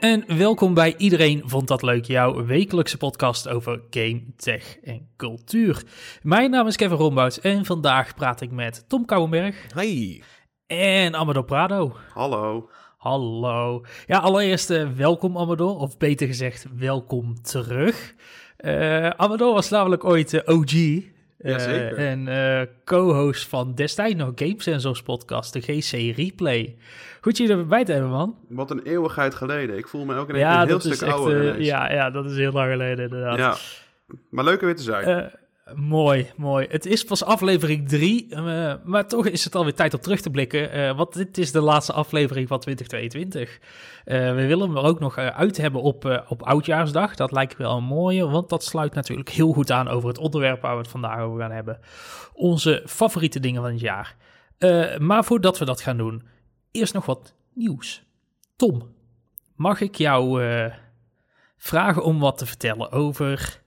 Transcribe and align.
en 0.00 0.24
welkom 0.38 0.74
bij 0.74 0.94
Iedereen 0.96 1.42
Vond 1.44 1.68
Dat 1.68 1.82
Leuk, 1.82 2.04
jouw 2.04 2.44
wekelijkse 2.44 2.96
podcast 2.96 3.48
over 3.48 3.82
game, 3.90 4.22
tech 4.36 4.78
en 4.82 5.08
cultuur. 5.16 5.82
Mijn 6.22 6.50
naam 6.50 6.66
is 6.66 6.76
Kevin 6.76 6.96
Rombouts 6.96 7.40
en 7.40 7.64
vandaag 7.64 8.14
praat 8.14 8.40
ik 8.40 8.50
met 8.50 8.84
Tom 8.88 9.04
Kouwenberg. 9.04 9.66
Hi. 9.74 10.22
En 10.66 11.14
Amador 11.14 11.44
Prado. 11.44 11.96
Hallo. 12.14 12.70
Hallo. 12.96 13.84
Ja, 14.06 14.18
allereerst 14.18 14.70
uh, 14.70 14.90
welkom 14.90 15.38
Amador, 15.38 15.76
of 15.76 15.98
beter 15.98 16.26
gezegd, 16.26 16.66
welkom 16.76 17.42
terug. 17.42 18.14
Uh, 18.58 19.08
Amador 19.08 19.54
was 19.54 19.68
namelijk 19.68 20.04
ooit 20.04 20.32
uh, 20.32 20.40
OG. 20.44 21.02
Jazeker. 21.42 21.96
en 21.96 22.28
co-host 22.84 23.48
van 23.48 23.74
destijds 23.74 24.14
nog 24.14 24.32
Game 24.34 24.54
Sensors 24.56 25.02
podcast, 25.02 25.52
de 25.52 25.60
GC 25.60 26.16
Replay. 26.16 26.76
Goed 27.20 27.36
je 27.36 27.48
erbij 27.48 27.84
te 27.84 27.92
hebben, 27.92 28.10
man. 28.10 28.36
Wat 28.48 28.70
een 28.70 28.82
eeuwigheid 28.82 29.34
geleden. 29.34 29.78
Ik 29.78 29.88
voel 29.88 30.04
me 30.04 30.16
ook 30.16 30.36
ja, 30.36 30.62
een 30.62 30.68
heel 30.68 30.80
stuk 30.80 30.92
echt, 30.92 31.02
ouder. 31.02 31.58
Uh, 31.58 31.64
ja, 31.64 31.92
ja, 31.92 32.10
dat 32.10 32.24
is 32.24 32.36
heel 32.36 32.52
lang 32.52 32.70
geleden, 32.70 33.04
inderdaad. 33.04 33.38
Ja, 33.38 33.56
maar 34.30 34.44
leuk 34.44 34.60
weer 34.60 34.76
te 34.76 34.82
zijn. 34.82 35.32
Mooi, 35.74 36.30
mooi. 36.36 36.66
Het 36.70 36.86
is 36.86 37.04
pas 37.04 37.24
aflevering 37.24 37.88
3, 37.88 38.26
uh, 38.30 38.74
maar 38.84 39.08
toch 39.08 39.26
is 39.26 39.44
het 39.44 39.54
alweer 39.54 39.74
tijd 39.74 39.94
om 39.94 40.00
terug 40.00 40.20
te 40.20 40.30
blikken. 40.30 40.76
Uh, 40.76 40.96
want 40.96 41.12
dit 41.12 41.38
is 41.38 41.52
de 41.52 41.60
laatste 41.60 41.92
aflevering 41.92 42.48
van 42.48 42.60
2022. 42.60 43.58
we 44.04 44.46
willen 44.46 44.68
hem 44.68 44.76
er 44.76 44.82
ook 44.82 45.00
nog 45.00 45.18
uit 45.18 45.56
hebben 45.56 45.82
op, 45.82 46.24
op 46.28 46.42
Oudjaarsdag. 46.42 47.14
Dat 47.14 47.32
lijkt 47.32 47.56
wel 47.56 47.76
een 47.76 47.84
mooie, 47.84 48.28
want 48.28 48.48
dat 48.48 48.64
sluit 48.64 48.94
natuurlijk 48.94 49.28
heel 49.28 49.52
goed 49.52 49.70
aan 49.70 49.88
over 49.88 50.08
het 50.08 50.18
onderwerp 50.18 50.60
waar 50.60 50.74
we 50.74 50.80
het 50.80 50.90
vandaag 50.90 51.20
over 51.20 51.40
gaan 51.40 51.50
hebben. 51.50 51.80
Onze 52.32 52.82
favoriete 52.86 53.40
dingen 53.40 53.62
van 53.62 53.70
het 53.70 53.80
jaar. 53.80 54.16
maar 54.98 55.24
voordat 55.24 55.58
we 55.58 55.64
dat 55.64 55.80
gaan 55.80 55.96
doen, 55.96 56.22
eerst 56.70 56.94
nog 56.94 57.06
wat 57.06 57.34
nieuws. 57.54 58.02
Tom, 58.56 58.94
mag 59.54 59.80
ik 59.80 59.94
jou 59.94 60.42
vragen 61.56 62.04
om 62.04 62.18
wat 62.18 62.38
te 62.38 62.46
vertellen 62.46 62.92
over 62.92 63.59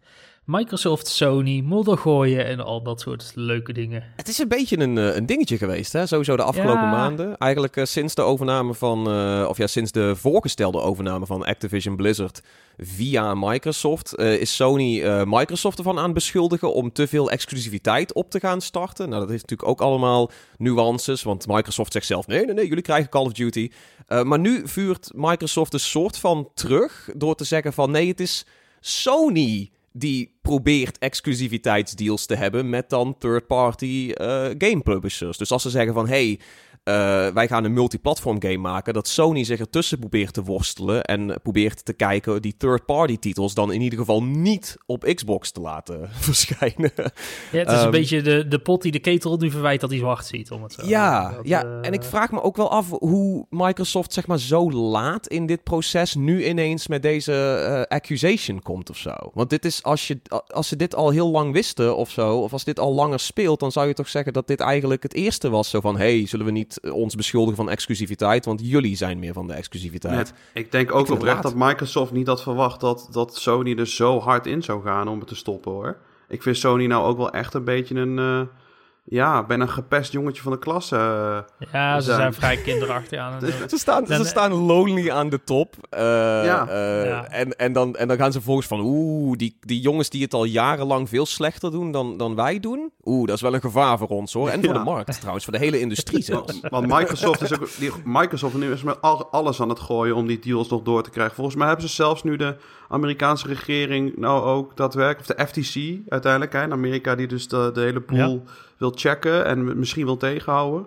Microsoft, 0.45 1.07
Sony, 1.07 1.61
moddergooien 1.61 2.45
en 2.45 2.59
al 2.59 2.81
dat 2.81 3.01
soort 3.01 3.31
leuke 3.35 3.73
dingen? 3.73 4.03
Het 4.15 4.27
is 4.27 4.37
een 4.37 4.47
beetje 4.47 4.79
een, 4.79 4.95
een 4.95 5.25
dingetje 5.25 5.57
geweest, 5.57 5.93
hè? 5.93 6.05
sowieso 6.05 6.35
de 6.35 6.43
afgelopen 6.43 6.83
ja. 6.83 6.91
maanden. 6.91 7.37
Eigenlijk 7.37 7.75
uh, 7.75 7.85
sinds 7.85 8.15
de 8.15 8.21
overname 8.21 8.73
van, 8.73 9.13
uh, 9.13 9.45
of 9.49 9.57
ja, 9.57 9.67
sinds 9.67 9.91
de 9.91 10.15
voorgestelde 10.15 10.79
overname 10.79 11.25
van 11.25 11.45
Activision 11.45 11.95
Blizzard 11.95 12.41
via 12.77 13.33
Microsoft, 13.33 14.19
uh, 14.19 14.33
is 14.33 14.55
Sony 14.55 15.23
Microsoft 15.25 15.77
ervan 15.77 15.97
aan 15.97 16.03
het 16.03 16.13
beschuldigen 16.13 16.73
om 16.73 16.91
te 16.91 17.07
veel 17.07 17.31
exclusiviteit 17.31 18.13
op 18.13 18.29
te 18.29 18.39
gaan 18.39 18.61
starten. 18.61 19.09
Nou, 19.09 19.21
dat 19.21 19.29
heeft 19.29 19.49
natuurlijk 19.49 19.69
ook 19.69 19.87
allemaal 19.87 20.31
nuances, 20.57 21.23
want 21.23 21.47
Microsoft 21.47 21.91
zegt 21.91 22.05
zelf, 22.05 22.27
nee, 22.27 22.45
nee, 22.45 22.55
nee, 22.55 22.67
jullie 22.67 22.83
krijgen 22.83 23.09
Call 23.09 23.25
of 23.25 23.33
Duty. 23.33 23.71
maar 24.07 24.39
nu 24.39 24.61
vuurt 24.67 25.11
Microsoft 25.15 25.73
een 25.73 25.79
soort 25.79 26.17
van 26.17 26.49
terug 26.53 27.09
door 27.15 27.35
te 27.35 27.43
zeggen 27.43 27.73
van, 27.73 27.91
nee, 27.91 28.07
het 28.07 28.19
is 28.19 28.45
Sony 28.79 29.71
die 29.93 30.37
probeert 30.41 30.97
exclusiviteitsdeals 30.97 32.25
te 32.25 32.35
hebben 32.35 32.69
met 32.69 32.89
dan 32.89 33.17
third-party 33.17 34.13
uh, 34.21 34.45
game 34.57 34.81
publishers. 34.83 35.37
Dus 35.37 35.51
als 35.51 35.61
ze 35.61 35.69
zeggen 35.69 35.93
van 35.93 36.07
hey, 36.07 36.39
uh, 36.83 37.27
wij 37.27 37.47
gaan 37.47 37.63
een 37.63 37.73
multiplatform 37.73 38.41
game 38.41 38.57
maken, 38.57 38.93
dat 38.93 39.07
Sony 39.07 39.43
zich 39.43 39.59
ertussen 39.59 39.99
probeert 39.99 40.33
te 40.33 40.43
worstelen 40.43 41.03
en 41.03 41.39
probeert 41.41 41.85
te 41.85 41.93
kijken 41.93 42.41
die 42.41 42.55
third-party 42.57 43.17
titels 43.17 43.53
dan 43.53 43.71
in 43.71 43.81
ieder 43.81 43.99
geval 43.99 44.23
niet 44.23 44.77
op 44.85 45.03
Xbox 45.15 45.51
te 45.51 45.61
laten 45.61 46.09
verschijnen. 46.29 46.91
Ja, 47.51 47.59
het 47.59 47.71
is 47.71 47.79
um, 47.79 47.85
een 47.85 47.91
beetje 47.91 48.21
de, 48.21 48.47
de 48.47 48.59
pot 48.59 48.81
die 48.81 48.91
de 48.91 48.99
ketel 48.99 49.37
nu 49.37 49.51
verwijt 49.51 49.81
dat 49.81 49.89
hij 49.89 49.99
zwart 49.99 50.25
ziet, 50.25 50.51
om 50.51 50.63
het 50.63 50.73
zo 50.73 50.85
Ja, 50.85 51.31
dat, 51.31 51.47
ja. 51.47 51.65
Uh... 51.65 51.77
en 51.81 51.93
ik 51.93 52.03
vraag 52.03 52.31
me 52.31 52.41
ook 52.41 52.55
wel 52.55 52.71
af 52.71 52.89
hoe 52.89 53.45
Microsoft 53.49 54.13
zeg 54.13 54.27
maar 54.27 54.39
zo 54.39 54.71
laat 54.71 55.27
in 55.27 55.45
dit 55.45 55.63
proces 55.63 56.15
nu 56.15 56.47
ineens 56.47 56.87
met 56.87 57.01
deze 57.01 57.31
uh, 57.69 57.81
accusation 57.97 58.61
komt 58.61 58.89
of 58.89 58.97
zo. 58.97 59.13
Want 59.33 59.49
dit 59.49 59.65
is, 59.65 59.83
als, 59.83 60.07
je, 60.07 60.21
als 60.47 60.67
ze 60.67 60.75
dit 60.75 60.95
al 60.95 61.09
heel 61.09 61.31
lang 61.31 61.53
wisten 61.53 61.95
of 61.95 62.09
zo, 62.09 62.37
of 62.37 62.53
als 62.53 62.63
dit 62.63 62.79
al 62.79 62.93
langer 62.93 63.19
speelt, 63.19 63.59
dan 63.59 63.71
zou 63.71 63.87
je 63.87 63.93
toch 63.93 64.09
zeggen 64.09 64.33
dat 64.33 64.47
dit 64.47 64.59
eigenlijk 64.59 65.03
het 65.03 65.13
eerste 65.13 65.49
was 65.49 65.69
zo 65.69 65.79
van, 65.79 65.97
hey, 65.97 66.25
zullen 66.27 66.45
we 66.45 66.51
niet 66.51 66.72
ons 66.81 67.15
beschuldigen 67.15 67.55
van 67.55 67.69
exclusiviteit, 67.69 68.45
want 68.45 68.61
jullie 68.63 68.95
zijn 68.95 69.19
meer 69.19 69.33
van 69.33 69.47
de 69.47 69.53
exclusiviteit. 69.53 70.27
Ja, 70.27 70.61
ik 70.61 70.71
denk 70.71 70.95
ook 70.95 71.07
ik 71.07 71.13
oprecht 71.13 71.43
dat 71.43 71.55
Microsoft 71.55 72.11
niet 72.11 72.27
had 72.27 72.41
verwacht 72.41 72.79
dat, 72.79 73.07
dat 73.11 73.35
Sony 73.35 73.75
er 73.77 73.87
zo 73.87 74.19
hard 74.19 74.45
in 74.45 74.63
zou 74.63 74.83
gaan 74.83 75.07
om 75.07 75.19
het 75.19 75.27
te 75.27 75.35
stoppen 75.35 75.71
hoor. 75.71 75.97
Ik 76.27 76.41
vind 76.41 76.57
Sony 76.57 76.85
nou 76.85 77.05
ook 77.05 77.17
wel 77.17 77.31
echt 77.31 77.53
een 77.53 77.63
beetje 77.63 77.95
een... 77.95 78.17
Uh, 78.17 78.41
ja, 79.05 79.43
ben 79.43 79.61
een 79.61 79.69
gepest 79.69 80.11
jongetje 80.11 80.41
van 80.41 80.51
de 80.51 80.59
klas. 80.59 80.91
Uh, 80.91 80.99
ja, 81.71 81.99
ze 81.99 82.05
zijn, 82.05 82.17
zijn 82.17 82.33
vrij 82.33 82.57
kinderachtig 82.57 83.19
aan 83.19 83.33
het 83.43 83.69
ze, 83.69 83.77
staan, 83.77 84.07
ze 84.07 84.25
staan 84.25 84.53
lonely 84.53 85.09
aan 85.09 85.29
de 85.29 85.43
top. 85.43 85.75
Uh, 85.93 85.99
ja. 85.99 86.67
Uh, 86.67 87.05
ja. 87.05 87.25
En, 87.25 87.57
en, 87.57 87.73
dan, 87.73 87.95
en 87.95 88.07
dan 88.07 88.17
gaan 88.17 88.31
ze 88.31 88.41
volgens 88.41 88.67
van... 88.67 88.79
Oeh, 88.79 89.37
die, 89.37 89.57
die 89.59 89.79
jongens 89.79 90.09
die 90.09 90.21
het 90.21 90.33
al 90.33 90.43
jarenlang 90.43 91.09
veel 91.09 91.25
slechter 91.25 91.71
doen 91.71 91.91
dan, 91.91 92.17
dan 92.17 92.35
wij 92.35 92.59
doen. 92.59 92.91
Oeh, 93.03 93.27
dat 93.27 93.35
is 93.35 93.41
wel 93.41 93.53
een 93.53 93.61
gevaar 93.61 93.97
voor 93.97 94.07
ons 94.07 94.33
hoor. 94.33 94.49
En 94.49 94.61
ja. 94.61 94.65
voor 94.65 94.73
de 94.73 94.79
markt 94.79 95.17
trouwens, 95.17 95.43
voor 95.43 95.53
de 95.53 95.59
hele 95.59 95.79
industrie 95.79 96.23
zelfs. 96.33 96.59
Want 96.69 96.87
Microsoft 96.87 97.41
is 97.41 97.53
ook... 97.53 97.69
Die, 97.79 97.91
Microsoft 98.03 98.55
nu 98.55 98.71
is 98.71 98.83
met 98.83 99.01
al, 99.01 99.27
alles 99.31 99.61
aan 99.61 99.69
het 99.69 99.79
gooien 99.79 100.15
om 100.15 100.27
die 100.27 100.39
deals 100.39 100.69
nog 100.69 100.81
door 100.81 101.03
te 101.03 101.09
krijgen. 101.09 101.35
Volgens 101.35 101.55
mij 101.55 101.67
hebben 101.67 101.87
ze 101.87 101.93
zelfs 101.93 102.23
nu 102.23 102.35
de 102.35 102.55
Amerikaanse 102.87 103.47
regering 103.47 104.17
nou 104.17 104.43
ook 104.43 104.77
daadwerkelijk... 104.77 105.29
Of 105.29 105.35
de 105.35 105.47
FTC 105.47 105.99
uiteindelijk, 106.11 106.53
hè, 106.53 106.63
in 106.63 106.71
Amerika, 106.71 107.15
die 107.15 107.27
dus 107.27 107.47
de, 107.47 107.71
de 107.73 107.81
hele 107.81 108.01
pool 108.01 108.43
wil 108.83 108.93
checken 108.95 109.45
en 109.45 109.79
misschien 109.79 110.05
wil 110.05 110.17
tegenhouden. 110.17 110.85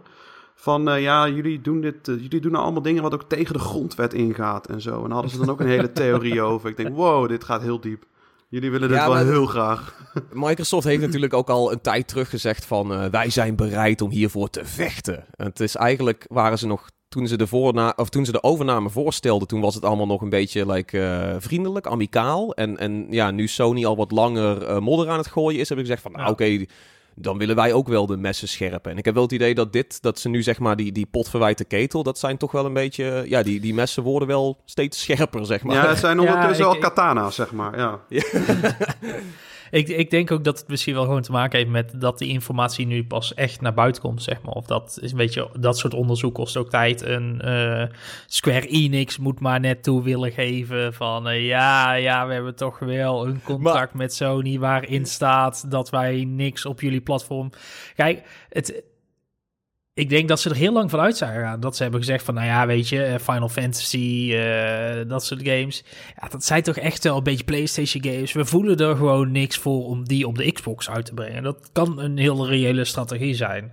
Van 0.54 0.88
uh, 0.88 1.02
ja, 1.02 1.28
jullie 1.28 1.60
doen 1.60 1.80
dit, 1.80 2.08
uh, 2.08 2.20
jullie 2.20 2.40
doen 2.40 2.52
nou 2.52 2.64
allemaal 2.64 2.82
dingen 2.82 3.02
wat 3.02 3.14
ook 3.14 3.28
tegen 3.28 3.52
de 3.52 3.58
grondwet 3.58 4.14
ingaat 4.14 4.66
en 4.66 4.80
zo. 4.80 5.04
En 5.04 5.10
hadden 5.10 5.30
ze 5.30 5.38
dan 5.38 5.50
ook 5.50 5.60
een 5.60 5.66
hele 5.66 5.92
theorie 5.92 6.42
over. 6.50 6.70
Ik 6.70 6.76
denk, 6.76 6.94
wow, 6.94 7.28
dit 7.28 7.44
gaat 7.44 7.62
heel 7.62 7.80
diep. 7.80 8.04
Jullie 8.48 8.70
willen 8.70 8.88
dit 8.88 8.98
ja, 8.98 9.08
wel 9.08 9.16
heel 9.16 9.46
graag. 9.46 9.94
Microsoft 10.32 10.86
heeft 10.86 11.02
natuurlijk 11.02 11.34
ook 11.34 11.48
al 11.48 11.72
een 11.72 11.80
tijd 11.80 12.08
terug 12.08 12.30
gezegd 12.30 12.64
van 12.64 12.92
uh, 12.92 13.04
wij 13.04 13.30
zijn 13.30 13.56
bereid 13.56 14.00
om 14.00 14.10
hiervoor 14.10 14.50
te 14.50 14.64
vechten. 14.64 15.24
En 15.30 15.46
het 15.46 15.60
is 15.60 15.76
eigenlijk, 15.76 16.24
waren 16.28 16.58
ze 16.58 16.66
nog 16.66 16.88
toen 17.08 17.26
ze 17.26 17.36
de, 17.36 17.46
voorna 17.46 17.92
of 17.96 18.08
toen 18.08 18.24
ze 18.24 18.32
de 18.32 18.42
overname 18.42 18.90
voorstelden, 18.90 19.48
toen 19.48 19.60
was 19.60 19.74
het 19.74 19.84
allemaal 19.84 20.06
nog 20.06 20.22
een 20.22 20.28
beetje 20.28 20.66
like, 20.72 20.98
uh, 20.98 21.36
vriendelijk, 21.38 21.86
amicaal. 21.86 22.54
En, 22.54 22.78
en 22.78 23.06
ja, 23.10 23.30
nu 23.30 23.48
Sony 23.48 23.84
al 23.84 23.96
wat 23.96 24.10
langer 24.10 24.68
uh, 24.68 24.78
modder 24.78 25.08
aan 25.08 25.18
het 25.18 25.26
gooien 25.26 25.60
is, 25.60 25.68
heb 25.68 25.78
ik 25.78 25.84
gezegd 25.84 26.02
van, 26.02 26.12
nou, 26.12 26.24
ja. 26.24 26.30
oké, 26.30 26.42
okay, 26.42 26.68
dan 27.18 27.38
willen 27.38 27.56
wij 27.56 27.72
ook 27.72 27.88
wel 27.88 28.06
de 28.06 28.16
messen 28.16 28.48
scherpen. 28.48 28.90
En 28.92 28.98
ik 28.98 29.04
heb 29.04 29.14
wel 29.14 29.22
het 29.22 29.32
idee 29.32 29.54
dat 29.54 29.72
dit, 29.72 30.02
dat 30.02 30.18
ze 30.18 30.28
nu 30.28 30.42
zeg 30.42 30.58
maar 30.58 30.76
die, 30.76 30.92
die 30.92 31.06
potverwijte 31.06 31.64
ketel, 31.64 32.02
dat 32.02 32.18
zijn 32.18 32.36
toch 32.36 32.52
wel 32.52 32.64
een 32.64 32.72
beetje, 32.72 33.24
ja, 33.26 33.42
die, 33.42 33.60
die 33.60 33.74
messen 33.74 34.02
worden 34.02 34.28
wel 34.28 34.60
steeds 34.64 35.00
scherper, 35.02 35.46
zeg 35.46 35.62
maar. 35.62 35.76
Ja, 35.76 35.88
het 35.88 35.98
zijn 35.98 36.20
ondertussen 36.20 36.64
ja, 36.64 36.70
ik, 36.70 36.76
al 36.76 36.88
katana's, 36.88 37.34
zeg 37.34 37.52
maar, 37.52 37.78
ja. 37.78 38.00
ik, 39.70 39.88
ik 39.88 40.10
denk 40.10 40.30
ook 40.30 40.44
dat 40.44 40.58
het 40.58 40.68
misschien 40.68 40.94
wel 40.94 41.04
gewoon 41.04 41.22
te 41.22 41.32
maken 41.32 41.58
heeft 41.58 41.70
met 41.70 42.00
dat 42.00 42.18
die 42.18 42.28
informatie 42.28 42.86
nu 42.86 43.04
pas 43.04 43.34
echt 43.34 43.60
naar 43.60 43.74
buiten 43.74 44.02
komt, 44.02 44.22
zeg 44.22 44.42
maar. 44.42 44.54
Of 44.54 44.66
dat 44.66 44.98
is 45.00 45.10
een 45.10 45.16
beetje, 45.16 45.50
dat 45.58 45.78
soort 45.78 45.94
onderzoek 45.94 46.34
kost 46.34 46.56
ook 46.56 46.70
tijd. 46.70 47.02
Een 47.02 47.40
uh, 47.44 47.84
Square 48.26 48.66
Enix 48.66 49.18
moet 49.18 49.40
maar 49.40 49.60
net 49.60 49.82
toe 49.82 50.02
willen 50.02 50.32
geven 50.32 50.94
van, 50.94 51.28
uh, 51.28 51.46
ja, 51.46 51.92
ja, 51.92 52.26
we 52.26 52.32
hebben 52.32 52.56
toch 52.56 52.78
wel 52.78 53.26
een 53.26 53.42
contract 53.42 53.92
maar... 53.92 54.02
met 54.02 54.14
Sony 54.14 54.58
waarin 54.58 55.06
staat 55.06 55.70
dat 55.70 55.90
wij 55.90 56.24
niks 56.24 56.66
op 56.66 56.80
jullie 56.80 57.00
platform. 57.00 57.50
Kijk, 57.94 58.22
het 58.48 58.82
ik 59.96 60.08
denk 60.08 60.28
dat 60.28 60.40
ze 60.40 60.50
er 60.50 60.56
heel 60.56 60.72
lang 60.72 60.90
van 60.90 61.00
uit 61.00 61.16
zijn 61.16 61.34
gegaan. 61.34 61.60
Dat 61.60 61.76
ze 61.76 61.82
hebben 61.82 62.00
gezegd 62.00 62.24
van, 62.24 62.34
nou 62.34 62.46
ja, 62.46 62.66
weet 62.66 62.88
je, 62.88 63.16
Final 63.20 63.48
Fantasy, 63.48 64.30
uh, 64.32 65.08
dat 65.08 65.24
soort 65.24 65.48
games. 65.48 65.84
Ja, 66.20 66.28
dat 66.28 66.44
zijn 66.44 66.62
toch 66.62 66.76
echt 66.76 67.04
wel 67.04 67.16
een 67.16 67.22
beetje 67.22 67.44
PlayStation 67.44 68.04
games. 68.04 68.32
We 68.32 68.44
voelen 68.44 68.76
er 68.76 68.96
gewoon 68.96 69.32
niks 69.32 69.56
voor 69.56 69.84
om 69.84 70.04
die 70.04 70.26
op 70.26 70.36
de 70.36 70.52
Xbox 70.52 70.90
uit 70.90 71.04
te 71.06 71.14
brengen. 71.14 71.42
Dat 71.42 71.70
kan 71.72 72.00
een 72.00 72.18
heel 72.18 72.46
reële 72.46 72.84
strategie 72.84 73.34
zijn. 73.34 73.72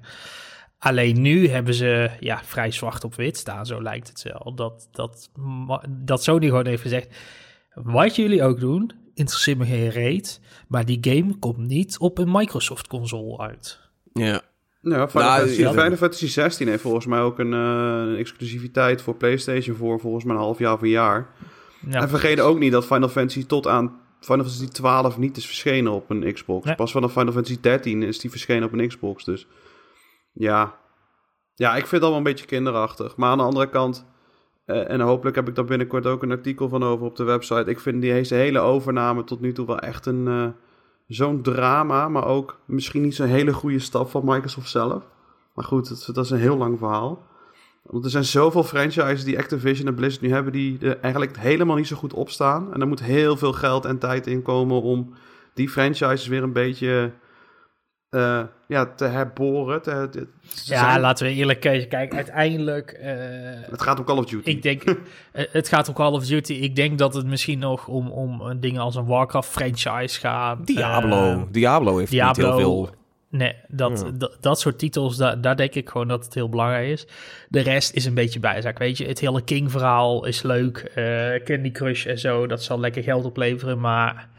Alleen 0.77 1.21
nu 1.21 1.49
hebben 1.49 1.73
ze 1.73 2.09
ja, 2.19 2.41
vrij 2.43 2.71
zwart 2.71 3.03
op 3.03 3.15
wit 3.15 3.37
staan, 3.37 3.65
zo 3.65 3.81
lijkt 3.81 4.07
het 4.07 4.23
wel. 4.23 4.55
Dat, 4.55 4.87
dat, 4.91 5.29
dat 5.89 6.23
Sony 6.23 6.45
gewoon 6.45 6.67
heeft 6.67 6.81
gezegd, 6.81 7.15
wat 7.73 8.15
jullie 8.15 8.43
ook 8.43 8.59
doen, 8.59 8.91
interesseert 9.13 9.57
me 9.57 9.65
geen 9.65 9.89
reet. 9.89 10.39
Maar 10.67 10.85
die 10.85 10.97
game 11.01 11.37
komt 11.39 11.57
niet 11.67 11.97
op 11.99 12.17
een 12.17 12.31
Microsoft 12.31 12.87
console 12.87 13.37
uit. 13.37 13.79
Ja, 14.13 14.41
ja, 14.83 15.09
Final, 15.09 15.27
nou, 15.27 15.39
Fantasy, 15.39 15.61
ja. 15.61 15.71
Final 15.71 15.95
Fantasy 15.95 16.27
16 16.27 16.67
heeft 16.67 16.81
volgens 16.81 17.05
mij 17.05 17.19
ook 17.19 17.39
een, 17.39 17.51
uh, 17.51 18.11
een, 18.11 18.15
exclusiviteit 18.15 19.01
voor 19.01 19.15
PlayStation 19.15 19.75
voor 19.75 19.99
volgens 19.99 20.23
mij 20.23 20.35
een 20.35 20.41
half 20.41 20.59
jaar 20.59 20.73
of 20.73 20.81
een 20.81 20.89
jaar. 20.89 21.29
Ja, 21.89 22.01
en 22.01 22.09
vergeet 22.09 22.39
ook 22.39 22.59
niet 22.59 22.71
dat 22.71 22.85
Final 22.85 23.09
Fantasy 23.09 23.45
tot 23.45 23.67
aan 23.67 23.99
Final 24.19 24.45
Fantasy 24.45 24.67
12 24.67 25.17
niet 25.17 25.37
is 25.37 25.45
verschenen 25.45 25.91
op 25.91 26.09
een 26.09 26.33
Xbox. 26.33 26.65
Nee. 26.65 26.75
Pas 26.75 26.91
vanaf 26.91 27.11
Final 27.11 27.33
Fantasy 27.33 27.57
13 27.61 28.03
is 28.03 28.19
die 28.19 28.29
verschenen 28.29 28.63
op 28.63 28.73
een 28.73 28.87
Xbox. 28.87 29.23
Dus 29.23 29.47
ja, 30.33 30.79
ja 31.55 31.69
ik 31.69 31.87
vind 31.87 31.91
het 31.91 32.01
allemaal 32.01 32.17
een 32.17 32.23
beetje 32.23 32.45
kinderachtig. 32.45 33.15
Maar 33.15 33.29
aan 33.29 33.37
de 33.37 33.43
andere 33.43 33.69
kant, 33.69 34.05
uh, 34.65 34.89
en 34.89 34.99
hopelijk 34.99 35.35
heb 35.35 35.47
ik 35.47 35.55
daar 35.55 35.65
binnenkort 35.65 36.05
ook 36.05 36.23
een 36.23 36.31
artikel 36.31 36.69
van 36.69 36.83
over 36.83 37.05
op 37.05 37.15
de 37.15 37.23
website. 37.23 37.69
Ik 37.69 37.79
vind 37.79 38.01
die 38.01 38.11
hele 38.11 38.59
overname 38.59 39.23
tot 39.23 39.41
nu 39.41 39.53
toe 39.53 39.65
wel 39.65 39.79
echt 39.79 40.05
een... 40.05 40.25
Uh, 40.27 40.47
zo'n 41.07 41.41
drama, 41.41 42.09
maar 42.09 42.25
ook 42.25 42.59
misschien 42.65 43.01
niet 43.01 43.15
zo'n 43.15 43.27
hele 43.27 43.53
goede 43.53 43.79
stap 43.79 44.09
van 44.09 44.25
Microsoft 44.25 44.69
zelf. 44.69 45.03
Maar 45.53 45.65
goed, 45.65 46.15
dat, 46.15 46.25
is 46.25 46.31
een 46.31 46.39
heel 46.39 46.57
lang 46.57 46.77
verhaal. 46.77 47.27
Want 47.83 48.03
er 48.03 48.11
zijn 48.11 48.23
zoveel 48.23 48.63
franchises 48.63 49.23
die 49.23 49.37
Activision 49.37 49.87
en 49.87 49.95
Blizzard 49.95 50.21
nu 50.21 50.31
hebben... 50.31 50.53
die 50.53 50.77
er 50.79 50.99
eigenlijk 50.99 51.37
helemaal 51.37 51.75
niet 51.75 51.87
zo 51.87 51.95
goed 51.95 52.13
opstaan. 52.13 52.73
En 52.73 52.81
er 52.81 52.87
moet 52.87 53.03
heel 53.03 53.37
veel 53.37 53.53
geld 53.53 53.85
en 53.85 53.97
tijd 53.97 54.27
in 54.27 54.41
komen 54.41 54.81
om 54.81 55.13
die 55.53 55.69
franchises 55.69 56.27
weer 56.27 56.43
een 56.43 56.53
beetje 56.53 57.11
uh, 58.13 58.41
ja, 58.67 58.85
te 58.95 59.05
herboren. 59.05 59.81
Te, 59.81 60.27
ja, 60.63 60.99
laten 60.99 61.25
we 61.25 61.33
eerlijk 61.33 61.59
kijken. 61.59 61.87
Kijk, 61.87 62.13
uiteindelijk... 62.13 62.99
Uh, 63.01 63.07
het 63.71 63.81
gaat 63.81 63.99
om 63.99 64.05
Call 64.05 64.17
of 64.17 64.25
Duty. 64.25 64.49
Ik 64.49 64.61
denk, 64.61 64.83
uh, 64.83 64.95
het 65.51 65.67
gaat 65.67 65.87
om 65.87 65.93
Call 65.93 66.11
of 66.11 66.25
Duty. 66.25 66.53
Ik 66.53 66.75
denk 66.75 66.97
dat 66.97 67.13
het 67.13 67.25
misschien 67.25 67.59
nog 67.59 67.87
om, 67.87 68.11
om 68.11 68.59
dingen 68.59 68.81
als 68.81 68.95
een 68.95 69.05
Warcraft-franchise 69.05 70.19
gaat. 70.19 70.67
Diablo. 70.67 71.47
Diablo 71.51 71.97
heeft 71.97 72.11
Diablo, 72.11 72.45
niet 72.45 72.55
heel 72.55 72.59
veel... 72.59 72.95
Nee, 73.29 73.55
dat, 73.67 74.05
dat, 74.39 74.59
soort 74.59 74.79
titels, 74.79 75.17
daar, 75.17 75.41
daar 75.41 75.55
denk 75.55 75.73
ik 75.73 75.89
gewoon 75.89 76.07
dat 76.07 76.25
het 76.25 76.33
heel 76.33 76.49
belangrijk 76.49 76.87
is. 76.87 77.07
De 77.49 77.59
rest 77.59 77.93
is 77.93 78.05
een 78.05 78.13
beetje 78.13 78.39
bijzaak, 78.39 78.77
weet 78.77 78.97
je. 78.97 79.05
Het 79.05 79.19
hele 79.19 79.41
King-verhaal 79.41 80.25
is 80.25 80.41
leuk. 80.41 80.91
Candy 81.43 81.71
Crush 81.71 82.05
en 82.05 82.19
zo, 82.19 82.47
dat 82.47 82.63
zal 82.63 82.79
lekker 82.79 83.03
geld 83.03 83.25
opleveren, 83.25 83.79
maar 83.79 84.29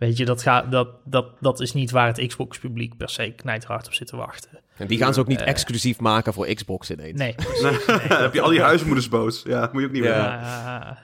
Weet 0.00 0.16
je, 0.16 0.24
dat, 0.24 0.42
gaat, 0.42 0.70
dat, 0.70 0.88
dat, 1.04 1.26
dat 1.40 1.60
is 1.60 1.72
niet 1.72 1.90
waar 1.90 2.06
het 2.06 2.26
Xbox-publiek 2.26 2.96
per 2.96 3.08
se 3.08 3.32
knijterhard 3.36 3.86
op 3.86 3.92
zit 3.92 4.06
te 4.06 4.16
wachten. 4.16 4.60
En 4.76 4.86
die 4.86 4.98
gaan 4.98 5.14
ze 5.14 5.20
ook 5.20 5.26
niet 5.26 5.40
uh, 5.40 5.46
exclusief 5.46 6.00
maken 6.00 6.32
voor 6.32 6.46
Xbox 6.46 6.90
ineens. 6.90 7.18
Nee, 7.18 7.34
precies, 7.60 7.62
nee. 7.86 7.98
heb 7.98 8.34
je 8.34 8.40
al 8.40 8.50
die 8.50 8.60
huismoeders 8.60 9.08
boos. 9.08 9.42
Ja, 9.42 9.68
moet 9.72 9.80
je 9.80 9.86
ook 9.86 9.92
niet 9.92 10.04
ja. 10.04 10.98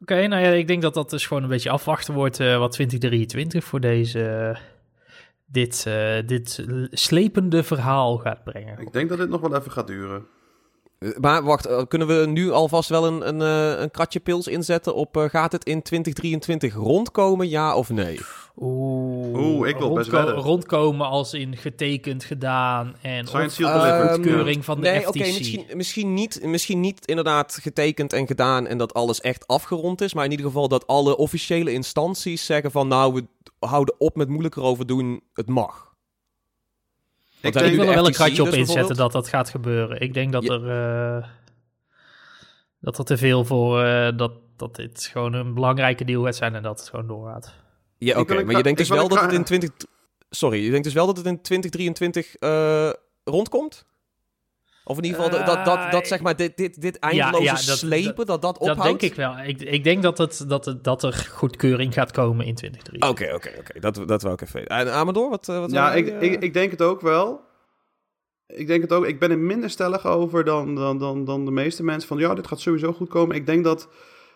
Oké, 0.00 0.26
nou 0.26 0.42
ja, 0.42 0.48
ik 0.48 0.66
denk 0.66 0.82
dat 0.82 0.94
dat 0.94 1.10
dus 1.10 1.26
gewoon 1.26 1.42
een 1.42 1.48
beetje 1.48 1.70
afwachten 1.70 2.14
wordt 2.14 2.40
uh, 2.40 2.58
wat 2.58 2.72
2023 2.72 3.64
voor 3.64 3.80
deze... 3.80 4.56
dit, 5.46 5.84
uh, 5.88 6.16
dit 6.26 6.66
slepende 6.90 7.62
verhaal 7.62 8.18
gaat 8.18 8.44
brengen. 8.44 8.78
Ik 8.78 8.92
denk 8.92 9.08
dat 9.08 9.18
dit 9.18 9.28
nog 9.28 9.40
wel 9.40 9.56
even 9.56 9.70
gaat 9.70 9.86
duren. 9.86 10.26
Maar 11.20 11.42
wacht, 11.42 11.66
eh, 11.66 11.82
kunnen 11.88 12.08
we 12.08 12.26
nu 12.26 12.50
alvast 12.50 12.88
wel 12.88 13.06
een, 13.06 13.28
een, 13.28 13.40
eh, 13.42 13.80
een 13.80 13.90
kratje 13.90 14.20
pils 14.20 14.46
inzetten 14.46 14.94
op 14.94 15.16
uh, 15.16 15.24
gaat 15.24 15.52
het 15.52 15.64
in 15.64 15.82
2023 15.82 16.74
rondkomen, 16.74 17.48
ja 17.48 17.76
of 17.76 17.88
nee? 17.88 18.20
Oeh, 18.56 19.34
Oeh 19.34 19.68
ik 19.68 19.76
wil 19.76 19.92
best 19.92 20.10
wel 20.10 20.30
Rondkomen 20.30 21.06
als 21.06 21.34
in 21.34 21.56
getekend, 21.56 22.24
gedaan 22.24 22.96
en 23.00 23.26
goedkeuring 23.26 24.56
um, 24.56 24.62
van 24.62 24.80
de 24.80 24.82
nee, 24.82 25.00
FTC. 25.00 25.14
Nee, 25.14 25.24
oké, 25.24 25.38
misschien, 25.38 25.66
misschien, 25.74 26.14
niet, 26.14 26.42
misschien 26.42 26.80
niet 26.80 27.06
inderdaad 27.06 27.58
getekend 27.62 28.12
en 28.12 28.26
gedaan 28.26 28.66
en 28.66 28.78
dat 28.78 28.94
alles 28.94 29.20
echt 29.20 29.46
afgerond 29.46 30.00
is. 30.00 30.14
Maar 30.14 30.24
in 30.24 30.30
ieder 30.30 30.46
geval 30.46 30.68
dat 30.68 30.86
alle 30.86 31.16
officiële 31.16 31.72
instanties 31.72 32.46
zeggen 32.46 32.70
van 32.70 32.88
nou, 32.88 33.14
we 33.14 33.66
houden 33.66 33.94
op 33.98 34.16
met 34.16 34.28
moeilijker 34.28 34.62
over 34.62 34.86
doen, 34.86 35.22
het 35.34 35.48
mag 35.48 35.89
ik, 37.40 37.52
denk, 37.52 37.74
wil 37.74 37.88
er 37.88 37.94
wel 37.94 38.06
een 38.06 38.12
kratje 38.12 38.42
op 38.42 38.48
inzetten 38.48 38.96
dat 38.96 39.12
dat 39.12 39.28
gaat 39.28 39.50
gebeuren. 39.50 40.00
Ik 40.00 40.14
denk 40.14 40.32
dat 40.32 40.48
er 40.48 40.62
uh, 40.62 41.26
dat 42.80 42.98
er 42.98 43.04
te 43.04 43.16
veel 43.16 43.44
voor 43.44 43.84
uh, 43.84 44.08
dat, 44.16 44.32
dat 44.56 44.76
dit 44.76 45.08
gewoon 45.12 45.32
een 45.32 45.54
belangrijke 45.54 46.04
deal 46.04 46.24
gaat 46.24 46.36
zijn 46.36 46.54
en 46.54 46.62
dat 46.62 46.80
het 46.80 46.88
gewoon 46.88 47.06
doorgaat. 47.06 47.54
Ja, 47.98 48.18
oké, 48.18 48.44
maar 48.44 48.56
je 48.56 48.62
denkt 48.62 48.78
dus 48.78 48.88
wel 48.88 49.08
dat 49.08 49.20
het 49.20 49.32
in 49.32 49.44
20 49.44 49.70
Sorry, 50.30 50.64
je 50.64 50.70
denkt 50.70 50.84
dus 50.84 50.94
wel 50.94 51.06
dat 51.06 51.16
het 51.16 51.26
in 51.26 51.42
2023 51.42 52.36
uh, 52.40 52.88
eh, 52.88 52.94
rondkomt? 53.24 53.84
Of 54.84 54.96
in 54.96 55.04
ieder 55.04 55.20
geval 55.20 55.38
dat, 55.38 55.46
dat, 55.46 55.64
dat, 55.64 55.92
dat, 55.92 56.06
zeg 56.06 56.20
maar 56.20 56.36
dit, 56.36 56.56
dit, 56.56 56.80
dit 56.80 56.98
eindeloze 56.98 57.44
ja, 57.44 57.56
ja, 57.60 57.66
dat, 57.66 57.78
slepen, 57.78 58.26
dat 58.26 58.42
dat 58.42 58.58
ophoudt? 58.58 58.76
Dat 58.76 58.86
denk 58.86 59.02
ik 59.02 59.14
wel. 59.14 59.38
Ik, 59.38 59.60
ik 59.60 59.84
denk 59.84 60.02
dat, 60.02 60.18
het, 60.18 60.44
dat, 60.48 60.64
het, 60.64 60.84
dat 60.84 61.02
er 61.02 61.28
goedkeuring 61.30 61.94
gaat 61.94 62.10
komen 62.10 62.46
in 62.46 62.54
2023. 62.54 63.10
Oké, 63.10 63.34
oké, 63.34 63.60
oké. 63.60 63.80
Dat, 63.80 64.08
dat 64.08 64.22
wou 64.22 64.34
ik 64.34 64.40
even 64.40 64.54
weten. 64.54 64.76
En 64.76 64.92
Amador, 64.92 65.30
wat, 65.30 65.46
wat 65.46 65.70
Ja, 65.70 65.94
ik, 65.94 66.06
uh... 66.06 66.22
ik, 66.22 66.42
ik 66.42 66.52
denk 66.52 66.70
het 66.70 66.82
ook 66.82 67.00
wel. 67.00 67.40
Ik 68.46 68.66
denk 68.66 68.82
het 68.82 68.92
ook. 68.92 69.06
Ik 69.06 69.18
ben 69.18 69.30
er 69.30 69.38
minder 69.38 69.70
stellig 69.70 70.06
over 70.06 70.44
dan, 70.44 70.74
dan, 70.74 70.98
dan, 70.98 71.24
dan 71.24 71.44
de 71.44 71.50
meeste 71.50 71.84
mensen. 71.84 72.08
Van 72.08 72.18
ja, 72.18 72.34
dit 72.34 72.46
gaat 72.46 72.60
sowieso 72.60 72.92
goed 72.92 73.08
komen. 73.08 73.36
Ik 73.36 73.46
denk 73.46 73.64
dat 73.64 73.88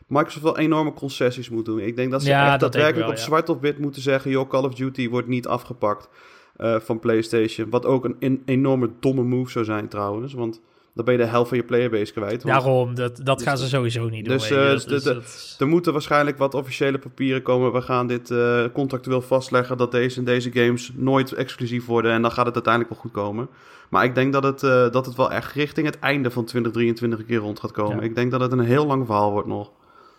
Microsoft 0.06 0.44
wel 0.44 0.58
enorme 0.58 0.93
concessies 0.93 1.50
moet 1.50 1.64
doen. 1.64 1.81
Ik 1.81 1.96
denk 1.96 2.11
dat 2.11 2.23
ze 2.23 2.29
ja, 2.29 2.50
echt 2.50 2.61
daadwerkelijk 2.61 3.11
op 3.11 3.17
zwart 3.17 3.49
op 3.49 3.61
wit 3.61 3.79
moeten 3.79 4.02
zeggen... 4.02 4.31
joh, 4.31 4.49
Call 4.49 4.64
of 4.64 4.75
Duty 4.75 5.08
wordt 5.08 5.29
niet 5.29 5.46
afgepakt 5.46 6.08
uh, 6.56 6.81
van 6.81 6.99
PlayStation. 6.99 7.71
Wat 7.71 7.87
ook 7.87 8.05
een, 8.05 8.17
een 8.19 8.43
enorme 8.45 8.91
domme 9.01 9.23
move 9.23 9.51
zou 9.51 9.65
zijn 9.65 9.89
trouwens. 9.89 10.35
Want 10.35 10.61
dan 10.95 11.05
ben 11.05 11.15
je 11.15 11.21
de 11.21 11.27
helft 11.27 11.49
van 11.49 11.59
je 11.59 11.65
playerbase 11.65 12.12
kwijt. 12.12 12.43
Daarom, 12.43 12.95
dat, 12.95 13.21
dat 13.23 13.43
gaan 13.43 13.59
ze 13.59 13.69
sowieso 13.69 14.09
niet 14.09 14.25
doen. 14.25 14.37
Dus, 14.37 14.51
uh, 14.51 14.81
dus 14.87 15.56
er 15.59 15.67
moeten 15.67 15.93
waarschijnlijk 15.93 16.39
wat 16.39 16.55
officiële 16.55 16.99
papieren 16.99 17.43
komen. 17.43 17.73
We 17.73 17.83
gaan 17.83 18.06
dit 18.06 18.31
uh, 18.31 18.65
contractueel 18.73 19.23
vastleggen 19.23 19.77
dat 19.77 19.91
deze 19.91 20.19
en 20.19 20.25
deze 20.25 20.53
games 20.53 20.93
nooit 20.95 21.33
exclusief 21.33 21.87
worden. 21.87 22.12
En 22.12 22.23
dan 22.23 22.31
gaat 22.31 22.47
het 22.47 22.55
uiteindelijk 22.55 22.95
wel 22.95 23.03
goed 23.03 23.12
komen. 23.12 23.49
Maar 23.89 24.05
ik 24.05 24.15
denk 24.15 24.33
dat 24.33 24.43
het, 24.43 24.62
uh, 24.62 24.91
dat 24.91 25.06
het 25.06 25.17
wel 25.17 25.33
echt 25.33 25.53
richting 25.53 25.87
het 25.87 25.99
einde 25.99 26.31
van 26.31 26.45
2023 26.45 27.19
een 27.19 27.27
keer 27.27 27.39
rond 27.39 27.61
gaat 27.61 27.73
komen. 27.73 28.05
Ik 28.05 28.15
denk 28.15 28.31
dat 28.31 28.41
het 28.41 28.53
een 28.53 28.61
heel 28.61 28.87
lang 28.87 29.06
verhaal 29.06 29.31
wordt 29.31 29.49
nog. 29.49 29.71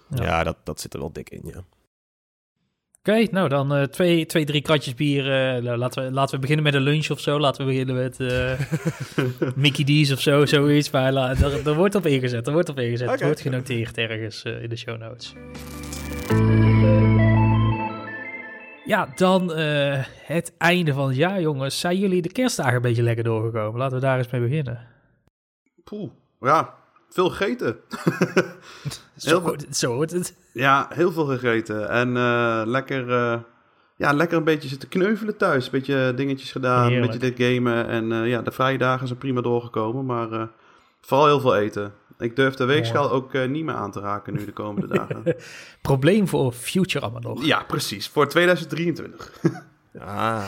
Ja, 0.10 0.24
ja 0.24 0.44
dat, 0.44 0.58
dat 0.64 0.80
zit 0.80 0.94
er 0.94 1.00
wel 1.00 1.12
dik 1.12 1.30
in, 1.30 1.42
ja. 1.44 1.64
Oké, 3.08 3.28
nou 3.32 3.50
dan 3.50 3.78
uh, 3.78 3.84
twee, 3.84 4.26
twee, 4.26 4.46
drie 4.46 4.62
kratjes 4.62 4.94
bier. 4.94 5.26
Uh, 5.64 5.76
laten, 5.78 6.04
we, 6.04 6.12
laten 6.12 6.36
we 6.36 6.42
beginnen 6.42 6.66
met 6.66 6.74
een 6.74 6.82
lunch 6.82 7.10
of 7.10 7.20
zo. 7.20 7.40
Laten 7.40 7.66
we 7.66 7.72
beginnen 7.72 7.96
met 7.96 8.20
uh, 8.20 8.52
Mickey 9.64 9.84
D's 9.84 10.12
of 10.12 10.20
zo, 10.20 10.46
zoiets. 10.46 10.92
Maar 10.92 11.16
er, 11.16 11.68
er, 11.68 11.76
wordt 11.76 11.96
op 11.96 12.06
ingezet, 12.06 12.48
er 12.48 12.54
wordt 12.54 12.70
op 12.70 12.80
ingezet. 12.80 13.02
Okay. 13.02 13.14
Het 13.14 13.24
wordt 13.24 13.42
genoteerd 13.42 13.98
ergens 13.98 14.44
in 14.44 14.70
de 14.70 14.76
show 14.76 14.98
notes. 14.98 15.34
Ja, 18.86 19.10
dan 19.16 19.52
het 20.26 20.54
einde 20.58 20.94
van 20.94 21.08
het 21.08 21.18
jaar, 21.18 21.42
jongens. 21.42 21.80
Zijn 21.80 21.98
jullie 21.98 22.22
de 22.22 22.32
kerstdagen 22.32 22.76
een 22.76 22.82
beetje 22.82 23.04
lekker 23.04 23.24
doorgekomen? 23.24 23.80
Laten 23.80 23.96
we 23.96 24.04
daar 24.04 24.18
eens 24.18 24.30
mee 24.30 24.42
beginnen. 24.42 24.88
Poeh, 25.84 26.12
ja, 26.40 26.74
veel 27.10 27.30
gegeten. 27.30 27.78
zo, 29.18 29.42
hoort 29.42 29.62
het, 29.62 29.78
zo 29.78 29.94
hoort 29.94 30.12
het. 30.12 30.36
Ja, 30.54 30.88
heel 30.90 31.12
veel 31.12 31.26
gegeten. 31.26 31.90
En 31.90 32.16
uh, 32.16 32.62
lekker, 32.66 33.08
uh, 33.08 33.40
ja, 33.96 34.14
lekker 34.14 34.38
een 34.38 34.44
beetje 34.44 34.70
zitten 34.70 34.90
kneuvelen 34.90 35.38
thuis. 35.38 35.66
Een 35.66 35.72
beetje 35.72 36.14
dingetjes 36.16 36.52
gedaan, 36.52 36.92
een 36.92 37.02
beetje 37.02 37.20
dit 37.20 37.34
gamen. 37.38 37.88
En 37.88 38.12
uh, 38.12 38.28
ja, 38.28 38.42
de 38.42 38.52
vrije 38.52 38.78
dagen 38.78 39.08
zijn 39.08 39.20
prima 39.20 39.42
doorgekomen. 39.42 40.06
Maar 40.06 40.50
vooral 41.02 41.26
heel 41.26 41.40
veel 41.40 41.56
eten. 41.56 41.94
Ik 42.18 42.36
durf 42.36 42.56
de 42.56 42.66
weegschaal 42.66 43.12
ook 43.12 43.34
niet 43.48 43.64
meer 43.64 43.76
aan 43.76 43.92
te 43.92 44.00
raken 44.00 44.34
nu 44.34 44.46
de 44.46 44.52
komende 44.52 44.88
dagen. 44.88 45.24
Probleem 45.82 46.28
voor 46.28 46.52
Future 46.52 47.06
allemaal 47.06 47.34
nog. 47.34 47.46
Ja, 47.46 47.64
precies. 47.64 48.08
Voor 48.08 48.28
2023. 48.28 49.32
ah. 50.00 50.44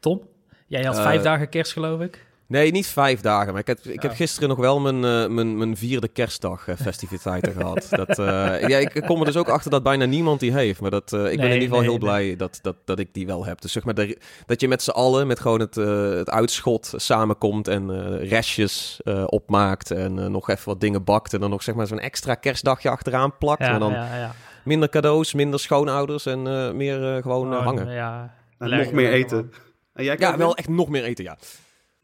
Tom, 0.00 0.22
jij 0.66 0.82
had 0.84 1.00
vijf 1.00 1.22
dagen 1.22 1.48
kerst 1.48 1.72
geloof 1.72 2.00
ik. 2.00 2.26
Nee, 2.52 2.70
niet 2.70 2.86
vijf 2.86 3.20
dagen. 3.20 3.52
Maar 3.52 3.60
ik 3.60 3.66
heb, 3.66 3.78
ik 3.78 4.02
heb 4.02 4.10
oh. 4.10 4.16
gisteren 4.16 4.48
nog 4.48 4.58
wel 4.58 4.80
mijn, 4.80 4.94
uh, 4.94 5.26
mijn, 5.34 5.58
mijn 5.58 5.76
vierde 5.76 6.08
kerstdag 6.08 6.68
uh, 6.68 6.74
festiviteiten 6.76 7.52
gehad. 7.52 7.86
Dat, 8.02 8.18
uh, 8.18 8.68
ja, 8.68 8.78
ik 8.78 9.02
kom 9.06 9.18
er 9.18 9.24
dus 9.24 9.36
ook 9.36 9.48
achter 9.48 9.70
dat 9.70 9.82
bijna 9.82 10.04
niemand 10.04 10.40
die 10.40 10.52
heeft. 10.52 10.80
Maar 10.80 10.90
dat, 10.90 11.12
ik 11.12 11.36
ben 11.36 11.46
in 11.46 11.52
ieder 11.52 11.68
geval 11.68 11.80
heel 11.80 11.98
blij 11.98 12.36
dat, 12.36 12.58
dat, 12.62 12.76
dat 12.84 12.98
ik 12.98 13.14
die 13.14 13.26
wel 13.26 13.44
heb. 13.44 13.60
Dus 13.60 13.72
zeg 13.72 13.84
maar, 13.84 13.94
de, 13.94 14.18
dat 14.46 14.60
je 14.60 14.68
met 14.68 14.82
z'n 14.82 14.90
allen, 14.90 15.26
met 15.26 15.40
gewoon 15.40 15.60
het, 15.60 15.74
het 15.74 16.30
uitschot 16.30 16.92
samenkomt 16.96 17.68
en 17.68 18.16
restjes 18.18 19.00
opmaakt. 19.26 19.90
En 19.90 20.32
nog 20.32 20.48
even 20.48 20.64
wat 20.64 20.80
dingen 20.80 21.04
bakt. 21.04 21.34
En 21.34 21.40
dan 21.40 21.50
nog 21.50 21.62
zeg 21.62 21.74
maar 21.74 21.86
zo'n 21.86 22.00
extra 22.00 22.34
kerstdagje 22.34 22.90
achteraan 22.90 23.36
plakt. 23.38 23.66
Ja, 23.66 23.78
dan 23.78 23.92
ja, 23.92 24.16
ja. 24.16 24.34
minder 24.64 24.88
cadeaus, 24.88 25.34
minder 25.34 25.60
schoonouders 25.60 26.26
en 26.26 26.42
meer 26.76 27.22
gewoon 27.22 27.54
oh, 27.54 27.62
hangen. 27.62 27.92
Ja, 27.92 28.34
en 28.58 28.70
nog 28.70 28.92
meer 28.92 29.12
eten. 29.12 29.52
En 29.92 30.04
jij 30.04 30.16
ja, 30.18 30.36
wel 30.36 30.56
echt 30.56 30.68
nog 30.68 30.88
meer 30.88 31.04
eten, 31.04 31.24
ja. 31.24 31.36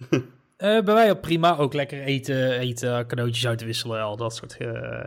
Uh, 0.59 0.83
bij 0.83 0.95
mij 0.95 1.11
ook 1.11 1.21
prima. 1.21 1.57
Ook 1.57 1.75
lekker 1.75 2.03
eten, 2.03 2.59
eten, 2.59 3.07
cadeautjes 3.07 3.47
uitwisselen, 3.47 4.03
al 4.03 4.17
dat 4.17 4.35
soort 4.35 4.57
uh, 4.59 5.05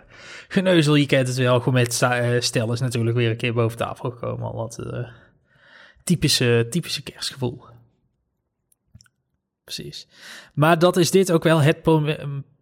geneuzel. 0.47 0.95
Je 0.95 1.05
kent 1.05 1.27
het 1.27 1.37
wel. 1.37 1.57
Gewoon 1.57 1.73
met 1.73 2.01
uh, 2.01 2.39
stel 2.39 2.73
is 2.73 2.79
natuurlijk 2.79 3.15
weer 3.17 3.29
een 3.29 3.37
keer 3.37 3.53
boven 3.53 3.77
tafel 3.77 4.09
gekomen. 4.09 4.45
Al 4.45 4.55
wat 4.55 4.79
typische, 6.03 6.67
typische 6.69 7.03
kerstgevoel. 7.03 7.65
Precies. 9.63 10.07
Maar 10.53 10.79
dat 10.79 10.97
is 10.97 11.11
dit 11.11 11.31
ook 11.31 11.43
wel 11.43 11.59
het 11.59 11.81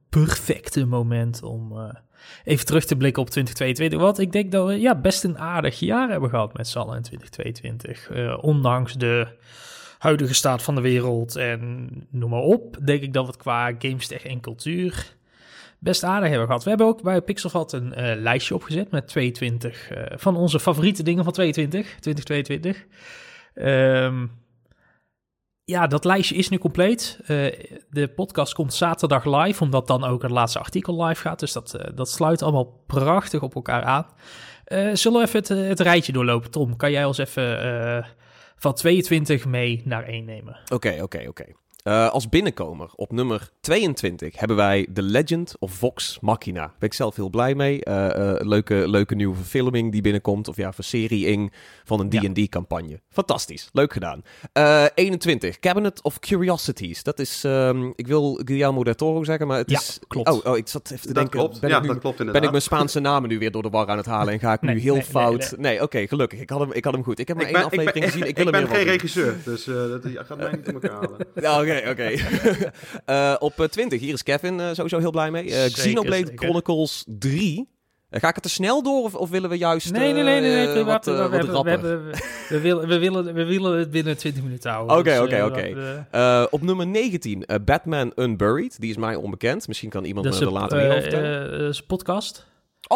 perfecte 0.10 0.86
moment 0.86 1.44
om 1.44 1.94
even 2.44 2.66
terug 2.66 2.86
te 2.86 2.96
blikken 2.96 3.22
op 3.22 3.30
2022. 3.30 4.00
Want 4.00 4.20
ik 4.20 4.32
denk 4.32 4.52
dat 4.52 4.68
we 4.68 4.80
ja, 4.80 4.96
best 4.96 5.24
een 5.24 5.40
aardig 5.40 5.80
jaar 5.80 6.10
hebben 6.10 6.30
gehad 6.30 6.58
met 6.58 6.68
z'n 6.68 6.80
in 6.80 7.02
2022. 7.02 8.10
ondanks 8.42 8.94
de 8.94 9.28
huidige 10.00 10.34
staat 10.34 10.64
van 10.64 10.76
de 10.76 10.82
wereld 10.82 11.36
en 11.36 11.90
noem 12.10 12.30
maar 12.30 12.42
op, 12.42 12.78
denk 12.86 13.02
ik 13.02 13.14
dat 13.14 13.26
we 13.26 13.32
het 13.32 13.42
qua 13.42 13.74
gamestech 13.80 14.26
en 14.26 14.40
cultuur 14.40 15.18
best 15.80 16.04
aardig 16.04 16.30
hebben 16.30 16.48
gehad. 16.48 16.64
We 16.64 16.70
hebben 16.70 16.88
ook 16.88 17.02
bij 17.02 17.22
Pixelvat 17.22 17.74
een 17.74 17.94
uh, 17.98 18.22
lijstje 18.22 18.56
opgezet 18.56 18.92
met 18.92 19.08
22 19.08 19.92
uh, 19.92 20.04
van 20.16 20.36
onze 20.36 20.60
favoriete 20.60 21.04
dingen 21.04 21.24
van 21.24 21.34
22, 21.34 21.98
2022. 22.00 22.86
Um, 23.56 24.32
ja, 25.64 25.88
dat 25.88 26.06
lijstje 26.06 26.36
is 26.36 26.50
nu 26.50 26.58
compleet. 26.58 27.20
Uh, 27.22 27.28
de 27.90 28.08
podcast 28.16 28.54
komt 28.54 28.74
zaterdag 28.74 29.26
live, 29.26 29.64
omdat 29.64 29.88
dan 29.88 30.04
ook 30.04 30.22
het 30.22 30.32
laatste 30.32 30.60
artikel 30.60 31.04
live 31.06 31.22
gaat. 31.22 31.40
Dus 31.40 31.52
dat, 31.52 31.80
dat 31.96 32.10
sluit 32.10 32.42
allemaal 32.42 32.84
prachtig 32.88 33.42
op 33.42 33.56
elkaar 33.56 33.84
aan. 33.84 34.06
Zullen 34.94 35.20
we 35.22 35.28
even 35.28 35.40
het, 35.40 35.48
het, 35.48 35.80
rijtje 35.80 36.12
doorlopen? 36.12 36.52
Tom, 36.52 36.76
kan 36.76 36.92
jij 36.92 37.06
ons 37.06 37.18
even 37.18 38.06
van 38.60 38.74
22 38.74 39.46
mee 39.46 39.82
naar 39.86 40.04
1 40.04 40.26
nemen. 40.26 40.60
Oké, 40.74 41.00
oké, 41.02 41.26
oké. 41.28 41.46
Uh, 41.90 42.10
als 42.10 42.30
binnenkomer 42.30 42.90
op 42.96 43.12
nummer 43.12 43.50
22 43.62 44.40
hebben 44.40 44.58
wij 44.58 44.88
The 44.94 45.02
Legend 45.02 45.56
of 45.60 45.72
Vox 45.72 46.18
Machina. 46.22 46.60
Daar 46.60 46.76
ben 46.80 46.90
ik 46.90 46.96
zelf 46.96 47.16
heel 47.16 47.30
blij 47.30 47.56
mee. 47.56 47.82
Uh, 47.84 47.96
uh, 47.96 48.34
leuke, 48.38 48.90
leuke 48.90 49.16
nieuwe 49.16 49.36
verfilming 49.36 49.92
die 49.92 50.02
binnenkomt. 50.02 50.48
Of 50.48 50.56
ja, 50.56 50.74
verseriering 50.74 51.54
van 51.84 52.00
een 52.00 52.10
D&D-campagne. 52.10 53.02
Fantastisch. 53.10 53.70
Leuk 53.72 53.94
gedaan. 53.94 54.24
21. 54.94 55.60
Cabinet 55.60 56.04
of 56.04 56.20
Curiosities. 56.20 57.04
Dat 57.04 57.20
is, 57.20 57.44
um, 57.44 57.94
ik 57.96 58.08
wil 58.08 58.42
Guillermo 58.46 58.84
del 58.84 58.96
Toro 58.96 59.24
zeggen, 59.24 59.48
maar 59.48 59.58
het 59.58 59.70
ja, 59.70 59.80
is... 59.80 60.00
klopt. 60.08 60.30
Oh, 60.30 60.46
oh, 60.46 60.58
ik 60.58 60.68
zat 60.68 60.92
even 60.92 61.00
te 61.00 61.08
dat 61.08 61.16
denken. 61.16 61.40
Klopt. 61.40 61.60
Ben 61.60 61.70
ja, 61.70 61.76
ik 61.76 61.82
nu, 61.82 61.88
dat 61.88 62.00
klopt 62.00 62.20
inderdaad. 62.20 62.42
Ben 62.42 62.44
ik 62.44 62.52
mijn 62.52 62.64
Spaanse 62.64 63.00
namen 63.00 63.30
nu 63.30 63.40
weer 63.40 63.52
door 63.52 63.64
de 63.64 63.70
war 63.70 63.88
aan 63.88 63.98
het 63.98 64.06
halen 64.06 64.34
en 64.34 64.40
ga 64.40 64.54
ik 64.54 64.62
Nee, 64.70 64.76
nu 64.76 64.82
heel 64.82 64.94
nee, 64.94 65.04
fout... 65.04 65.54
nee, 65.58 65.72
Nee, 65.72 65.82
oké, 65.82 66.08
gelukkig. 66.08 66.40
Ik 66.40 66.50
had, 66.50 66.60
hem, 66.60 66.72
ik 66.72 66.84
had 66.84 66.94
hem 66.94 67.04
goed. 67.04 67.20
Ik 67.20 67.28
heb 67.28 67.38
maar 67.38 67.50
Ik 67.50 67.56
één 67.56 67.66
ik 67.66 67.72
aflevering 67.72 68.06
ben, 68.06 68.14
gezien. 68.14 68.28
Ik 68.28 68.38
wil 68.44 68.46
ik 68.46 68.52
ben 68.52 68.68
geen 68.68 68.84
regisseur, 68.84 69.36
dus 69.46 69.64
dat 69.64 70.02
gaat 70.04 70.38
mij 70.38 70.52
niet 70.52 70.68
in 70.68 70.74
elkaar 70.74 70.92
halen. 70.92 71.18
Ja, 71.36 71.64
oké, 71.80 71.90
oké. 71.92 72.12
uh, 73.14 73.36
op 73.40 73.68
20, 73.72 74.00
hier 74.00 74.14
is 74.14 74.24
Kevin 74.24 74.60
uh, 74.60 74.70
sowieso 74.74 74.98
heel 75.00 75.12
blij 75.12 75.32
mee. 75.32 75.46
Uh, 75.46 75.52
Zeker, 75.52 75.72
Xenoblade 75.72 76.26
zeker. 76.26 76.38
Chronicles 76.38 77.04
3. 77.08 77.68
ga 78.10 78.28
ik 78.28 78.34
het 78.36 78.44
te 78.44 78.50
snel 78.50 78.84
door 78.84 79.04
of, 79.04 79.16
of 79.16 79.30
willen 79.30 79.50
we 79.50 79.58
juist 79.58 79.92
Nee, 79.92 80.14
nee, 80.14 80.24
nee, 80.24 80.42
nee. 80.42 80.68
nee, 80.68 80.84
wat, 80.84 81.06
we, 81.06 81.12
we, 81.12 81.18
wat 81.18 81.32
hebben, 81.32 81.48
we, 81.50 81.54
rapper? 81.56 81.72
hebben, 81.72 82.06
we, 82.06 82.18
we, 82.50 82.60
willen, 82.60 82.88
we, 82.88 82.98
willen, 82.98 83.34
we 83.34 83.46
willen 83.46 83.80
het 83.80 83.92
binnen 83.92 84.18
20 84.18 84.44
minuten 84.44 84.72
houden. 84.72 84.98
Oké, 84.98 85.10
Dus, 85.10 85.20
oké, 85.20 85.36
eh, 85.36 85.46
oké. 85.46 86.48
op 86.52 86.62
nummer 86.62 86.88
19, 86.88 87.44
uh, 87.48 87.56
Batman 87.66 88.12
Unburied. 88.16 88.80
Die 88.80 88.90
is 88.90 88.98
mij 88.98 89.16
onbekend. 89.16 89.68
Misschien 89.68 89.90
kan 89.90 90.04
iemand 90.06 90.26
Dat 90.26 90.34
is 90.34 90.40
me 90.40 90.46
er 90.46 90.52
een 90.52 90.60
later 90.60 90.78
meer 90.78 90.86
eh, 90.90 90.92
over 90.98 91.10
vertellen. 91.10 91.52
eh, 91.52 91.60
dat 91.60 91.70
is 91.70 91.78
een 91.80 91.86
podcast. 91.86 92.48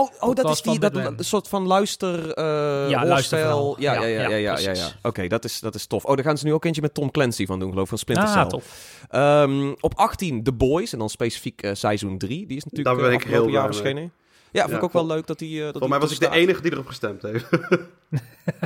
Oh, 0.01 0.09
oh, 0.19 0.35
dat 0.35 0.49
is 0.49 0.61
die 0.61 0.79
dat, 0.79 0.95
een 0.95 1.15
soort 1.19 1.47
van 1.47 1.67
luister 1.67 2.19
uh, 2.25 2.89
Ja. 2.89 3.03
Ja, 3.03 3.93
ja, 3.93 4.05
ja, 4.05 4.35
Ja, 4.35 4.57
ja, 4.57 4.71
ja. 4.73 4.87
Oké, 5.01 5.27
dat, 5.27 5.43
is, 5.45 5.59
dat 5.59 5.75
is 5.75 5.85
tof. 5.85 6.05
Oh, 6.05 6.15
daar 6.15 6.25
gaan 6.25 6.37
ze 6.37 6.45
nu 6.45 6.53
ook 6.53 6.65
eentje 6.65 6.81
met 6.81 6.93
Tom 6.93 7.11
Clancy 7.11 7.45
van 7.45 7.59
doen, 7.59 7.69
geloof 7.69 7.83
ik, 7.83 7.89
van 7.89 7.97
Splinter 7.97 8.27
Cell. 8.27 8.41
Ah, 8.41 8.47
tof. 8.49 8.65
Ehm, 9.09 9.73
op 9.79 9.93
18 9.95 10.43
The 10.43 10.53
Boys 10.53 10.93
en 10.93 10.99
dan 10.99 11.09
specifiek 11.09 11.61
eh, 11.61 11.71
seizoen 11.73 12.17
3. 12.17 12.45
Die 12.47 12.57
is 12.57 12.63
natuurlijk 12.63 12.95
Daar 12.95 13.05
ben 13.09 13.19
eh, 13.19 13.21
ik 13.25 13.31
heel 13.31 13.47
jaar 13.47 13.65
verschenen. 13.65 14.11
Ja, 14.51 14.59
vond 14.61 14.71
Ja, 14.71 14.77
ik 14.77 14.83
ook 14.83 14.93
wel 14.93 15.05
leuk 15.05 15.27
dat 15.27 15.39
die. 15.39 15.59
eh 15.59 15.63
dat 15.63 15.71
Volgens 15.71 15.89
mij 15.91 15.99
die 15.99 16.07
was 16.07 16.17
ik 16.17 16.31
de 16.33 16.37
enige 16.39 16.61
die 16.61 16.71
erop 16.71 16.87
gestemd 16.87 17.21
heeft. 17.21 17.45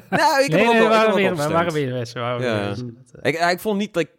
Nou, 0.09 0.43
ik 0.43 0.51
heb 0.51 0.59
Nee, 0.59 0.67
ook 0.67 0.73
nee, 0.73 0.81
heb 0.81 0.89
waren 0.89 1.15
weer, 1.15 1.31
ook 1.31 1.37
we 1.37 1.47
waren 1.53 1.73
weer 1.73 1.93
mensen. 1.93 2.15
we 2.15 2.19
waren 2.21 2.43
Ja. 2.45 2.55
weer 2.55 2.65
mensen. 2.65 3.19
Ik, 3.21 3.39
ik 3.51 3.59
vond 3.59 3.77
niet 3.77 3.93
dat 3.93 4.03
ik 4.03 4.09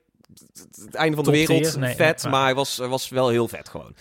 het 0.85 0.95
einde 0.95 1.17
van 1.17 1.25
de 1.25 1.31
wereld? 1.31 1.77
Nee, 1.77 1.95
vet, 1.95 2.23
nee, 2.23 2.33
maar 2.33 2.45
hij 2.45 2.55
was, 2.55 2.77
hij 2.77 2.89
was 2.89 3.09
wel 3.09 3.29
heel 3.29 3.49
vet 3.49 3.69
gewoon. 3.69 3.95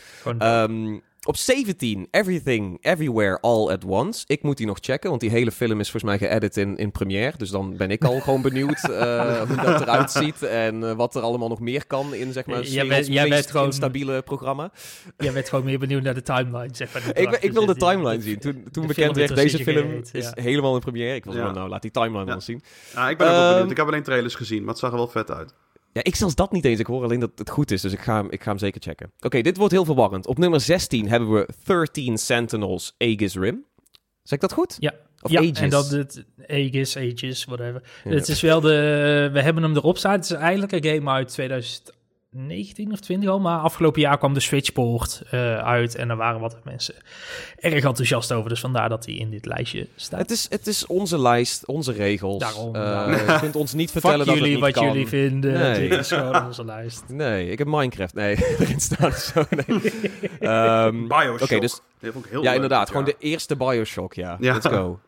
Op 1.28 1.38
17, 1.38 2.08
Everything, 2.12 2.78
Everywhere, 2.82 3.38
All 3.42 3.70
at 3.70 3.86
Once. 3.86 4.24
Ik 4.28 4.44
moet 4.44 4.58
die 4.58 4.66
nog 4.66 4.78
checken, 4.82 5.10
want 5.10 5.22
die 5.22 5.30
hele 5.30 5.52
film 5.52 5.80
is 5.80 5.92
volgens 5.92 6.18
mij 6.18 6.30
geëdit 6.30 6.58
in, 6.58 6.78
in 6.78 6.92
Premiere. 6.92 7.38
Dus 7.38 7.50
dan 7.50 7.78
ben 7.78 7.92
ik 7.92 8.04
al 8.04 8.20
gewoon 8.26 8.42
benieuwd 8.42 8.90
eh, 8.90 9.42
hoe 9.42 9.56
dat 9.56 9.82
eruit 9.82 10.12
ziet 10.12 10.44
en 10.44 10.84
eh, 10.90 10.96
wat 10.96 11.16
er 11.16 11.22
allemaal 11.22 11.48
nog 11.48 11.60
meer 11.60 11.88
kan 11.88 12.14
in 12.14 12.34
zeg 12.34 12.46
maar 12.46 12.62
Jij 12.62 12.72
jij 12.72 12.88
bent- 12.88 13.08
jij 13.08 13.16
bent 13.24 13.30
meest 13.36 13.52
gewoon- 13.52 13.66
instabiele 13.66 14.22
programma. 14.22 14.72
Jij 15.18 15.34
bent 15.34 15.50
gewoon 15.50 15.66
meer 15.66 15.80
benieuwd 15.80 16.02
naar 16.04 16.14
de 16.14 16.22
timeline, 16.22 16.70
zeg 16.72 16.94
maar. 16.94 17.18
Ik, 17.18 17.30
ik 17.42 17.52
wil 17.52 17.66
de 17.66 17.76
timeline 17.76 18.22
zien. 18.22 18.40
Toen, 18.40 18.64
toen 18.72 18.82
de 18.88 18.94
bekend 18.94 19.16
werd, 19.16 19.36
deze 19.36 19.58
film 19.64 20.02
is 20.12 20.26
ja. 20.26 20.32
helemaal 20.36 20.74
in 20.76 20.80
première. 20.82 21.16
Ik 21.16 21.26
was 21.26 21.36
Ja. 21.36 21.42
wel, 21.44 21.52
nou, 21.52 21.70
laat 21.70 21.82
die 21.82 21.92
timeline 21.92 22.26
Ja. 22.26 22.32
dan 22.32 22.42
zien. 22.42 22.62
Ja, 22.94 23.10
ik 23.10 23.18
ben 23.18 23.28
ook 23.28 23.34
wel 23.34 23.42
Ehm, 23.44 23.52
benieuwd. 23.54 23.72
Ik 23.72 23.78
heb 23.78 23.88
alleen 23.88 24.04
trailers 24.04 24.36
gezien, 24.36 24.60
maar 24.60 24.70
het 24.70 24.78
zag 24.80 24.90
er 24.92 24.98
wel 24.98 25.08
vet 25.08 25.32
uit. 25.32 25.54
Ja, 25.98 26.04
ik 26.04 26.16
zelfs 26.16 26.36
dat 26.36 26.52
niet 26.52 26.66
eens. 26.66 26.80
Ik 26.80 26.86
hoor 26.86 27.04
alleen 27.04 27.20
dat 27.20 27.32
het 27.36 27.50
goed 27.50 27.72
is, 27.72 27.82
dus 27.82 27.94
ik 27.94 28.00
ga 28.00 28.16
hem, 28.16 28.28
ik 28.32 28.44
ga 28.44 28.50
hem 28.50 28.58
zeker 28.60 28.82
checken. 28.82 29.12
Oké, 29.20 29.42
dit 29.42 29.58
wordt 29.58 29.74
heel 29.74 29.86
verwarrend. 29.86 30.28
Op 30.28 30.38
nummer 30.38 30.62
16 30.62 31.08
hebben 31.10 31.34
we 31.34 31.48
13 31.64 32.18
Sentinels 32.18 32.96
Aegis 32.98 33.36
Rim. 33.36 33.66
Zeg 34.24 34.32
ik 34.32 34.40
dat 34.42 34.54
goed? 34.54 34.76
Ja, 34.80 34.94
Of 35.22 35.32
ja 35.32 35.40
Aegis? 35.40 35.60
en 35.60 35.70
dat 35.70 35.90
het 35.90 36.26
Aegis, 36.48 36.98
Aegis, 36.98 37.46
whatever. 37.46 37.84
Ja. 38.04 38.12
Het 38.12 38.28
is 38.28 38.42
wel 38.42 38.62
de, 38.62 39.30
we 39.34 39.42
hebben 39.42 39.64
hem 39.64 39.76
erop 39.76 39.98
staan. 39.98 40.12
Het 40.12 40.24
is 40.24 40.32
eigenlijk 40.32 40.72
een 40.72 40.84
game 40.96 41.10
uit 41.12 41.34
2019 42.32 42.92
of 42.92 43.00
20 43.00 43.30
al, 43.30 43.40
maar 43.40 43.60
afgelopen 43.60 44.02
jaar 44.02 44.18
kwam 44.18 44.34
de 44.34 44.40
Switchport 44.40 45.22
eh 45.32 45.58
uit 45.58 45.96
en 45.96 46.10
er 46.10 46.16
waren 46.16 46.40
wat 46.40 46.58
mensen 46.64 46.96
erg 47.56 47.84
enthousiast 47.84 48.32
over. 48.34 48.50
Dus 48.50 48.60
vandaar 48.60 48.90
dat 48.90 49.06
hij 49.06 49.16
in 49.16 49.30
dit 49.30 49.46
lijstje 49.46 49.88
staat. 49.96 50.20
Het 50.20 50.32
is, 50.32 50.48
het 50.50 50.68
is 50.68 50.86
onze 50.86 51.20
lijst, 51.22 51.66
onze 51.66 51.92
regels. 51.92 52.40
Daarom, 52.40 52.76
Eh, 52.76 52.82
daarom. 52.82 53.12
Je 53.34 53.40
kunt 53.40 53.56
ons 53.56 53.74
niet 53.74 53.92
Fuck 53.92 54.02
vertellen 54.02 54.26
dat 54.26 54.36
het 54.36 54.44
jullie 54.44 54.54
niet 54.54 54.64
wat 54.64 54.74
kan. 54.84 54.86
jullie 54.88 55.08
vinden. 55.08 55.54
Nee. 55.54 55.90
Dit 55.90 56.00
is 56.00 56.08
gewoon 56.08 56.46
onze 56.46 56.66
lijst. 56.66 57.04
Nee, 57.08 57.50
ik 57.50 57.58
heb 57.58 57.68
Minecraft. 57.68 58.14
Nee, 58.14 58.36
erin 58.60 58.80
staan. 58.80 59.12
Zo, 59.12 59.44
nee. 59.50 59.82
Ehm, 60.40 61.08
Bioshock. 61.08 61.42
Oké, 61.42 61.60
dus 61.60 61.82
ja, 62.02 62.10
leuk, 62.42 62.54
inderdaad. 62.54 62.80
ja. 62.88 62.92
Gewoon 62.92 63.06
de 63.06 63.16
eerste 63.20 63.56
Bioshock, 63.56 64.14
ja. 64.14 64.38
Ja. 64.40 64.54
Let's 64.54 64.68
go. 64.68 65.00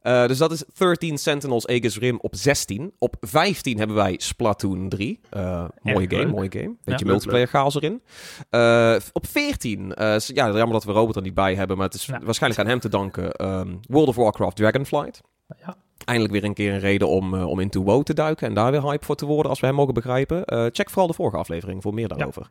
Eh, 0.00 0.26
dus 0.26 0.38
dat 0.38 0.52
is 0.52 0.64
13 0.78 1.18
Sentinels 1.18 1.66
Aegis 1.66 1.98
Rim 1.98 2.18
op 2.20 2.34
16. 2.36 2.92
Op 2.98 3.16
15 3.20 3.78
hebben 3.78 3.96
wij 3.96 4.14
Splatoon 4.16 4.88
3. 4.88 5.20
Eh, 5.30 5.64
mooie 5.82 6.10
game, 6.10 6.22
leuk. 6.24 6.34
mooie 6.34 6.50
game. 6.52 6.74
Beetje 6.84 7.04
leuk, 7.04 7.04
multiplayer 7.04 7.46
chaos 7.48 7.74
erin. 7.74 8.02
Eh, 8.50 8.96
op 9.12 9.26
14, 9.26 9.94
eh, 9.94 10.18
s- 10.18 10.30
ja, 10.34 10.44
jammer 10.46 10.72
dat 10.72 10.84
we 10.84 10.92
Robert 10.92 11.16
er 11.16 11.22
niet 11.22 11.34
bij 11.34 11.54
hebben, 11.54 11.76
maar 11.76 11.86
het 11.86 11.94
is 11.94 12.06
Ja. 12.06 12.20
waarschijnlijk 12.24 12.62
aan 12.62 12.68
hem 12.70 12.80
te 12.80 12.88
danken. 12.88 13.32
ehm, 13.32 13.74
World 13.88 14.08
of 14.08 14.16
Warcraft 14.16 14.56
Dragonflight. 14.56 15.20
Ja. 15.66 15.76
Eindelijk 16.04 16.32
weer 16.34 16.44
een 16.44 16.54
keer 16.54 16.72
een 16.72 16.78
reden 16.80 17.08
om, 17.08 17.34
om 17.34 17.60
into 17.60 17.82
WoW 17.82 18.02
te 18.02 18.14
duiken 18.14 18.46
en 18.48 18.54
daar 18.54 18.70
weer 18.70 18.82
hype 18.82 19.04
voor 19.04 19.16
te 19.16 19.26
worden, 19.26 19.50
als 19.50 19.60
we 19.60 19.66
hem 19.66 19.74
mogen 19.74 19.94
begrijpen. 19.94 20.44
Eh, 20.44 20.66
check 20.72 20.90
vooral 20.90 21.06
de 21.06 21.14
vorige 21.14 21.36
aflevering 21.36 21.82
voor 21.82 21.94
meer 21.94 22.08
daarover. 22.08 22.48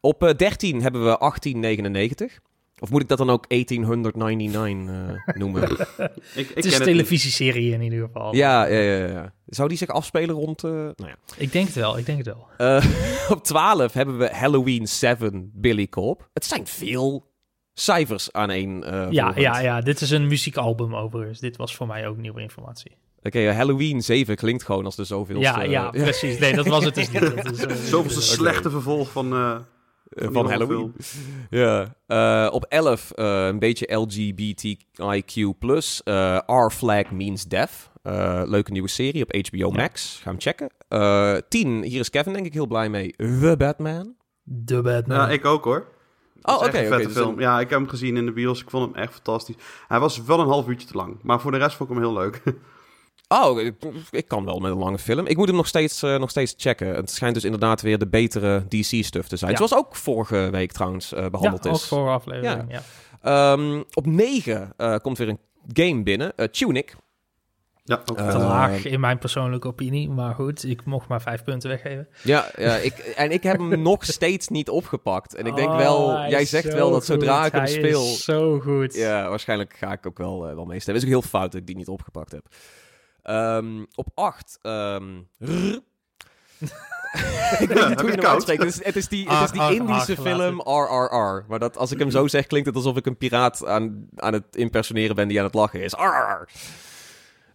Op 0.00 0.22
eh, 0.22 0.34
13 0.36 0.82
hebben 0.82 1.04
we 1.04 1.16
1899. 1.18 2.38
Of 2.80 2.90
moet 2.90 3.02
ik 3.02 3.08
dat 3.08 3.18
dan 3.18 3.30
ook 3.30 3.48
1899 3.48 5.26
eh, 5.26 5.34
noemen? 5.40 5.62
Ik, 5.62 5.78
ik 6.34 6.54
Het 6.54 6.64
is 6.64 6.78
een 6.78 6.84
televisieserie 6.84 7.72
in 7.72 7.82
ieder 7.82 8.06
geval. 8.06 8.34
ja, 8.34 8.64
ja, 8.66 8.80
ja, 8.80 9.06
ja. 9.06 9.32
Zou 9.46 9.68
die 9.68 9.78
zich 9.78 9.88
afspelen 9.88 10.34
rond... 10.34 10.64
eh, 10.64 10.70
nou 10.70 10.94
ja. 10.96 11.16
Ik 11.36 11.52
denk 11.52 11.66
het 11.66 11.74
wel, 11.74 11.98
ik 11.98 12.06
denk 12.06 12.18
het 12.18 12.26
wel. 12.26 12.46
Eh, 12.56 13.30
op 13.36 13.44
12 13.44 13.92
hebben 13.92 14.18
we 14.18 14.28
Halloween 14.32 14.88
7 14.88 15.50
Billy 15.54 15.86
Cop. 15.86 16.28
Het 16.32 16.44
zijn 16.44 16.66
veel 16.66 17.30
cijfers 17.74 18.32
aan 18.32 18.50
één 18.50 18.84
eh 18.84 19.06
Ja, 19.10 19.32
ja, 19.36 19.60
ja, 19.60 19.80
dit 19.80 20.00
is 20.00 20.10
een 20.10 20.26
muziekalbum 20.26 20.94
overigens. 20.94 21.38
Dit 21.38 21.56
was 21.56 21.76
voor 21.76 21.86
mij 21.86 22.08
ook 22.08 22.16
nieuwe 22.16 22.40
informatie. 22.40 22.96
Oké, 23.22 23.52
Halloween 23.52 24.02
7 24.02 24.36
klinkt 24.36 24.62
gewoon 24.64 24.84
als 24.84 24.96
de 24.96 25.04
zoveelste... 25.04 25.42
Ja, 25.44 25.62
ja, 25.62 25.90
precies. 26.08 26.38
Nee, 26.38 26.54
dat 26.54 26.66
was 26.66 26.84
het 26.84 26.94
dus 26.94 27.10
niet. 27.10 27.22
Is, 27.22 27.88
Zoveelste 27.88 28.22
slechte 28.22 28.70
vervolg 28.70 29.10
van, 29.10 29.32
van 30.24 30.34
horrorfilm. 30.34 30.68
Halloween. 30.68 30.94
Ja. 31.50 31.94
Eh, 32.06 32.52
op 32.54 32.64
11 32.64 33.10
eh, 33.10 33.46
een 33.46 33.58
beetje 33.58 33.94
LGBTIQ+. 33.94 34.76
eh 36.04 36.38
Our 36.46 36.70
Flag 36.70 37.10
Means 37.10 37.44
Death. 37.44 37.90
Eh, 38.02 38.42
leuke 38.44 38.72
nieuwe 38.72 38.88
serie 38.88 39.22
op 39.22 39.46
HBO 39.46 39.70
Max. 39.70 40.20
Ga 40.22 40.30
hem 40.30 40.40
checken. 40.40 40.68
Eh 40.88 41.36
10, 41.48 41.82
hier 41.82 42.00
is 42.00 42.10
Kevin 42.10 42.32
denk 42.32 42.46
ik 42.46 42.52
heel 42.52 42.66
blij 42.66 42.88
mee. 42.88 43.12
The 43.16 43.54
Batman. 43.58 44.14
De 44.42 44.82
Batman. 44.82 45.16
Ja, 45.16 45.28
ik 45.28 45.44
ook 45.44 45.64
hoor. 45.64 45.86
Oh, 46.42 46.54
oké. 46.54 46.64
oké, 46.64 46.86
vette 46.86 47.06
dus 47.06 47.16
film. 47.16 47.34
een- 47.34 47.40
Ja, 47.40 47.60
ik 47.60 47.70
heb 47.70 47.78
hem 47.78 47.88
gezien 47.88 48.16
in 48.16 48.24
de 48.26 48.32
bios. 48.32 48.60
Ik 48.62 48.70
vond 48.70 48.92
hem 48.94 49.02
echt 49.02 49.12
fantastisch. 49.12 49.54
Hij 49.88 50.00
was 50.00 50.22
wel 50.24 50.40
een 50.40 50.46
half 50.48 50.68
uurtje 50.68 50.88
te 50.88 50.96
lang. 50.96 51.16
Maar 51.22 51.40
voor 51.40 51.50
de 51.50 51.58
rest 51.58 51.76
vond 51.76 51.90
ik 51.90 51.96
hem 51.96 52.04
heel 52.04 52.14
leuk. 52.14 52.42
Oh, 53.28 53.60
ik, 53.60 53.74
ik 54.10 54.28
kan 54.28 54.44
wel 54.44 54.58
met 54.58 54.70
een 54.72 54.78
lange 54.78 54.98
film. 54.98 55.26
Ik 55.26 55.36
moet 55.36 55.46
hem 55.46 55.56
nog 55.56 55.66
steeds, 55.66 56.02
eh, 56.02 56.18
nog 56.18 56.30
steeds 56.30 56.54
checken. 56.56 56.94
Het 56.94 57.10
schijnt 57.10 57.34
dus 57.34 57.44
inderdaad 57.44 57.80
weer 57.80 57.98
de 57.98 58.08
betere 58.08 58.64
DC-stuff 58.68 59.28
te 59.28 59.36
zijn. 59.36 59.50
Ja. 59.50 59.56
Zoals 59.56 59.74
ook 59.74 59.96
vorige 59.96 60.48
week 60.50 60.72
trouwens 60.72 61.12
eh, 61.12 61.22
ja, 61.22 61.30
behandeld 61.30 61.66
ook 61.68 61.74
is. 61.74 61.84
voor 61.84 62.08
aflevering. 62.08 62.64
Ja. 62.68 62.82
Ehm, 63.52 63.82
op 63.92 64.06
9 64.06 64.72
komt 65.02 65.18
weer 65.18 65.28
een 65.28 65.38
game 65.72 66.02
binnen. 66.02 66.36
eh, 66.36 66.46
Tunic. 66.46 66.96
ja, 67.84 68.02
ook 68.10 68.18
Eh. 68.18 68.30
Te 68.30 68.38
laag 68.38 68.84
in 68.84 69.00
mijn 69.00 69.18
persoonlijke 69.18 69.68
opinie. 69.68 70.08
Maar 70.10 70.34
goed, 70.34 70.64
ik 70.64 70.84
mocht 70.84 71.08
maar 71.08 71.22
vijf 71.22 71.42
punten 71.44 71.68
weggeven. 71.70 72.08
Ja, 72.22 72.50
ja 72.56 72.76
ik, 72.76 72.92
en 72.98 73.30
ik 73.30 73.42
heb 73.42 73.58
hem 73.58 73.82
nog 73.92 74.04
steeds 74.04 74.48
niet 74.48 74.68
opgepakt. 74.68 75.34
En 75.34 75.46
ik 75.46 75.54
denk 75.54 75.68
Oh, 75.70 75.76
wel, 75.76 76.10
jij 76.28 76.44
zegt 76.44 76.72
wel 76.74 76.90
dat 76.90 77.04
zodra 77.04 77.36
goed. 77.38 77.46
ik 77.46 77.52
hem 77.52 77.60
Hij 77.62 77.70
speel... 77.72 78.02
is 78.02 78.24
zo 78.24 78.60
goed. 78.60 78.94
Ja, 78.94 79.28
waarschijnlijk 79.28 79.74
ga 79.76 79.92
ik 79.92 80.06
ook 80.06 80.18
wel, 80.18 80.48
eh, 80.48 80.54
wel 80.54 80.64
meestemmen. 80.64 81.02
Het 81.02 81.10
is 81.10 81.16
ook 81.16 81.20
heel 81.22 81.30
fout 81.30 81.52
dat 81.52 81.60
ik 81.60 81.66
die 81.66 81.76
niet 81.76 81.88
opgepakt 81.88 82.32
heb. 82.32 82.46
Ehm, 83.22 83.84
op 83.94 84.08
8. 84.14 84.58
ehm, 84.62 85.18
ik 87.58 87.68
weet 87.68 87.78
heb 87.78 87.88
niet 87.88 88.00
hoe 88.00 88.10
je 88.10 88.16
hem 88.16 88.24
uitspreekt. 88.24 88.62
Het 88.62 88.74
is, 88.74 88.84
het 88.84 88.96
is 88.96 89.08
die, 89.08 89.28
het 89.30 89.44
is 89.44 89.50
die 89.50 89.60
Ar, 89.60 89.66
ar, 89.66 89.72
Indische 89.72 90.16
ar, 90.16 90.22
film 90.22 90.60
RRR. 90.60 91.44
Maar 91.48 91.58
dat, 91.58 91.76
als 91.76 91.92
ik 91.92 91.98
hem 91.98 92.10
zo 92.10 92.26
zeg, 92.26 92.46
klinkt 92.46 92.66
het 92.66 92.76
alsof 92.76 92.96
ik 92.96 93.06
een 93.06 93.16
piraat 93.16 93.66
aan, 93.66 94.08
aan 94.16 94.32
het 94.32 94.56
impersoneren 94.56 95.16
ben 95.16 95.28
die 95.28 95.38
aan 95.38 95.44
het 95.44 95.54
lachen 95.54 95.82
is. 95.82 95.92
RRR. 95.92 96.48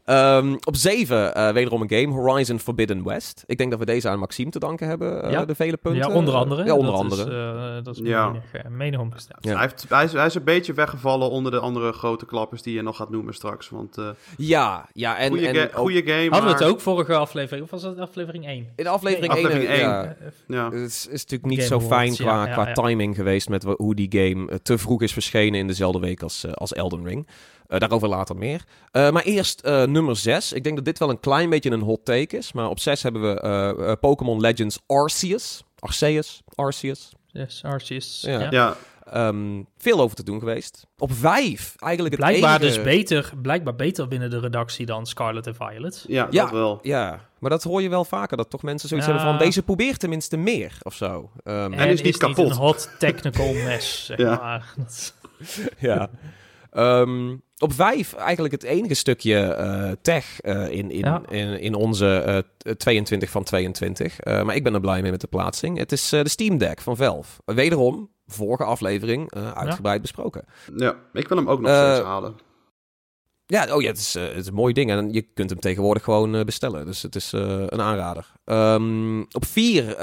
Ehm, 0.03 0.55
op 0.63 0.75
7, 0.75 1.35
eh, 1.35 1.51
wederom 1.51 1.81
een 1.81 1.89
game, 1.89 2.13
Horizon 2.21 2.59
Forbidden 2.59 3.03
West. 3.03 3.43
Ik 3.45 3.57
denk 3.57 3.69
dat 3.69 3.79
we 3.79 3.85
deze 3.85 4.09
aan 4.09 4.19
Maxime 4.19 4.49
te 4.49 4.59
danken 4.59 4.87
hebben, 4.87 5.23
eh, 5.23 5.31
Ja. 5.31 5.45
de 5.45 5.55
vele 5.55 5.77
punten. 5.77 6.09
Ja, 6.09 6.15
onder 6.15 6.33
andere. 6.33 6.63
Ja, 6.65 6.73
onder 6.75 6.91
dat 6.91 6.99
andere. 7.01 7.21
Is, 7.21 7.77
eh, 7.77 7.83
dat 7.83 7.95
is 7.95 8.01
Ja. 8.03 8.27
menig, 8.29 8.43
menig. 8.69 9.01
Ja. 9.39 9.51
Hij, 9.53 9.61
heeft, 9.61 9.85
hij, 9.89 10.03
is, 10.03 10.11
hij 10.13 10.25
is 10.25 10.35
een 10.35 10.43
beetje 10.43 10.73
weggevallen 10.73 11.29
onder 11.29 11.51
de 11.51 11.59
andere 11.59 11.91
grote 11.91 12.25
klappers 12.25 12.61
die 12.61 12.73
je 12.73 12.81
nog 12.81 12.95
gaat 12.95 13.09
noemen 13.09 13.33
straks. 13.33 13.69
Want 13.69 13.97
eh 13.97 14.07
ja, 14.37 14.87
ja, 14.93 15.17
en, 15.17 15.29
goede, 15.29 15.53
ga- 15.53 15.77
ook 15.77 15.91
game, 15.91 16.27
Hadden 16.29 16.49
we 16.49 16.55
het 16.55 16.63
ook 16.63 16.81
vorige 16.81 17.15
aflevering? 17.15 17.63
Of 17.65 17.71
was 17.71 17.81
dat 17.81 17.97
aflevering 17.97 18.45
1? 18.47 18.67
in 18.75 18.87
aflevering 18.87 19.33
Nee, 19.33 19.41
1. 19.43 19.51
aflevering 19.51 19.79
één. 19.79 19.89
ja, 19.89 20.15
Ja. 20.47 20.65
Het 20.71 20.89
is, 20.89 21.07
is 21.07 21.21
natuurlijk 21.21 21.45
niet 21.49 21.63
Game 21.63 21.81
zo 21.81 21.87
fijn 21.87 22.15
qua, 22.15 22.23
ja, 22.43 22.45
ja, 22.47 22.53
qua 22.53 22.67
ja. 22.67 22.73
timing 22.73 23.15
geweest 23.15 23.49
met 23.49 23.63
hoe 23.63 23.95
die 23.95 24.07
game 24.09 24.61
te 24.61 24.77
vroeg 24.77 25.01
is 25.01 25.13
verschenen 25.13 25.59
in 25.59 25.67
dezelfde 25.67 25.99
week 25.99 26.21
als, 26.23 26.45
als 26.53 26.73
Elden 26.73 27.05
Ring. 27.05 27.27
Eh, 27.73 27.79
daarover 27.79 28.07
later 28.07 28.35
meer. 28.35 28.63
Eh, 28.91 29.11
maar 29.11 29.23
eerst 29.23 29.59
eh, 29.59 29.83
nummer 29.83 30.15
6. 30.15 30.53
Ik 30.53 30.63
denk 30.63 30.75
dat 30.75 30.85
dit 30.85 30.99
wel 30.99 31.09
een 31.09 31.19
klein 31.19 31.49
beetje 31.49 31.71
een 31.71 31.81
hot 31.81 32.05
take 32.05 32.37
is. 32.37 32.51
Maar 32.51 32.69
op 32.69 32.79
6 32.79 33.03
hebben 33.03 33.21
we 33.21 33.97
Pokémon 33.99 34.41
Legends 34.41 34.79
Arceus. 34.87 35.63
Arceus, 35.79 36.41
Arceus. 36.55 37.11
Yes, 37.27 37.63
Arceus. 37.63 38.23
Ja. 38.25 38.47
ja. 38.51 38.75
Um, 39.15 39.67
veel 39.77 39.99
over 39.99 40.15
te 40.15 40.23
doen 40.23 40.39
geweest. 40.39 40.87
Op 40.97 41.11
vijf, 41.13 41.75
eigenlijk 41.77 42.15
het 42.15 42.25
blijkbaar 42.25 42.61
enige... 42.61 42.75
dus 42.75 42.83
beter, 42.83 43.31
blijkbaar 43.41 43.75
beter 43.75 44.07
binnen 44.07 44.29
de 44.29 44.39
redactie 44.39 44.85
dan 44.85 45.05
Scarlet 45.05 45.47
en 45.47 45.55
Violet. 45.55 46.05
Ja, 46.07 46.25
dat 46.25 46.51
wel. 46.51 46.79
Ja, 46.81 47.19
maar 47.39 47.49
dat 47.49 47.63
hoor 47.63 47.81
je 47.81 47.89
wel 47.89 48.05
vaker, 48.05 48.37
dat 48.37 48.49
toch 48.49 48.63
mensen 48.63 48.89
zoiets 48.89 49.07
hebben 49.07 49.25
van... 49.25 49.37
deze 49.37 49.63
probeert 49.63 49.99
tenminste 49.99 50.37
meer, 50.37 50.77
of 50.81 50.93
zo. 50.93 51.31
Um, 51.43 51.73
en, 51.73 51.89
is 51.89 52.01
niet 52.01 52.17
kapot. 52.17 52.37
Niet 52.37 52.47
een 52.47 52.57
hot 52.57 52.89
technical 52.99 53.53
mess, 53.53 54.05
zeg 54.05 54.17
ja. 54.17 54.35
maar. 54.35 54.73
ja. 55.79 56.09
Um, 56.77 57.43
op 57.63 57.73
vijf 57.73 58.13
eigenlijk 58.13 58.53
het 58.53 58.63
enige 58.63 58.93
stukje 58.93 59.57
uh, 59.59 59.91
tech 60.01 60.45
uh, 60.45 60.69
in, 60.69 60.91
in, 60.91 61.25
in, 61.29 61.59
in, 61.59 61.73
onze 61.73 62.43
uh, 62.67 62.73
22 62.73 63.29
van 63.29 63.43
22. 63.43 64.19
Eh, 64.19 64.43
maar 64.43 64.55
ik 64.55 64.63
ben 64.63 64.73
er 64.73 64.79
blij 64.79 65.01
mee 65.01 65.11
met 65.11 65.21
de 65.21 65.27
plaatsing. 65.27 65.77
Het 65.77 65.91
is 65.91 66.09
de 66.09 66.29
Steam 66.29 66.57
Deck 66.57 66.81
van 66.81 66.97
Valve. 66.97 67.41
Wederom, 67.45 68.09
vorige 68.27 68.63
aflevering 68.63 69.33
uitgebreid 69.53 70.01
besproken. 70.01 70.45
Ja, 70.75 70.95
ik 71.13 71.27
wil 71.27 71.37
hem 71.37 71.49
ook 71.49 71.61
nog 71.61 71.71
steeds 71.71 72.05
halen. 72.05 72.35
Ja, 73.53 73.75
oh 73.75 73.81
ja, 73.81 73.87
het 73.87 73.97
is, 73.97 74.13
het 74.13 74.35
is 74.35 74.47
een 74.47 74.53
mooi 74.53 74.73
ding. 74.73 74.91
En 74.91 75.13
je 75.13 75.21
kunt 75.21 75.49
hem 75.49 75.59
tegenwoordig 75.59 76.03
gewoon 76.03 76.45
bestellen. 76.45 76.85
Dus 76.85 77.01
het 77.01 77.15
is 77.15 77.31
een 77.31 77.81
aanrader. 77.81 78.31
Um, 78.45 79.21
op 79.21 79.45
vier, 79.45 79.95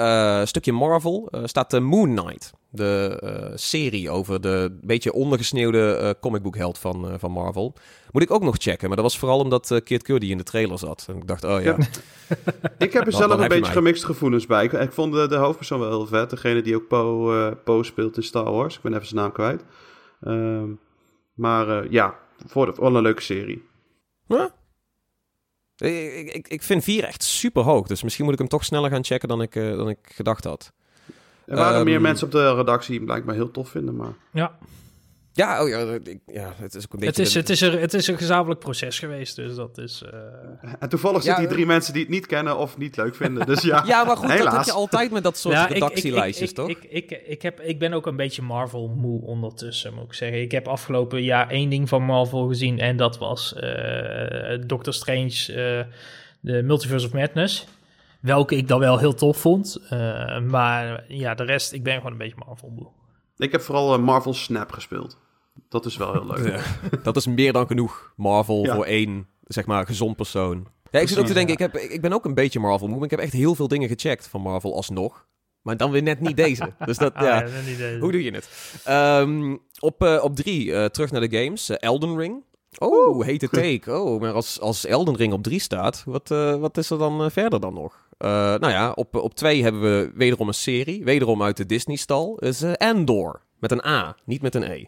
stukje 0.45 0.73
Marvel, 0.73 1.33
staat 1.45 1.71
de 1.71 1.81
Moon 1.81 2.17
Knight 2.17 2.53
de 2.69 3.53
serie 3.55 4.11
over 4.11 4.41
de 4.41 4.79
beetje 4.81 5.13
ondergesneeuwde 5.13 6.17
comicboekheld 6.21 6.79
van, 6.79 7.19
van 7.19 7.31
Marvel. 7.31 7.75
Moet 8.11 8.23
ik 8.23 8.31
ook 8.31 8.43
nog 8.43 8.57
checken, 8.59 8.87
maar 8.87 8.97
dat 8.97 9.07
was 9.07 9.19
vooral 9.19 9.39
omdat 9.39 9.81
Kid 9.85 10.03
Cudi 10.03 10.31
in 10.31 10.39
de 10.39 10.43
trailer 10.43 10.79
zat. 10.79 11.07
En 11.09 11.17
ik 11.17 11.27
dacht, 11.27 11.45
oh 11.45 11.63
ja. 11.63 11.77
ik 12.79 12.93
heb 12.93 13.07
er 13.07 13.13
zelf 13.13 13.39
een 13.39 13.49
beetje 13.49 13.73
gemixte 13.73 14.07
gevoelens 14.07 14.47
bij. 14.47 14.65
Ik, 14.65 14.73
ik 14.73 14.93
vond 14.93 15.13
de, 15.13 15.29
de, 15.29 15.37
hoofdpersoon 15.37 15.81
wel 15.81 15.89
heel 15.89 16.07
vet. 16.07 16.31
Degene 16.31 16.63
die 16.63 16.75
ook 16.75 16.89
Poe 16.89 17.57
po 17.65 17.83
speelt 17.83 18.17
in 18.17 18.23
Star 18.23 18.53
Wars. 18.53 18.77
Ik 18.77 18.83
ben 18.83 18.95
even 18.95 19.07
zijn 19.07 19.21
naam 19.21 19.33
kwijt. 19.33 19.65
Ehm, 20.21 20.69
maar 21.35 21.91
ja, 21.91 22.15
voor, 22.47 22.67
de, 22.67 22.75
voor 22.75 22.97
een 22.97 23.03
leuke 23.03 23.23
serie. 23.23 23.65
Ja. 24.27 24.55
Ik, 25.77 26.33
ik, 26.33 26.49
ik 26.49 26.63
vind 26.63 26.85
4 26.85 27.05
echt 27.05 27.23
super 27.23 27.63
hoog. 27.63 27.87
Dus 27.87 28.03
misschien 28.03 28.25
moet 28.25 28.33
ik 28.33 28.41
hem 28.41 28.49
toch 28.49 28.65
sneller 28.65 28.91
gaan 28.91 29.05
checken 29.05 29.29
dan 29.29 29.43
ik, 29.43 29.55
dan 29.55 29.89
ik 29.89 29.99
gedacht 30.03 30.45
had. 30.45 30.73
Er 31.47 31.57
waren 31.57 31.85
meer 31.85 31.95
ehm, 31.95 32.03
mensen 32.03 32.27
op 32.27 32.33
de 32.33 32.55
redactie 32.55 32.97
die 32.97 33.07
blijkbaar 33.07 33.35
heel 33.35 33.51
tof 33.51 33.69
vinden, 33.69 33.97
maar... 33.97 34.13
Ja. 34.33 34.59
Ja, 35.33 35.63
oh 35.63 35.69
ja, 35.69 35.99
ja, 36.27 36.55
het 36.57 36.75
is 36.75 36.85
ook 36.85 36.93
een 36.93 36.99
beetje... 36.99 37.07
Het 37.07 37.19
is, 37.19 37.35
het, 37.35 37.49
is 37.51 37.61
het 37.61 37.95
is 37.95 38.07
een 38.07 38.17
gezamenlijk 38.17 38.61
proces 38.61 38.99
geweest, 38.99 39.37
dus 39.37 39.55
dat 39.55 39.79
is... 39.79 40.03
Uh... 40.15 40.73
En 40.79 40.89
toevallig 40.89 41.23
zitten 41.23 41.43
die 41.43 41.53
drie 41.53 41.67
mensen 41.67 41.93
die 41.93 42.03
het 42.03 42.11
niet 42.11 42.27
kennen 42.27 42.57
of 42.57 42.79
niet 42.79 42.97
leuk 42.97 43.15
vinden, 43.15 43.47
dus 43.47 43.63
ja. 43.63 43.83
ja, 43.87 44.05
maar 44.05 44.17
goed, 44.17 44.29
dat 44.29 44.53
heb 44.53 44.65
je 44.65 44.73
altijd 44.73 45.11
met 45.11 45.23
dat 45.23 45.39
soort 45.39 45.71
redactielijstjes, 45.71 46.53
toch? 46.53 46.69
Ik, 46.69 46.85
ik, 46.89 47.11
ik, 47.11 47.23
ik, 47.27 47.43
heb, 47.43 47.61
ik 47.61 47.79
ben 47.79 47.93
ook 47.93 48.07
een 48.07 48.17
beetje 48.17 48.43
Marvel-moe 48.43 49.23
ondertussen, 49.23 49.95
moet 49.95 50.05
ik 50.05 50.13
zeggen. 50.13 50.41
Ik 50.41 50.53
heb 50.53 50.69
afgelopen 50.69 51.23
jaar 51.23 51.51
één 51.51 51.71
ding 51.71 51.89
van 51.89 52.03
Marvel 52.03 52.47
gezien 52.47 52.79
en 52.79 52.97
dat 52.97 53.19
was 53.19 53.55
uh, 53.57 54.59
Doctor 54.67 54.95
Strange, 54.95 55.47
uh, 55.49 55.95
de 56.41 56.63
Multiverse 56.63 57.07
of 57.07 57.13
Madness. 57.13 57.67
Welke 58.21 58.57
ik 58.57 58.69
dan 58.69 58.79
wel 58.79 58.99
heel 58.99 59.15
tof 59.15 59.37
vond. 59.37 59.79
Uh, 59.93 60.41
maar 60.41 61.05
ja, 61.09 61.35
de 61.35 61.45
rest, 61.45 61.73
ik 61.73 61.83
ben 61.83 61.95
gewoon 61.95 62.13
een 62.13 62.19
beetje 62.19 62.43
Marvel 62.47 62.73
moe. 62.77 62.87
Ik 63.41 63.53
heb 63.53 63.61
vooral 63.61 63.99
uh, 63.99 64.05
Marvel 64.05 64.35
Snap 64.35 64.73
gespeeld. 64.73 65.19
Dat 65.69 65.87
is 65.87 65.97
wel 65.97 66.13
heel 66.13 66.27
leuk. 66.27 66.63
dat 67.03 67.17
is 67.17 67.27
meer 67.27 67.53
dan 67.53 67.67
genoeg 67.67 68.13
Marvel 68.17 68.65
voor 68.65 68.85
één, 68.85 69.27
zeg 69.47 69.67
maar, 69.67 69.87
gezond 69.87 70.17
persoon. 70.17 70.67
Ja, 70.91 71.01
ik 71.01 71.09
zit 71.09 71.19
ook 71.19 71.27
te 71.27 71.35
denken, 71.35 71.53
ik, 71.53 71.59
heb, 71.59 71.77
ik 71.77 72.01
ben 72.01 72.13
ook 72.13 72.25
een 72.25 72.35
beetje 72.35 72.61
Marvel 72.61 72.87
moe. 72.87 72.97
Maar 72.97 73.05
ik 73.05 73.11
heb 73.11 73.21
echt 73.21 73.33
heel 73.33 73.55
veel 73.55 73.69
dingen 73.69 73.89
gecheckt 73.89 74.29
van 74.29 74.41
Marvel 74.41 74.75
alsnog. 74.75 75.27
Maar 75.63 75.77
dan 75.77 75.91
weer 75.91 76.03
net 76.03 76.21
niet 76.21 76.37
deze. 76.37 76.73
Dus 76.85 76.99
dat, 76.99 77.15
ah, 77.15 77.23
ja. 77.23 77.47
Hoe 78.01 78.13
doe 78.13 78.23
je 78.23 78.31
het? 78.31 78.49
Um, 78.89 79.61
op, 79.79 80.03
uh, 80.03 80.21
op 80.23 80.37
drie, 80.37 80.91
terug 80.91 81.11
naar 81.11 81.29
de 81.29 81.43
games. 81.43 81.71
Elden 81.71 82.19
Ring. 82.19 82.43
Oh, 82.79 83.25
hete 83.25 83.49
take. 83.61 83.99
Oh, 84.01 84.21
maar 84.21 84.33
als, 84.33 84.61
als 84.61 84.87
Elden 84.87 85.17
Ring 85.17 85.33
op 85.33 85.43
drie 85.43 85.61
staat, 85.61 86.03
wat, 86.07 86.29
wat 86.59 86.77
is 86.77 86.91
er 86.91 86.99
dan 86.99 87.31
verder 87.31 87.61
dan 87.61 87.75
nog? 87.75 88.09
Uh, 88.19 88.29
nou 88.31 88.69
ja, 88.71 88.93
op, 88.93 89.15
op 89.15 89.35
twee 89.35 89.63
hebben 89.63 89.81
we 89.83 90.11
wederom 90.15 90.49
een 90.49 90.55
serie. 90.55 91.05
Wederom 91.05 91.43
uit 91.43 91.57
de 91.57 91.67
Disney-stal. 91.67 92.39
is 92.39 92.63
uh, 92.63 92.73
Andor. 92.73 93.43
Met 93.59 93.71
een 93.71 93.85
A, 93.85 94.17
niet 94.25 94.43
met 94.43 94.55
een 94.55 94.63
E. 94.63 94.85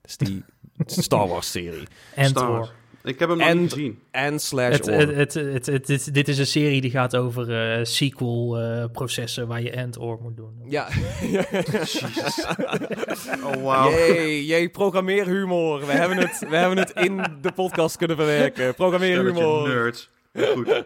Dus 0.00 0.16
die 0.16 0.44
Star 0.86 1.28
Wars-serie. 1.28 1.86
Andor. 2.16 2.72
Ik 3.04 3.18
heb 3.18 3.28
hem 3.28 3.38
nog 3.38 3.54
niet 3.54 3.72
gezien. 3.72 3.98
En 4.10 4.38
slash 4.38 4.76
het, 4.76 4.86
het, 4.86 5.34
het, 5.34 5.66
het, 5.66 6.08
Dit 6.12 6.28
is 6.28 6.38
een 6.38 6.46
serie 6.46 6.80
die 6.80 6.90
gaat 6.90 7.16
over 7.16 7.78
uh, 7.78 7.84
sequel-processen 7.84 9.46
waar 9.46 9.62
je 9.62 9.76
and-or 9.76 10.18
moet 10.22 10.36
doen. 10.36 10.62
Ja. 10.68 10.88
Jezus. 11.20 12.02
oh, 13.44 13.52
wow. 13.52 13.90
Jee, 13.90 14.46
jee, 14.46 14.68
programmeerhumor. 14.68 15.86
We 15.86 15.92
hebben, 15.92 16.18
het, 16.18 16.46
we 16.48 16.56
hebben 16.56 16.78
het 16.78 16.90
in 16.90 17.16
de 17.40 17.52
podcast 17.52 17.96
kunnen 17.96 18.16
verwerken. 18.16 18.74
Programmeerhumor. 18.74 19.68
nerds. 19.68 20.10
Goed. 20.38 20.84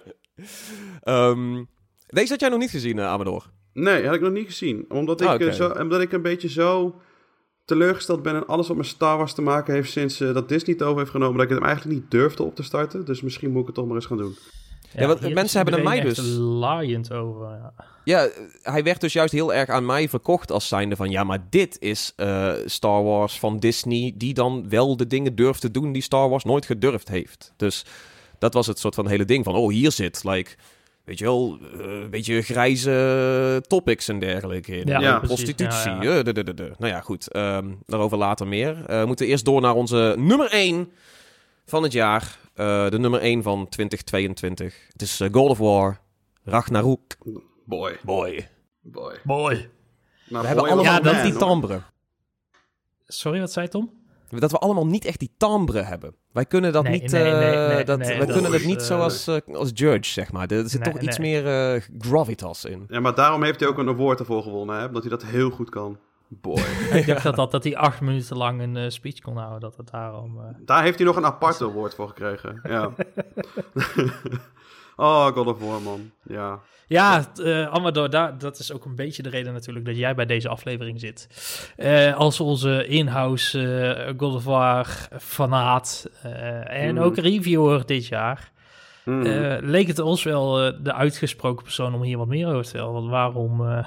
um, 1.04 1.68
deze 2.06 2.30
had 2.30 2.40
jij 2.40 2.48
nog 2.48 2.58
niet 2.58 2.70
gezien, 2.70 2.96
uh, 2.96 3.06
Amador? 3.06 3.50
Nee, 3.72 4.04
had 4.04 4.14
ik 4.14 4.20
nog 4.20 4.32
niet 4.32 4.46
gezien. 4.46 4.84
Omdat 4.88 5.20
ik, 5.20 5.28
ah, 5.28 5.52
zo, 5.52 5.68
omdat 5.68 6.00
ik 6.00 6.12
een 6.12 6.22
beetje 6.22 6.48
zo 6.48 7.00
teleurgesteld 7.68 8.22
ben 8.22 8.34
in 8.34 8.46
alles 8.46 8.68
wat 8.68 8.76
met 8.76 8.86
Star 8.86 9.16
Wars 9.16 9.32
te 9.32 9.42
maken 9.42 9.74
heeft 9.74 9.90
sinds 9.90 10.20
uh, 10.20 10.34
dat 10.34 10.48
Disney 10.48 10.74
het 10.74 10.86
over 10.86 10.98
heeft 10.98 11.10
genomen, 11.10 11.34
dat 11.34 11.42
ik 11.42 11.50
het 11.50 11.58
hem 11.58 11.68
eigenlijk 11.68 12.00
niet 12.00 12.10
durfde 12.10 12.42
op 12.42 12.54
te 12.54 12.62
starten. 12.62 13.04
Dus 13.04 13.20
misschien 13.20 13.50
moet 13.50 13.60
ik 13.60 13.66
het 13.66 13.74
toch 13.74 13.86
maar 13.86 13.94
eens 13.94 14.06
gaan 14.06 14.16
doen. 14.16 14.36
Ja, 14.94 15.06
want 15.06 15.34
mensen 15.34 15.56
hebben 15.56 15.78
er 15.78 15.84
mij 15.84 16.00
dus... 16.00 16.18
laaiend 16.36 17.12
over, 17.12 17.46
ja. 17.46 17.72
ja. 18.04 18.28
hij 18.62 18.82
werd 18.82 19.00
dus 19.00 19.12
juist 19.12 19.32
heel 19.32 19.54
erg 19.54 19.68
aan 19.68 19.86
mij 19.86 20.08
verkocht 20.08 20.52
als 20.52 20.68
zijnde 20.68 20.96
van... 20.96 21.10
ja, 21.10 21.24
maar 21.24 21.46
dit 21.50 21.76
is 21.80 22.12
uh, 22.16 22.52
Star 22.64 23.02
Wars 23.02 23.38
van 23.38 23.58
Disney... 23.58 24.14
die 24.16 24.34
dan 24.34 24.68
wel 24.68 24.96
de 24.96 25.06
dingen 25.06 25.34
durft 25.34 25.60
te 25.60 25.70
doen 25.70 25.92
die 25.92 26.02
Star 26.02 26.28
Wars 26.28 26.44
nooit 26.44 26.66
gedurfd 26.66 27.08
heeft. 27.08 27.52
Dus 27.56 27.84
dat 28.38 28.54
was 28.54 28.66
het 28.66 28.78
soort 28.78 28.94
van 28.94 29.08
hele 29.08 29.24
ding 29.24 29.44
van... 29.44 29.54
oh, 29.54 29.70
hier 29.70 29.92
zit, 29.92 30.24
like 30.24 30.50
weet 31.08 31.18
je 31.18 31.24
wel, 31.24 31.58
uh, 31.60 32.02
een 32.02 32.10
beetje 32.10 32.42
grijze 32.42 33.62
topics 33.66 34.08
en 34.08 34.18
dergelijke. 34.18 34.86
Ja, 34.86 35.00
ja 35.00 35.18
prostitutie. 35.18 35.90
Ja, 35.90 36.02
ja. 36.02 36.22
De, 36.22 36.32
de, 36.32 36.54
de, 36.54 36.72
nou 36.78 36.92
ja, 36.92 37.00
goed. 37.00 37.36
Um, 37.36 37.78
daarover 37.86 38.18
later 38.18 38.46
meer. 38.46 38.76
Uh, 38.76 39.00
we 39.00 39.06
moeten 39.06 39.26
eerst 39.26 39.44
door 39.44 39.60
naar 39.60 39.74
onze 39.74 40.14
nummer 40.18 40.50
1 40.50 40.92
van 41.64 41.82
het 41.82 41.92
jaar. 41.92 42.38
Uh, 42.56 42.88
de 42.88 42.98
nummer 42.98 43.20
1 43.20 43.42
van 43.42 43.68
2022. 43.68 44.74
Het 44.92 45.02
is 45.02 45.20
God 45.32 45.50
of 45.50 45.58
War. 45.58 46.00
Ragnarok. 46.44 47.02
Boy. 47.64 47.98
Boy. 48.02 48.48
Boy. 48.82 49.14
Boy. 49.24 49.70
we 50.28 50.46
hebben 50.46 50.70
allemaal 50.70 51.02
dat 51.02 51.22
die 51.22 51.36
timbre. 51.36 51.82
Sorry, 53.06 53.40
wat 53.40 53.52
zei 53.52 53.68
Tom? 53.68 53.92
Dat 54.28 54.50
we 54.50 54.58
allemaal 54.58 54.86
niet 54.86 55.04
echt 55.04 55.18
die 55.18 55.34
timbre 55.36 55.82
hebben. 55.82 56.14
Wij 56.32 56.44
kunnen 56.44 56.72
dat 56.72 56.88
niet. 56.88 57.10
Nee, 57.10 57.32
nee, 57.32 57.84
dat, 57.84 57.98
wij 57.98 58.26
kunnen 58.26 58.52
het 58.52 58.64
niet 58.64 58.82
zoals 58.82 59.28
uh, 59.28 59.36
als 59.52 59.70
Judge, 59.74 60.12
zeg 60.12 60.32
maar. 60.32 60.50
Er 60.50 60.68
zit 60.68 60.84
toch 60.84 60.98
iets 60.98 61.18
meer 61.18 61.74
uh, 61.74 61.82
gravitas 61.98 62.64
in. 62.64 62.84
Ja, 62.88 63.00
maar 63.00 63.14
daarom 63.14 63.42
heeft 63.42 63.60
hij 63.60 63.68
ook 63.68 63.78
een 63.78 63.88
award 63.88 64.20
ervoor 64.20 64.42
gewonnen, 64.42 64.78
hè? 64.78 64.86
Omdat 64.86 65.02
hij 65.02 65.10
dat 65.10 65.24
heel 65.24 65.50
goed 65.50 65.70
kan. 65.70 65.98
Boy. 66.28 66.62
ik 66.92 67.06
dacht 67.06 67.22
dat, 67.22 67.36
dat, 67.36 67.50
dat 67.50 67.64
hij 67.64 67.76
acht 67.76 68.00
minuten 68.00 68.36
lang 68.36 68.60
een 68.60 68.76
uh, 68.76 68.88
speech 68.88 69.18
kon 69.18 69.36
houden. 69.36 69.60
Dat 69.60 69.76
het 69.76 69.90
daarom. 69.90 70.40
Daar 70.64 70.82
heeft 70.82 70.98
hij 70.98 71.06
nog 71.06 71.16
een 71.16 71.24
aparte 71.24 71.64
award 71.64 71.94
voor 71.94 72.08
gekregen. 72.08 72.60
Ja. 72.62 72.90
oh, 74.98 75.26
God 75.26 75.46
of 75.46 75.58
War, 75.58 75.82
man. 75.82 76.10
Ja. 76.22 76.60
Ja, 76.86 77.32
uh, 77.40 77.66
Amador, 77.66 78.10
daar, 78.10 78.38
dat 78.38 78.58
is 78.58 78.72
ook 78.72 78.84
een 78.84 78.94
beetje 78.94 79.22
de 79.22 79.28
reden 79.28 79.52
natuurlijk 79.52 79.86
dat 79.86 79.96
jij 79.96 80.14
bij 80.14 80.26
deze 80.26 80.48
aflevering 80.48 81.00
zit. 81.00 81.28
Uh, 81.76 82.16
als 82.16 82.40
onze 82.40 82.86
in-house 82.86 83.58
uh, 83.58 84.12
God 84.16 84.34
of 84.34 84.44
War 84.44 85.08
fanaat 85.18 86.10
en 86.64 86.94
mm. 86.94 87.00
ook 87.00 87.16
reviewer 87.16 87.86
dit 87.86 88.06
jaar... 88.06 88.50
Mm. 89.04 89.22
leek 89.60 89.86
het 89.86 89.98
ons 89.98 90.22
wel 90.22 90.52
de 90.82 90.92
uitgesproken 90.92 91.64
persoon 91.64 91.94
om 91.94 92.02
hier 92.02 92.18
wat 92.18 92.26
meer 92.26 92.46
over 92.46 92.62
te 92.62 92.68
vertellen. 92.68 92.92
Want 92.92 93.08
waarom 93.08 93.84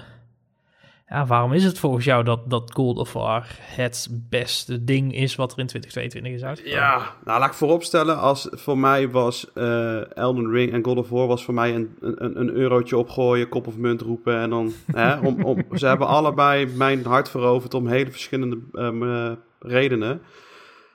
ja, 1.12 1.26
waarom 1.26 1.54
is 1.54 1.63
het 1.63 1.80
volgens 1.80 2.06
jou 2.06 2.24
dat, 2.24 2.50
dat 2.50 2.71
Gold 2.74 2.97
of 2.97 3.13
War 3.13 3.47
het 3.60 4.08
beste 4.30 4.84
ding 4.84 5.15
is 5.15 5.36
wat 5.36 5.52
er 5.52 5.60
in 5.60 5.67
2022 5.67 6.32
is 6.32 6.43
uitgekomen? 6.43 6.80
Ja, 6.80 7.15
nou 7.24 7.39
laat 7.39 7.50
ik 7.50 7.56
vooropstellen, 7.56 8.17
als 8.17 8.47
voor 8.52 8.78
mij 8.78 9.10
was 9.10 9.52
uh, 9.56 10.17
Elden 10.17 10.52
Ring 10.52 10.71
en 10.71 10.84
God 10.84 10.97
of 10.97 11.10
War 11.10 11.28
was 11.28 11.43
voor 11.43 11.54
mij 11.54 11.76
een, 11.76 11.95
een, 12.00 12.39
een 12.39 12.50
eurotje 12.50 12.97
opgooien, 12.97 13.50
kop 13.50 13.67
of 13.67 13.78
munt 13.78 14.02
roepen 14.02 14.38
en 14.38 14.50
dan, 14.50 14.74
hè, 14.91 15.19
om, 15.19 15.43
om, 15.43 15.65
ze 15.74 15.86
hebben 15.86 16.08
allebei 16.08 16.65
mijn 16.65 17.06
hart 17.06 17.30
veroverd 17.30 17.74
om 17.74 17.88
hele 17.88 18.12
verschillende 18.12 18.60
um, 18.74 19.38
redenen. 19.60 20.21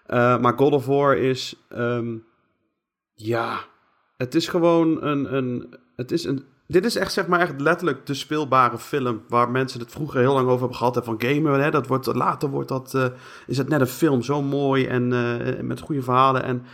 Uh, 0.06 0.38
maar 0.38 0.58
God 0.58 0.72
of 0.72 0.86
War 0.86 1.16
is, 1.16 1.66
um, 1.72 2.24
ja, 3.14 3.58
het 4.16 4.34
is 4.34 4.48
gewoon 4.48 5.02
een, 5.02 5.34
een, 5.34 5.76
het 5.96 6.12
is 6.12 6.24
een 6.24 6.44
dit 6.66 6.84
is 6.84 6.96
echt, 6.96 7.12
zeg 7.12 7.26
maar, 7.26 7.40
echt 7.40 7.60
letterlijk 7.60 8.06
de 8.06 8.14
speelbare 8.14 8.78
film. 8.78 9.22
Waar 9.28 9.50
mensen 9.50 9.80
het 9.80 9.90
vroeger 9.90 10.20
heel 10.20 10.32
lang 10.32 10.46
over 10.46 10.58
hebben 10.58 10.76
gehad. 10.76 10.94
Hè, 10.94 11.02
van 11.02 11.22
gamen, 11.22 11.62
hè, 11.62 11.70
dat 11.70 11.86
wordt, 11.86 12.06
later 12.06 12.48
wordt 12.48 12.68
dat, 12.68 12.92
uh, 12.94 13.06
is 13.46 13.58
het 13.58 13.68
net 13.68 13.80
een 13.80 13.86
film. 13.86 14.22
Zo 14.22 14.42
mooi 14.42 14.86
en 14.86 15.12
uh, 15.12 15.60
met 15.60 15.80
goede 15.80 16.02
verhalen. 16.02 16.42
En 16.42 16.64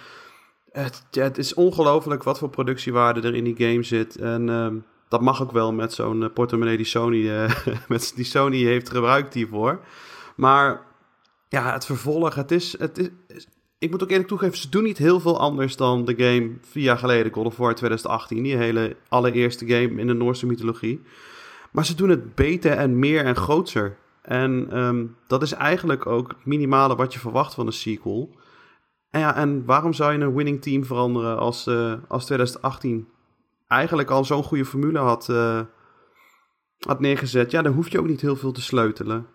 het, 0.73 1.07
het 1.11 1.39
is 1.39 1.55
ongelooflijk 1.55 2.23
wat 2.23 2.39
voor 2.39 2.51
productiewaarde 2.51 3.21
er 3.21 3.35
in 3.35 3.45
die 3.45 3.69
game 3.69 3.83
zit. 3.83 4.17
En 4.17 4.49
uh, 4.49 4.69
dat 5.09 5.21
mag 5.21 5.43
ook 5.43 5.53
wel 5.53 5.73
met 5.73 5.93
zo'n 5.93 6.31
portemonnee 6.35 6.77
die 6.77 6.87
Sony, 6.87 7.49
met, 7.89 8.13
die 8.15 8.25
Sony 8.25 8.63
heeft 8.65 8.91
gebruikt 8.91 9.35
hiervoor. 9.35 9.81
Maar 10.37 10.81
ja, 11.49 11.73
het 11.73 11.87
vervolg, 11.87 12.35
het 12.35 12.51
is, 12.51 12.79
het 12.79 12.99
is, 13.27 13.47
ik 13.83 13.91
moet 13.91 14.03
ook 14.03 14.11
eerlijk 14.11 14.29
toegeven, 14.29 14.59
ze 14.59 14.69
doen 14.69 14.83
niet 14.83 14.99
heel 14.99 15.21
veel 15.21 15.39
anders 15.39 15.77
dan 15.77 16.05
de 16.05 16.15
game 16.17 16.53
vier 16.61 16.83
jaar 16.83 16.99
geleden, 16.99 17.33
God 17.33 17.47
of 17.47 17.57
War 17.57 17.75
2018. 17.75 18.43
Die 18.43 18.57
hele 18.57 18.97
allereerste 19.09 19.67
game 19.67 20.01
in 20.01 20.07
de 20.07 20.13
Noorse 20.13 20.47
mythologie. 20.47 21.03
Maar 21.73 21.85
ze 21.85 21.95
doen 21.95 22.09
het 22.09 22.35
beter 22.35 22.73
en 22.73 22.99
meer 22.99 23.25
en 23.25 23.37
groter. 23.37 23.97
En 24.23 24.67
ehm, 24.71 25.07
dat 25.27 25.43
is 25.43 25.53
eigenlijk 25.53 26.07
ook 26.07 26.29
het 26.29 26.45
minimale 26.45 26.97
wat 26.97 27.13
je 27.13 27.19
verwacht 27.19 27.55
van 27.55 27.67
een 27.67 27.73
sequel. 27.73 28.37
En, 29.11 29.21
ja, 29.21 29.37
en 29.37 29.65
waarom 29.65 29.93
zou 29.93 30.13
je 30.13 30.19
een 30.19 30.35
winning 30.35 30.63
team 30.63 30.85
veranderen 30.85 31.39
als, 31.39 31.67
uh, 31.67 31.95
als 32.09 32.25
2018 32.25 33.09
eigenlijk 33.69 34.11
al 34.11 34.25
zo'n 34.25 34.43
goede 34.43 34.65
formule 34.65 34.99
had, 34.99 35.29
uh, 35.31 35.61
had 36.79 37.01
neergezet? 37.01 37.51
Ja, 37.51 37.63
dan 37.63 37.73
hoef 37.73 37.89
je 37.89 37.99
ook 37.99 38.07
niet 38.07 38.21
heel 38.21 38.37
veel 38.37 38.53
te 38.53 38.63
sleutelen. 38.63 39.27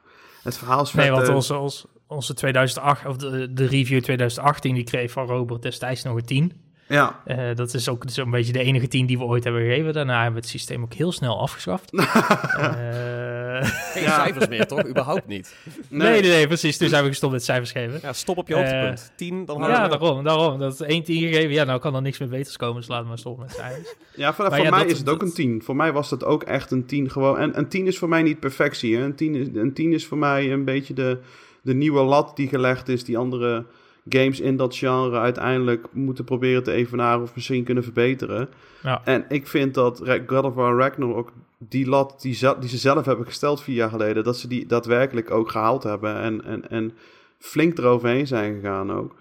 Het 0.47 0.57
verhaal 0.57 0.81
is 0.81 0.93
Nee, 0.93 1.11
want 1.11 1.29
onze, 1.29 1.57
onze, 1.57 1.87
onze 2.07 2.33
2008, 2.33 3.05
of 3.05 3.17
de, 3.17 3.53
de 3.53 3.65
review 3.65 4.01
2018, 4.01 4.73
die 4.73 4.83
kreeg 4.83 5.11
van 5.11 5.25
Robert 5.25 5.61
destijds 5.61 6.03
nog 6.03 6.15
een 6.15 6.25
10. 6.25 6.66
Ja. 6.87 7.21
Uh, 7.27 7.55
dat 7.55 7.73
is 7.73 7.89
ook 7.89 8.03
zo'n 8.07 8.31
beetje 8.31 8.53
de 8.53 8.59
enige 8.59 8.87
10 8.87 9.05
die 9.05 9.17
we 9.17 9.23
ooit 9.23 9.43
hebben 9.43 9.61
gegeven. 9.61 9.93
Daarna 9.93 10.15
hebben 10.15 10.33
we 10.33 10.39
het 10.39 10.49
systeem 10.49 10.83
ook 10.83 10.93
heel 10.93 11.11
snel 11.11 11.39
afgeschaft. 11.39 11.93
uh, 11.93 12.03
Geen 13.93 14.03
ja. 14.03 14.23
cijfers 14.23 14.47
meer, 14.47 14.67
toch? 14.67 14.87
Überhaupt 14.87 15.27
niet. 15.27 15.55
Nee. 15.89 16.21
nee, 16.21 16.31
nee, 16.31 16.47
precies. 16.47 16.77
Toen 16.77 16.89
zijn 16.89 17.03
we 17.03 17.09
gestopt 17.09 17.33
met 17.33 17.43
cijfers 17.43 17.71
geven. 17.71 17.99
Ja, 18.01 18.13
stop 18.13 18.37
op 18.37 18.47
je 18.47 18.55
hoogtepunt. 18.55 18.99
Uh, 19.11 19.15
10, 19.15 19.45
dan 19.45 19.61
Ja, 19.61 19.87
daarom, 19.87 20.23
daarom. 20.23 20.59
Dat 20.59 20.73
is 20.73 20.81
1 20.81 21.03
10 21.03 21.21
gegeven. 21.21 21.51
Ja, 21.51 21.63
nou 21.63 21.79
kan 21.79 21.95
er 21.95 22.01
niks 22.01 22.17
meer 22.17 22.29
beters 22.29 22.57
komen, 22.57 22.75
dus 22.75 22.87
laten 22.87 23.03
we 23.03 23.09
maar 23.09 23.19
stoppen 23.19 23.45
met 23.45 23.55
cijfers. 23.55 23.95
Ja, 24.15 24.33
voor, 24.33 24.45
voor 24.45 24.63
ja, 24.63 24.69
mij 24.69 24.79
dat, 24.79 24.91
is 24.91 24.97
het 24.97 25.09
ook 25.09 25.21
een 25.21 25.33
10. 25.33 25.61
Voor 25.63 25.75
mij 25.75 25.93
was 25.93 26.09
dat 26.09 26.23
ook 26.23 26.43
echt 26.43 26.71
een 26.71 26.85
10 26.85 27.09
gewoon. 27.09 27.39
En 27.39 27.57
een 27.57 27.67
10 27.67 27.87
is 27.87 27.97
voor 27.97 28.09
mij 28.09 28.21
niet 28.21 28.39
perfectie. 28.39 28.95
Hè? 28.95 29.03
Een, 29.03 29.15
10 29.15 29.35
is, 29.35 29.47
een 29.53 29.73
10 29.73 29.93
is 29.93 30.05
voor 30.05 30.17
mij 30.17 30.51
een 30.51 30.65
beetje 30.65 30.93
de, 30.93 31.17
de 31.61 31.73
nieuwe 31.73 32.01
lat 32.03 32.35
die 32.35 32.47
gelegd 32.47 32.89
is, 32.89 33.03
die 33.03 33.17
andere 33.17 33.65
games 34.09 34.39
in 34.39 34.57
dat 34.57 34.75
genre 34.75 35.17
uiteindelijk 35.17 35.87
moeten 35.91 36.23
proberen 36.23 36.63
te 36.63 36.71
evenaren 36.71 37.21
of 37.21 37.35
misschien 37.35 37.63
kunnen 37.63 37.83
verbeteren. 37.83 38.49
Ja. 38.83 39.01
En 39.03 39.25
ik 39.29 39.47
vind 39.47 39.73
dat 39.73 40.01
God 40.27 40.43
of 40.43 40.53
War 40.53 40.77
Ragnarok 40.77 41.31
die 41.57 41.87
lat 41.87 42.21
die, 42.21 42.39
die 42.59 42.69
ze 42.69 42.77
zelf 42.77 43.05
hebben 43.05 43.25
gesteld 43.25 43.61
vier 43.61 43.75
jaar 43.75 43.89
geleden, 43.89 44.23
dat 44.23 44.37
ze 44.37 44.47
die 44.47 44.65
daadwerkelijk 44.65 45.31
ook 45.31 45.51
gehaald 45.51 45.83
hebben 45.83 46.19
en, 46.19 46.43
en, 46.45 46.69
en 46.69 46.91
flink 47.37 47.77
eroverheen 47.77 48.27
zijn 48.27 48.55
gegaan 48.55 48.91
ook. 48.91 49.15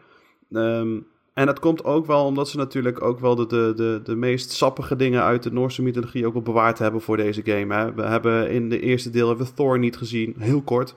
Um, 0.50 1.06
en 1.36 1.46
dat 1.46 1.58
komt 1.58 1.84
ook 1.84 2.06
wel 2.06 2.24
omdat 2.24 2.48
ze 2.48 2.56
natuurlijk 2.56 3.02
ook 3.02 3.20
wel 3.20 3.34
de, 3.34 3.46
de, 3.46 3.72
de, 3.76 4.00
de 4.04 4.16
meest 4.16 4.50
sappige 4.50 4.96
dingen 4.96 5.22
uit 5.22 5.42
de 5.42 5.52
Noorse 5.52 5.82
mythologie 5.82 6.26
ook 6.26 6.32
wel 6.32 6.42
bewaard 6.42 6.78
hebben 6.78 7.00
voor 7.00 7.16
deze 7.16 7.42
game. 7.44 7.74
Hè. 7.74 7.94
We 7.94 8.02
hebben 8.02 8.50
in 8.50 8.68
de 8.68 8.80
eerste 8.80 9.10
deel 9.10 9.28
hebben 9.28 9.46
we 9.46 9.52
Thor 9.52 9.78
niet 9.78 9.96
gezien, 9.96 10.34
heel 10.38 10.62
kort. 10.62 10.96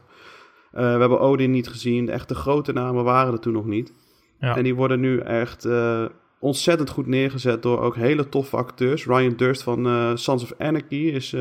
Uh, 0.73 0.79
we 0.79 0.99
hebben 0.99 1.19
Odin 1.19 1.51
niet 1.51 1.67
gezien. 1.67 2.05
De 2.05 2.11
echte 2.11 2.35
grote 2.35 2.73
namen 2.73 3.03
waren 3.03 3.33
er 3.33 3.39
toen 3.39 3.53
nog 3.53 3.65
niet. 3.65 3.93
Ja. 4.39 4.57
En 4.57 4.63
die 4.63 4.75
worden 4.75 4.99
nu 4.99 5.19
echt 5.19 5.65
uh, 5.65 6.05
ontzettend 6.39 6.89
goed 6.89 7.07
neergezet 7.07 7.61
door 7.61 7.79
ook 7.79 7.95
hele 7.95 8.29
toffe 8.29 8.57
acteurs. 8.57 9.05
Ryan 9.05 9.35
Durst 9.35 9.63
van 9.63 9.87
uh, 9.87 10.11
Sons 10.15 10.43
of 10.43 10.53
Anarchy 10.57 10.95
is, 10.95 11.35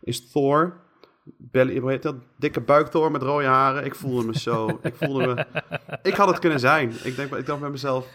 is 0.00 0.30
Thor. 0.30 0.82
Belly, 1.24 1.78
hoe 1.78 1.90
heet 1.90 2.02
dat? 2.02 2.14
Dikke 2.38 2.60
buikthor 2.60 3.10
met 3.10 3.22
rode 3.22 3.46
haren. 3.46 3.84
Ik 3.84 3.94
voelde 3.94 4.26
me 4.26 4.38
zo. 4.38 4.68
ik 4.82 4.94
voelde 4.96 5.26
me. 5.26 5.46
Ik 6.02 6.14
had 6.14 6.28
het 6.28 6.38
kunnen 6.38 6.60
zijn. 6.60 6.92
Ik, 7.02 7.16
denk, 7.16 7.34
ik 7.34 7.46
dacht 7.46 7.60
bij 7.60 7.70
mezelf. 7.70 8.06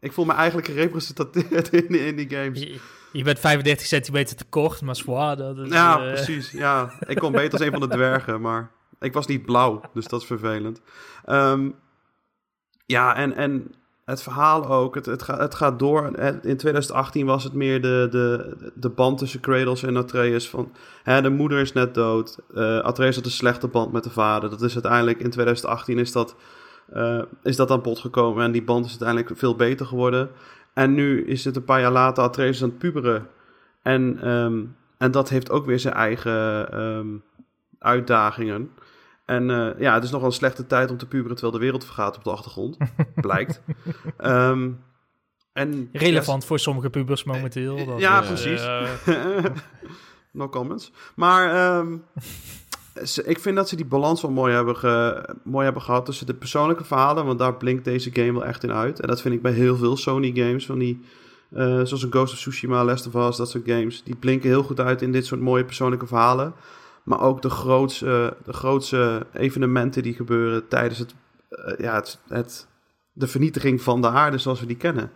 Ik 0.00 0.12
voel 0.12 0.24
me 0.24 0.32
eigenlijk 0.32 0.68
gerepresenteerd 0.68 1.72
in, 1.82 1.88
in 1.88 2.16
die 2.16 2.30
games. 2.30 2.60
Je, 2.60 2.80
je, 3.12 3.24
bent 3.24 3.38
35 3.38 3.86
centimeter 3.86 4.36
te 4.36 4.44
kort, 4.44 4.82
maar 4.82 4.96
zwaar. 4.96 5.36
Dat 5.36 5.58
is, 5.58 5.68
ja, 5.68 5.96
precies. 5.96 6.50
Ja, 6.50 6.92
ik 7.06 7.16
kon 7.16 7.32
beter 7.32 7.52
als 7.52 7.60
een 7.60 7.70
van 7.70 7.80
de 7.80 7.88
dwergen, 7.88 8.40
maar 8.40 8.70
ik 9.00 9.12
was 9.12 9.26
niet 9.26 9.46
blauw, 9.46 9.80
dus 9.94 10.06
dat 10.06 10.20
is 10.20 10.26
vervelend. 10.26 10.80
Um, 11.26 11.74
ja, 12.86 13.16
en, 13.16 13.36
en 13.36 13.74
het 14.04 14.22
verhaal 14.22 14.68
ook, 14.68 14.94
het, 14.94 15.06
het, 15.06 15.22
gaat, 15.22 15.38
het 15.38 15.54
gaat 15.54 15.78
door. 15.78 16.18
In 16.42 16.56
2018 16.56 17.26
was 17.26 17.44
het 17.44 17.52
meer 17.52 17.82
de, 17.82 18.08
de, 18.10 18.56
de 18.74 18.88
band 18.88 19.18
tussen 19.18 19.40
Kratos 19.40 19.82
en 19.82 19.96
Atreus. 19.96 20.48
Van, 20.48 20.72
hè, 21.02 21.22
de 21.22 21.30
moeder 21.30 21.60
is 21.60 21.72
net 21.72 21.94
dood. 21.94 22.38
Uh, 22.54 22.78
Atreus 22.78 23.16
had 23.16 23.24
een 23.24 23.30
slechte 23.30 23.68
band 23.68 23.92
met 23.92 24.04
de 24.04 24.10
vader. 24.10 24.50
Dat 24.50 24.62
is 24.62 24.72
uiteindelijk 24.72 25.20
in 25.20 25.30
2018 25.30 25.98
is 25.98 26.12
dat, 26.12 26.36
uh, 26.94 27.22
is 27.42 27.56
dat 27.56 27.70
aan 27.70 27.82
bod 27.82 27.98
gekomen. 27.98 28.44
En 28.44 28.52
die 28.52 28.62
band 28.62 28.84
is 28.84 28.90
uiteindelijk 28.90 29.38
veel 29.38 29.56
beter 29.56 29.86
geworden. 29.86 30.30
En 30.74 30.94
nu 30.94 31.24
is 31.24 31.44
het 31.44 31.56
een 31.56 31.64
paar 31.64 31.80
jaar 31.80 31.92
later 31.92 32.22
Atreus 32.22 32.62
aan 32.62 32.68
het 32.68 32.78
puberen. 32.78 33.26
En, 33.82 34.28
um, 34.28 34.76
en 34.98 35.10
dat 35.10 35.28
heeft 35.28 35.50
ook 35.50 35.66
weer 35.66 35.80
zijn 35.80 35.94
eigen 35.94 36.80
um, 36.80 37.22
uitdagingen. 37.78 38.70
En 39.30 39.48
uh, 39.48 39.68
ja, 39.78 39.94
het 39.94 40.04
is 40.04 40.10
nog 40.10 40.22
een 40.22 40.32
slechte 40.32 40.66
tijd 40.66 40.90
om 40.90 40.96
te 40.96 41.06
puberen 41.06 41.36
terwijl 41.36 41.52
de 41.58 41.64
wereld 41.64 41.84
vergaat 41.84 42.16
op 42.16 42.24
de 42.24 42.30
achtergrond. 42.30 42.76
Blijkt. 43.14 43.60
Um, 44.24 44.80
en, 45.52 45.88
Relevant 45.92 46.42
ja, 46.42 46.48
voor 46.48 46.58
sommige 46.58 46.90
pubers 46.90 47.24
momenteel. 47.24 47.86
Dat 47.86 48.00
ja, 48.00 48.20
precies. 48.20 48.64
Uh... 48.64 49.44
no 50.32 50.48
comments. 50.48 50.92
Maar 51.14 51.76
um, 51.78 52.04
ik 53.24 53.38
vind 53.38 53.56
dat 53.56 53.68
ze 53.68 53.76
die 53.76 53.84
balans 53.84 54.22
wel 54.22 54.30
mooi 54.30 54.54
hebben, 54.54 54.76
ge, 54.76 55.24
mooi 55.44 55.64
hebben 55.64 55.82
gehad 55.82 56.04
tussen 56.04 56.26
de 56.26 56.34
persoonlijke 56.34 56.84
verhalen. 56.84 57.24
Want 57.24 57.38
daar 57.38 57.56
blinkt 57.56 57.84
deze 57.84 58.10
game 58.12 58.32
wel 58.32 58.44
echt 58.44 58.62
in 58.62 58.72
uit. 58.72 59.00
En 59.00 59.08
dat 59.08 59.20
vind 59.20 59.34
ik 59.34 59.42
bij 59.42 59.52
heel 59.52 59.76
veel 59.76 59.96
Sony 59.96 60.32
games. 60.34 60.66
Van 60.66 60.78
die, 60.78 61.00
uh, 61.52 61.64
zoals 61.66 62.02
een 62.02 62.12
Ghost 62.12 62.32
of 62.32 62.38
Tsushima, 62.38 62.84
Last 62.84 63.06
of 63.06 63.28
Us, 63.28 63.36
dat 63.36 63.50
soort 63.50 63.68
games. 63.68 64.02
Die 64.02 64.16
blinken 64.16 64.48
heel 64.48 64.62
goed 64.62 64.80
uit 64.80 65.02
in 65.02 65.12
dit 65.12 65.26
soort 65.26 65.40
mooie 65.40 65.64
persoonlijke 65.64 66.06
verhalen. 66.06 66.54
Maar 67.02 67.20
ook 67.20 67.42
de 67.42 67.50
grootste, 67.50 68.36
de 68.44 68.52
grootste 68.52 69.26
evenementen 69.32 70.02
die 70.02 70.14
gebeuren 70.14 70.68
tijdens 70.68 70.98
het, 70.98 71.14
uh, 71.50 71.78
ja, 71.78 71.94
het, 71.94 72.18
het, 72.28 72.68
de 73.12 73.26
vernietiging 73.26 73.82
van 73.82 74.00
de 74.00 74.08
aarde 74.08 74.38
zoals 74.38 74.60
we 74.60 74.66
die 74.66 74.76
kennen. 74.76 75.10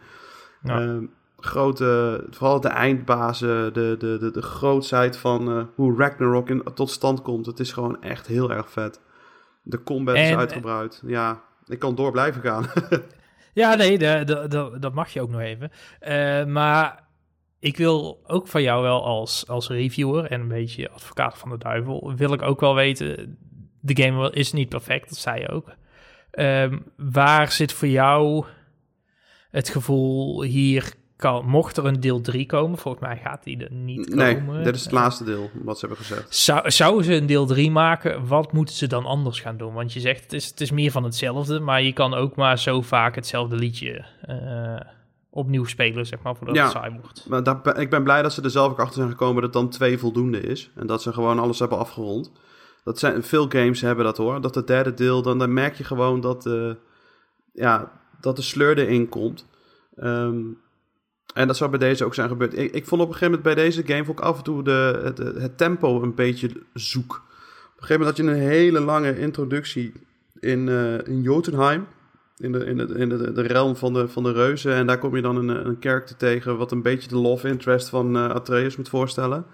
Ja. 0.62 0.80
Uh, 0.80 1.08
grote, 1.44 2.24
vooral 2.30 2.60
de 2.60 2.68
eindbazen, 2.68 3.72
de, 3.72 3.96
de, 3.98 4.16
de, 4.18 4.30
de 4.30 4.42
grootsheid 4.42 5.16
van 5.16 5.58
uh, 5.58 5.64
hoe 5.74 5.96
Ragnarok 5.98 6.48
in, 6.48 6.62
tot 6.74 6.90
stand 6.90 7.22
komt. 7.22 7.46
Het 7.46 7.60
is 7.60 7.72
gewoon 7.72 8.02
echt 8.02 8.26
heel 8.26 8.50
erg 8.50 8.70
vet. 8.70 9.00
De 9.62 9.82
combat 9.82 10.14
en, 10.14 10.22
is 10.22 10.36
uitgebreid. 10.36 11.02
Ja, 11.06 11.42
ik 11.66 11.78
kan 11.78 11.94
door 11.94 12.12
blijven 12.12 12.42
gaan. 12.42 12.66
ja, 13.52 13.74
nee, 13.74 13.98
de, 13.98 14.22
de, 14.24 14.48
de, 14.48 14.76
dat 14.80 14.94
mag 14.94 15.12
je 15.12 15.20
ook 15.20 15.30
nog 15.30 15.40
even. 15.40 15.70
Uh, 16.00 16.44
maar 16.44 17.03
ik 17.64 17.76
wil 17.76 18.20
ook 18.26 18.48
van 18.48 18.62
jou 18.62 18.82
wel 18.82 19.04
als, 19.04 19.48
als 19.48 19.68
reviewer 19.68 20.24
en 20.24 20.40
een 20.40 20.48
beetje 20.48 20.90
advocaat 20.90 21.38
van 21.38 21.50
de 21.50 21.58
duivel, 21.58 22.12
wil 22.16 22.32
ik 22.32 22.42
ook 22.42 22.60
wel 22.60 22.74
weten, 22.74 23.38
de 23.80 24.02
game 24.02 24.32
is 24.32 24.52
niet 24.52 24.68
perfect, 24.68 25.08
dat 25.08 25.18
zei 25.18 25.40
je 25.40 25.48
ook. 25.48 25.74
Um, 26.32 26.84
waar 26.96 27.52
zit 27.52 27.72
voor 27.72 27.88
jou 27.88 28.44
het 29.50 29.68
gevoel 29.68 30.42
hier 30.42 30.92
kan, 31.16 31.46
mocht 31.46 31.76
er 31.76 31.84
een 31.84 32.00
deel 32.00 32.20
3 32.20 32.46
komen, 32.46 32.78
volgens 32.78 33.04
mij 33.04 33.16
gaat 33.16 33.44
die 33.44 33.64
er 33.64 33.72
niet 33.72 34.10
komen. 34.10 34.46
Nee, 34.46 34.64
dit 34.64 34.74
is 34.74 34.82
het 34.82 34.92
laatste 34.92 35.24
deel, 35.24 35.50
wat 35.62 35.78
ze 35.78 35.86
hebben 35.86 36.04
gezegd. 36.04 36.34
Zou, 36.34 36.70
zouden 36.70 37.04
ze 37.04 37.14
een 37.14 37.26
deel 37.26 37.46
3 37.46 37.70
maken, 37.70 38.26
wat 38.26 38.52
moeten 38.52 38.74
ze 38.74 38.86
dan 38.86 39.04
anders 39.04 39.40
gaan 39.40 39.56
doen? 39.56 39.72
Want 39.72 39.92
je 39.92 40.00
zegt, 40.00 40.22
het 40.22 40.32
is, 40.32 40.46
het 40.46 40.60
is 40.60 40.70
meer 40.70 40.90
van 40.90 41.04
hetzelfde, 41.04 41.60
maar 41.60 41.82
je 41.82 41.92
kan 41.92 42.14
ook 42.14 42.36
maar 42.36 42.58
zo 42.58 42.80
vaak 42.80 43.14
hetzelfde 43.14 43.56
liedje 43.56 44.04
uh, 44.28 44.80
opnieuw 45.34 45.64
spelen, 45.64 46.06
zeg 46.06 46.22
maar, 46.22 46.36
voordat 46.36 46.56
ja, 46.56 46.62
het 46.62 46.72
saai 46.72 46.98
wordt. 47.00 47.26
Maar 47.28 47.42
dat, 47.42 47.78
ik 47.78 47.90
ben 47.90 48.02
blij 48.02 48.22
dat 48.22 48.32
ze 48.32 48.42
er 48.42 48.50
zelf 48.50 48.72
ook 48.72 48.78
achter 48.78 48.94
zijn 48.94 49.08
gekomen 49.08 49.42
dat 49.42 49.52
dan 49.52 49.68
twee 49.68 49.98
voldoende 49.98 50.40
is. 50.40 50.70
En 50.74 50.86
dat 50.86 51.02
ze 51.02 51.12
gewoon 51.12 51.38
alles 51.38 51.58
hebben 51.58 51.78
afgerond. 51.78 52.32
Dat 52.84 52.98
zijn, 52.98 53.22
veel 53.22 53.48
games 53.48 53.80
hebben 53.80 54.04
dat 54.04 54.16
hoor. 54.16 54.40
Dat 54.40 54.54
het 54.54 54.66
derde 54.66 54.94
deel, 54.94 55.22
dan, 55.22 55.38
dan 55.38 55.52
merk 55.52 55.74
je 55.74 55.84
gewoon 55.84 56.20
dat, 56.20 56.46
uh, 56.46 56.72
ja, 57.52 57.92
dat 58.20 58.36
de 58.36 58.42
sleur 58.42 58.78
erin 58.78 59.08
komt. 59.08 59.46
Um, 59.96 60.58
en 61.34 61.46
dat 61.46 61.56
zou 61.56 61.70
bij 61.70 61.78
deze 61.78 62.04
ook 62.04 62.14
zijn 62.14 62.28
gebeurd. 62.28 62.58
Ik, 62.58 62.72
ik, 62.72 62.86
vond 62.86 63.00
op 63.00 63.08
een 63.08 63.14
gegeven 63.14 63.34
moment 63.34 63.54
bij 63.54 63.64
deze 63.64 63.86
game 63.86 64.08
ook 64.08 64.20
af 64.20 64.36
en 64.36 64.44
toe 64.44 64.64
de, 64.64 65.00
het, 65.02 65.18
het, 65.18 65.58
tempo 65.58 66.02
een 66.02 66.14
beetje 66.14 66.50
zoek. 66.74 67.12
Op 67.12 67.80
een 67.80 67.86
gegeven 67.86 68.00
moment 68.00 68.16
had 68.16 68.26
je 68.26 68.32
een 68.32 68.48
hele 68.48 68.80
lange 68.80 69.18
introductie 69.18 69.92
in, 70.40 70.66
uh, 70.66 71.06
in 71.06 71.22
Jotunheim 71.22 71.86
in 72.36 72.52
de, 72.52 72.64
in 72.64 72.76
de, 72.76 72.86
in 72.86 73.08
de, 73.08 73.32
de 73.32 73.42
realm 73.42 73.76
van 73.76 73.92
de, 73.92 74.08
van 74.08 74.22
de 74.22 74.32
reuzen. 74.32 74.74
En 74.74 74.86
daar 74.86 74.98
kom 74.98 75.16
je 75.16 75.22
dan 75.22 75.36
een, 75.36 75.66
een 75.66 75.76
character 75.80 76.16
tegen 76.16 76.56
wat 76.56 76.72
een 76.72 76.82
beetje 76.82 77.08
de 77.08 77.16
love 77.16 77.48
interest 77.48 77.88
van 77.88 78.16
uh, 78.16 78.28
Atreus 78.28 78.76
moet 78.76 78.88
voorstellen. 78.88 79.46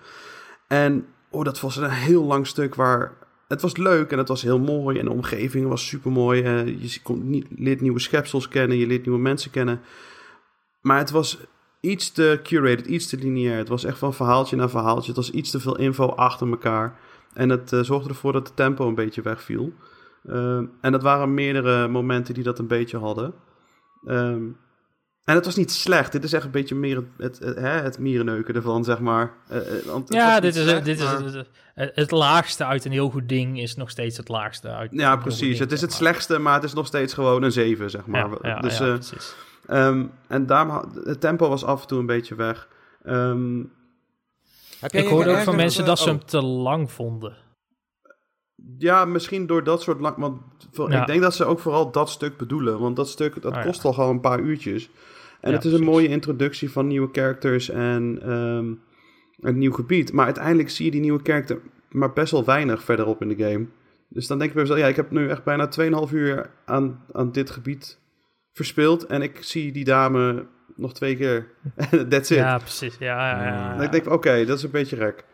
En 0.69 1.07
oh, 1.31 1.45
dat 1.45 1.61
was 1.61 1.77
een 1.77 1.90
heel 1.90 2.25
lang 2.25 2.47
stuk 2.47 2.75
waar... 2.75 3.19
Het 3.49 3.62
was 3.62 3.77
leuk 3.77 4.11
en 4.11 4.19
het 4.19 4.29
was 4.29 4.43
heel 4.43 4.59
mooi 4.59 4.99
en 4.99 5.05
de 5.05 5.11
omgeving 5.11 5.69
was 5.69 5.87
super 5.87 6.11
mooi. 6.12 6.43
Uh, 6.43 6.83
je 6.83 7.03
kon, 7.03 7.31
niet, 7.31 7.47
leert 7.57 7.81
nieuwe 7.81 7.99
schepsels 7.99 8.49
kennen, 8.49 8.77
je 8.77 8.87
leert 8.87 9.05
nieuwe 9.05 9.21
mensen 9.21 9.51
kennen. 9.51 9.81
Maar 10.81 10.99
het 10.99 11.11
was 11.11 11.38
iets 11.81 12.12
te 12.12 12.40
curated, 12.43 12.87
iets 12.87 13.07
te 13.07 13.16
lineair. 13.16 13.57
Het 13.57 13.69
was 13.69 13.85
echt 13.85 13.99
van 13.99 14.14
verhaaltje 14.14 14.57
naar 14.57 14.71
verhaaltje. 14.71 15.07
Het 15.07 15.16
was 15.16 15.31
iets 15.31 15.51
te 15.51 15.61
veel 15.61 15.79
info 15.79 16.07
achter 16.07 16.49
elkaar. 16.49 16.99
En 17.33 17.49
het 17.49 17.73
uh, 17.73 17.81
zorgde 17.81 18.09
ervoor 18.09 18.33
dat 18.33 18.47
het 18.47 18.57
tempo 18.57 18.88
een 18.88 18.95
beetje 18.95 19.23
wegviel. 19.23 19.73
Um, 20.28 20.72
en 20.80 20.92
dat 20.92 21.02
waren 21.02 21.35
meerdere 21.35 21.88
momenten 21.88 22.35
die 22.35 22.44
dat 22.44 22.59
een 22.59 22.66
beetje 22.66 22.98
hadden. 22.98 23.35
Um, 24.06 24.56
En 25.24 25.35
het 25.35 25.44
was 25.44 25.56
niet 25.56 25.70
slecht. 25.72 26.12
Dit 26.12 26.24
is 26.24 26.33
echt 26.33 26.44
een 26.44 26.50
beetje 26.50 26.74
meer 26.74 26.96
het, 27.16 27.38
het, 27.38 27.56
het, 27.56 27.83
het 27.83 27.98
mierenneuken 27.98 28.54
ervan, 28.54 28.85
zeg 28.85 28.98
maar. 28.98 29.33
ja, 30.06 30.40
dit 30.40 30.56
is, 30.56 30.83
dit 30.83 31.00
is 31.00 31.11
het, 31.11 31.48
het, 31.74 32.11
laagste 32.11 32.64
uit 32.64 32.85
een 32.85 32.92
heel 32.92 33.11
goed 33.11 33.28
ding 33.28 33.61
is 33.61 33.76
nog 33.76 33.90
steeds 33.90 34.16
het 34.16 34.28
laagste 34.28 34.68
uit 34.68 34.90
Ja, 34.92 35.16
precies. 35.16 35.59
het 35.59 35.72
is 35.72 35.80
het 35.80 35.92
slechtste, 35.92 36.38
maar 36.38 36.54
het 36.54 36.64
is 36.64 36.72
nog 36.72 36.87
steeds 36.87 37.14
gewoon 37.14 37.42
een 37.42 37.52
7, 37.52 37.90
zeg 37.90 38.06
maar. 38.06 38.28
Ja, 38.30 38.38
ja, 38.42 38.61
dus, 38.61 38.78
ja, 38.78 38.94
precies. 38.94 39.35
Um, 39.70 40.11
en 40.28 40.46
daarom, 40.46 40.92
het 41.04 41.20
tempo 41.20 41.48
was 41.48 41.64
af 41.64 41.80
en 41.80 41.87
toe 41.87 41.98
een 41.98 42.06
beetje 42.06 42.35
weg. 42.35 42.68
Um, 43.06 43.72
ik 44.90 45.06
hoorde 45.06 45.30
ook 45.30 45.38
van 45.38 45.56
mensen 45.56 45.85
dat 45.85 45.98
ze 45.98 46.09
hem 46.09 46.18
oh. 46.18 46.22
te 46.22 46.42
lang 46.42 46.92
vonden. 46.92 47.37
Ja, 48.79 49.05
misschien 49.05 49.46
door 49.46 49.64
dat 49.64 49.83
soort 49.83 50.01
lang. 50.01 50.16
Want 50.16 50.40
ik 50.92 51.07
denk 51.07 51.23
dat 51.23 51.35
ze 51.35 51.44
ook 51.44 51.59
vooral 51.59 51.90
dat 51.90 52.11
stuk 52.11 52.37
bedoelen. 52.37 52.79
Want 52.79 52.96
dat 52.96 53.09
stuk 53.09 53.42
dat 53.42 53.57
oh, 53.57 53.62
kost 53.62 53.85
al 53.85 53.92
gewoon 53.92 54.11
een 54.11 54.20
paar 54.20 54.40
uurtjes. 54.40 54.90
En 55.40 55.53
het 55.53 55.64
is 55.64 55.73
een 55.73 55.85
mooie 55.85 56.09
introductie 56.09 56.70
van 56.70 56.87
nieuwe 56.87 57.09
characters 57.12 57.68
en 57.68 58.33
um, 58.33 58.81
een 59.40 59.59
nieuw 59.59 59.73
gebied. 59.73 60.12
Maar 60.12 60.25
uiteindelijk 60.25 60.70
zie 60.70 60.85
je 60.85 60.90
die 60.90 61.01
nieuwe 61.01 61.20
character 61.23 61.61
maar 61.88 62.12
best 62.12 62.33
wel 62.33 62.44
weinig 62.44 62.83
verderop 62.83 63.23
in 63.23 63.29
de 63.29 63.44
game. 63.44 63.66
Dus 64.09 64.27
dan 64.27 64.38
denk 64.38 64.51
ik 64.51 64.57
bij 64.57 64.64
mezelf, 64.64 64.81
ja, 64.81 64.88
ik 64.88 64.96
heb 64.96 65.11
nu 65.11 65.29
echt 65.29 65.44
bijna 65.44 65.68
2,5 66.07 66.12
uur 66.12 66.51
aan, 66.64 67.05
aan 67.12 67.33
dit 67.33 67.51
gebied 67.51 67.99
verspeeld. 68.53 69.07
En 69.07 69.23
ik 69.23 69.42
zie 69.42 69.73
die 69.73 69.85
dame 69.85 70.46
nog 70.77 70.94
twee 70.94 71.16
keer. 71.16 71.46
That's 72.11 72.31
it. 72.31 72.38
Ja, 72.38 72.59
precies. 72.59 72.96
Ja, 72.99 73.31
ja, 73.31 73.46
ja, 73.46 73.68
Dan 73.68 73.90
denk 73.90 74.05
ik, 74.05 74.12
oké, 74.12 74.44
dat 74.44 74.57
is 74.57 74.62
een 74.62 74.70
beetje 74.70 74.96
gek. 74.96 75.25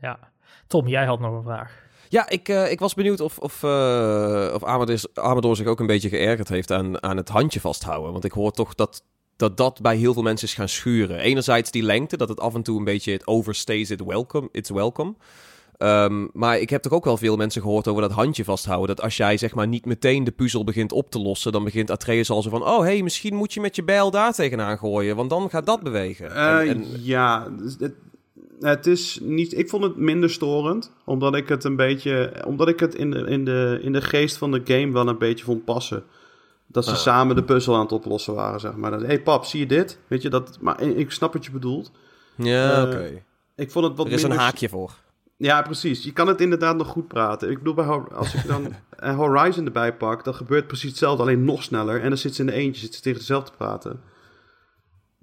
Ja. 0.00 0.18
Tom, 0.66 0.88
jij 0.88 1.04
had 1.04 1.20
nog 1.20 1.36
een 1.36 1.42
vraag. 1.42 1.83
Ja, 2.14 2.28
ik, 2.28 2.48
uh, 2.48 2.70
ik 2.70 2.78
was 2.78 2.94
benieuwd 2.94 3.20
of, 3.20 3.38
of, 3.38 3.62
uh, 3.62 4.50
of 4.54 4.64
Amador, 4.64 5.00
Amador 5.14 5.56
zich 5.56 5.66
ook 5.66 5.80
een 5.80 5.86
beetje 5.86 6.08
geërgerd 6.08 6.48
heeft 6.48 6.72
aan, 6.72 7.02
aan 7.02 7.16
het 7.16 7.28
handje 7.28 7.60
vasthouden. 7.60 8.12
Want 8.12 8.24
ik 8.24 8.32
hoor 8.32 8.50
toch 8.50 8.74
dat, 8.74 9.02
dat 9.36 9.56
dat 9.56 9.80
bij 9.80 9.96
heel 9.96 10.12
veel 10.12 10.22
mensen 10.22 10.48
is 10.48 10.54
gaan 10.54 10.68
schuren. 10.68 11.18
Enerzijds 11.18 11.70
die 11.70 11.82
lengte, 11.82 12.16
dat 12.16 12.28
het 12.28 12.40
af 12.40 12.54
en 12.54 12.62
toe 12.62 12.78
een 12.78 12.84
beetje 12.84 13.12
het 13.12 13.26
overstays 13.26 13.90
it 13.90 14.04
welcome, 14.04 14.48
it's 14.52 14.70
welcome. 14.70 15.14
Um, 15.78 16.30
maar 16.32 16.58
ik 16.58 16.70
heb 16.70 16.82
toch 16.82 16.92
ook 16.92 17.04
wel 17.04 17.16
veel 17.16 17.36
mensen 17.36 17.62
gehoord 17.62 17.88
over 17.88 18.02
dat 18.02 18.12
handje 18.12 18.44
vasthouden. 18.44 18.96
Dat 18.96 19.04
als 19.04 19.16
jij 19.16 19.36
zeg 19.36 19.54
maar 19.54 19.68
niet 19.68 19.84
meteen 19.84 20.24
de 20.24 20.30
puzzel 20.30 20.64
begint 20.64 20.92
op 20.92 21.10
te 21.10 21.18
lossen, 21.18 21.52
dan 21.52 21.64
begint 21.64 21.90
Atreus 21.90 22.30
al 22.30 22.42
zo 22.42 22.50
van: 22.50 22.62
oh 22.62 22.80
hey, 22.80 23.02
misschien 23.02 23.34
moet 23.34 23.54
je 23.54 23.60
met 23.60 23.76
je 23.76 23.84
bijl 23.84 24.10
daar 24.10 24.32
tegenaan 24.32 24.78
gooien, 24.78 25.16
want 25.16 25.30
dan 25.30 25.50
gaat 25.50 25.66
dat 25.66 25.82
bewegen. 25.82 26.30
Uh, 26.30 26.70
en, 26.70 26.86
Ja, 27.02 27.48
dus 27.48 27.76
het, 27.78 27.94
het, 28.60 28.86
is 28.86 29.18
niet. 29.22 29.58
Ik 29.58 29.68
vond 29.68 29.82
het 29.82 29.96
minder 29.96 30.30
storend, 30.30 30.92
omdat 31.04 31.36
ik 31.36 31.48
het 31.48 31.64
een 31.64 31.76
beetje, 31.76 32.44
omdat 32.46 32.68
ik 32.68 32.80
het 32.80 32.94
in 32.94 33.10
de, 33.10 33.18
in 33.18 33.44
de, 33.44 33.78
in 33.82 33.92
de 33.92 34.02
geest 34.02 34.36
van 34.36 34.50
de 34.50 34.60
game 34.64 34.92
wel 34.92 35.08
een 35.08 35.18
beetje 35.18 35.44
vond 35.44 35.64
passen. 35.64 36.04
Dat 36.66 36.84
ze 36.84 36.90
ah. 36.90 36.96
samen 36.96 37.36
de 37.36 37.44
puzzel 37.44 37.74
aan 37.74 37.80
het 37.80 37.92
oplossen 37.92 38.34
waren, 38.34 38.60
zeg 38.60 38.74
maar. 38.74 38.92
Hé 38.92 39.06
hey 39.06 39.22
pap, 39.22 39.44
zie 39.44 39.60
je 39.60 39.66
dit? 39.66 39.98
Weet 40.06 40.22
je 40.22 40.28
dat? 40.28 40.58
Maar 40.60 40.80
ik 40.80 41.10
snap 41.10 41.32
wat 41.32 41.44
je 41.44 41.50
bedoelt. 41.50 41.90
Ja, 42.36 42.82
uh, 42.82 42.88
oké. 42.88 43.22
Ik 43.56 43.70
vond 43.70 43.86
het 43.86 43.96
wat 43.96 44.06
Er 44.06 44.12
is 44.12 44.22
een 44.22 44.30
haakje 44.30 44.68
voor. 44.68 44.92
Ja, 45.36 45.62
precies. 45.62 46.04
Je 46.04 46.12
kan 46.12 46.26
het 46.26 46.40
inderdaad 46.40 46.76
nog 46.76 46.86
goed 46.86 47.08
praten. 47.08 47.50
Ik 47.50 47.58
bedoel, 47.58 47.74
bij, 47.74 47.84
als 47.86 48.34
ik 48.34 48.46
dan 48.46 48.72
Horizon 49.16 49.64
erbij 49.64 49.94
pak, 49.94 50.24
dan 50.24 50.34
gebeurt 50.34 50.66
precies 50.66 50.88
hetzelfde, 50.88 51.22
alleen 51.22 51.44
nog 51.44 51.62
sneller. 51.62 52.00
En 52.00 52.08
dan 52.08 52.18
zit 52.18 52.34
ze 52.34 52.40
in 52.40 52.46
de 52.46 52.52
eentje, 52.52 52.80
zit 52.80 52.94
ze 52.94 53.00
tegen 53.00 53.18
zichzelf 53.18 53.44
te 53.44 53.52
praten. 53.56 54.00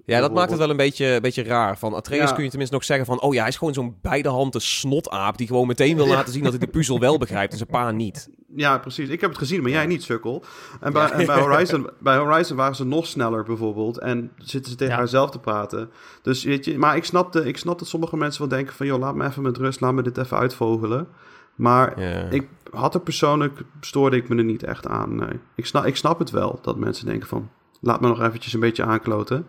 Ja, 0.04 0.20
dat 0.20 0.32
maakt 0.32 0.50
het 0.50 0.58
wel 0.58 0.70
een 0.70 0.76
beetje, 0.76 1.06
een 1.06 1.22
beetje 1.22 1.42
raar. 1.42 1.78
Van 1.78 1.94
Atreus 1.94 2.32
kun 2.32 2.42
je 2.42 2.48
tenminste 2.48 2.74
nog 2.74 2.84
zeggen 2.84 3.06
van... 3.06 3.20
oh 3.20 3.34
ja, 3.34 3.40
hij 3.40 3.48
is 3.48 3.56
gewoon 3.56 3.74
zo'n 3.74 3.96
beide 4.02 4.28
handen 4.28 4.60
snotaap... 4.60 5.38
die 5.38 5.46
gewoon 5.46 5.66
meteen 5.66 5.96
wil 5.96 6.06
laten 6.06 6.32
zien 6.32 6.42
dat 6.42 6.52
hij 6.52 6.60
de 6.60 6.66
puzzel 6.66 6.98
wel 6.98 7.18
begrijpt... 7.18 7.52
en 7.52 7.58
zijn 7.58 7.70
pa 7.70 7.90
niet. 7.90 8.30
Ja, 8.54 8.78
precies. 8.78 9.08
Ik 9.08 9.20
heb 9.20 9.30
het 9.30 9.38
gezien, 9.38 9.62
maar 9.62 9.70
jij 9.70 9.86
niet, 9.86 10.02
sukkel. 10.02 10.44
En 10.80 10.92
bij, 10.92 11.10
en 11.10 11.26
bij, 11.26 11.40
Horizon, 11.46 11.90
bij 11.98 12.16
Horizon 12.16 12.56
waren 12.56 12.74
ze 12.74 12.84
nog 12.84 13.06
sneller 13.06 13.44
bijvoorbeeld... 13.44 13.98
en 13.98 14.32
zitten 14.36 14.70
ze 14.70 14.76
tegen 14.76 14.94
haarzelf 14.94 15.30
te 15.30 15.38
praten. 15.38 15.90
Dus 16.22 16.44
weet 16.44 16.64
je... 16.64 16.78
Maar 16.78 16.96
ik 16.96 17.04
snapte, 17.04 17.44
ik 17.44 17.56
snap 17.56 17.78
dat 17.78 17.88
sommige 17.88 18.16
mensen 18.16 18.40
wel 18.40 18.50
denken 18.50 18.74
van... 18.74 18.86
joh, 18.86 19.00
laat 19.00 19.14
me 19.14 19.26
even 19.26 19.42
met 19.42 19.56
rust, 19.56 19.80
laat 19.80 19.92
me 19.92 20.02
dit 20.02 20.18
even 20.18 20.36
uitvogelen. 20.36 21.08
Maar 21.54 21.98
ik 22.30 22.48
had 22.70 22.94
er 22.94 23.00
persoonlijk... 23.00 23.60
stoorde 23.80 24.16
ik 24.16 24.28
me 24.28 24.36
er 24.36 24.44
niet 24.44 24.62
echt 24.62 24.86
aan, 24.86 25.14
nee. 25.16 25.40
Ik 25.54 25.66
snap, 25.66 25.84
ik 25.84 25.96
snap 25.96 26.18
het 26.18 26.30
wel, 26.30 26.58
dat 26.62 26.76
mensen 26.76 27.06
denken 27.06 27.28
van... 27.28 27.50
laat 27.80 28.00
me 28.00 28.08
nog 28.08 28.22
eventjes 28.22 28.52
een 28.52 28.60
beetje 28.60 28.84
aankloten... 28.84 29.46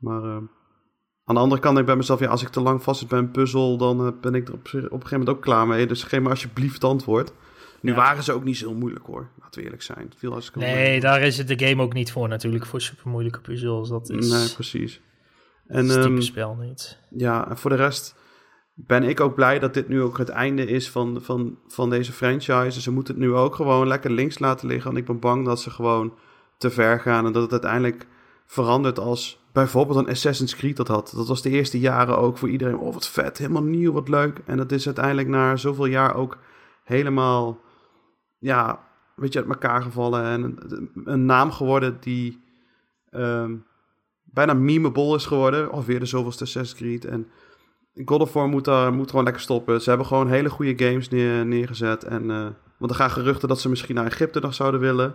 Maar 0.00 0.24
uh, 0.24 0.36
aan 1.24 1.34
de 1.34 1.40
andere 1.40 1.60
kant 1.60 1.74
denk 1.74 1.78
ik 1.78 1.86
bij 1.86 1.96
mezelf, 1.96 2.20
ja, 2.20 2.28
als 2.28 2.42
ik 2.42 2.48
te 2.48 2.60
lang 2.60 2.82
vast 2.82 3.00
zit 3.00 3.08
bij 3.08 3.18
een 3.18 3.30
puzzel, 3.30 3.76
dan 3.76 4.06
uh, 4.06 4.12
ben 4.20 4.34
ik 4.34 4.48
er 4.48 4.54
op, 4.54 4.60
op, 4.60 4.72
een 4.72 4.80
gegeven 4.82 5.08
moment 5.10 5.28
ook 5.28 5.42
klaar 5.42 5.66
mee. 5.66 5.86
Dus 5.86 6.02
geef 6.02 6.20
me 6.20 6.28
alsjeblieft 6.28 6.84
antwoord. 6.84 7.32
Nu 7.80 7.94
waren 7.94 8.22
ze 8.22 8.32
ook 8.32 8.44
niet 8.44 8.56
zo 8.56 8.68
heel 8.68 8.78
moeilijk 8.78 9.06
hoor, 9.06 9.28
laten 9.40 9.58
we 9.58 9.64
eerlijk 9.64 9.82
zijn. 9.82 10.04
Het 10.04 10.14
viel 10.18 10.34
als 10.34 10.50
nee, 10.54 11.00
daar 11.00 11.20
is 11.20 11.38
het 11.38 11.48
de 11.48 11.66
game 11.66 11.82
ook 11.82 11.92
niet 11.92 12.12
voor 12.12 12.28
natuurlijk, 12.28 12.66
voor 12.66 12.80
super 12.80 13.10
moeilijke 13.10 13.40
puzzels. 13.40 13.88
Dat 13.88 14.10
is... 14.10 14.30
Nee, 14.30 14.52
precies. 14.54 15.00
En, 15.66 15.88
het 15.88 16.04
um, 16.04 16.22
spel 16.22 16.54
niet. 16.54 16.98
Ja, 17.10 17.48
en 17.48 17.56
voor 17.56 17.70
de 17.70 17.76
rest 17.76 18.14
ben 18.74 19.02
ik 19.02 19.20
ook 19.20 19.34
blij 19.34 19.58
dat 19.58 19.74
dit 19.74 19.88
nu 19.88 20.02
ook 20.02 20.18
het 20.18 20.28
einde 20.28 20.66
is 20.66 20.90
van, 20.90 21.22
van, 21.22 21.58
van 21.66 21.90
deze 21.90 22.12
franchise. 22.12 22.80
Ze 22.80 22.92
moeten 22.92 23.14
het 23.14 23.22
nu 23.22 23.32
ook 23.32 23.54
gewoon 23.54 23.86
lekker 23.86 24.10
links 24.10 24.38
laten 24.38 24.66
liggen. 24.66 24.86
Want 24.86 24.98
ik 24.98 25.04
ben 25.04 25.18
bang 25.18 25.44
dat 25.44 25.60
ze 25.60 25.70
gewoon 25.70 26.14
te 26.58 26.70
ver 26.70 27.00
gaan 27.00 27.26
en 27.26 27.32
dat 27.32 27.42
het 27.42 27.52
uiteindelijk 27.52 28.06
verandert 28.46 28.98
als 28.98 29.39
bijvoorbeeld 29.52 29.98
een 29.98 30.08
Assassin's 30.08 30.56
Creed 30.56 30.76
dat 30.76 30.88
had. 30.88 31.12
Dat 31.16 31.28
was 31.28 31.42
de 31.42 31.50
eerste 31.50 31.80
jaren 31.80 32.18
ook 32.18 32.38
voor 32.38 32.48
iedereen. 32.48 32.78
Oh, 32.78 32.92
wat 32.92 33.08
vet, 33.08 33.38
helemaal 33.38 33.62
nieuw, 33.62 33.92
wat 33.92 34.08
leuk. 34.08 34.40
En 34.46 34.56
dat 34.56 34.72
is 34.72 34.86
uiteindelijk 34.86 35.28
na 35.28 35.56
zoveel 35.56 35.86
jaar 35.86 36.14
ook 36.14 36.38
helemaal, 36.84 37.60
ja, 38.38 38.88
weet 39.16 39.32
je, 39.32 39.38
uit 39.38 39.48
elkaar 39.48 39.82
gevallen. 39.82 40.24
En 40.24 40.56
een, 41.04 41.24
naam 41.24 41.50
geworden 41.50 41.96
die 42.00 42.40
um, 43.10 43.64
bijna 44.24 44.54
memeable 44.54 45.14
is 45.14 45.26
geworden. 45.26 45.70
Alweer 45.70 45.98
de 45.98 46.06
zoveelste 46.06 46.44
Assassin's 46.44 46.80
Creed. 46.80 47.04
En 47.04 47.28
God 48.04 48.20
of 48.20 48.32
War 48.32 48.48
moet, 48.48 48.64
daar, 48.64 48.92
moet 48.92 49.10
gewoon 49.10 49.24
lekker 49.24 49.42
stoppen. 49.42 49.80
Ze 49.80 49.88
hebben 49.88 50.06
gewoon 50.06 50.28
hele 50.28 50.50
goede 50.50 50.84
games 50.86 51.08
neer, 51.08 51.46
neergezet. 51.46 52.04
En, 52.04 52.24
uh, 52.24 52.46
want 52.78 52.90
er 52.90 52.96
gaan 52.96 53.10
geruchten 53.10 53.48
dat 53.48 53.60
ze 53.60 53.68
misschien 53.68 53.94
naar 53.94 54.06
Egypte 54.06 54.40
nog 54.40 54.54
zouden 54.54 54.80
willen. 54.80 55.14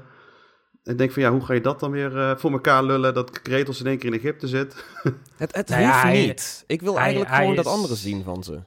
En 0.85 0.97
denk 0.97 1.11
van 1.11 1.21
ja, 1.21 1.31
hoe 1.31 1.45
ga 1.45 1.53
je 1.53 1.61
dat 1.61 1.79
dan 1.79 1.91
weer 1.91 2.15
uh, 2.15 2.31
voor 2.35 2.51
elkaar 2.51 2.83
lullen 2.83 3.13
dat 3.13 3.41
Kratos 3.41 3.79
in 3.79 3.87
één 3.87 3.97
keer 3.97 4.13
in 4.13 4.19
Egypte 4.19 4.47
zit? 4.47 4.85
het 5.37 5.55
het 5.55 5.69
nou 5.69 5.85
hoeft 5.85 6.13
niet. 6.13 6.63
Ik 6.67 6.81
wil 6.81 6.99
eigenlijk 6.99 7.35
gewoon 7.35 7.55
dat 7.55 7.67
andere 7.67 7.95
zien 7.95 8.23
van 8.23 8.43
ze. 8.43 8.59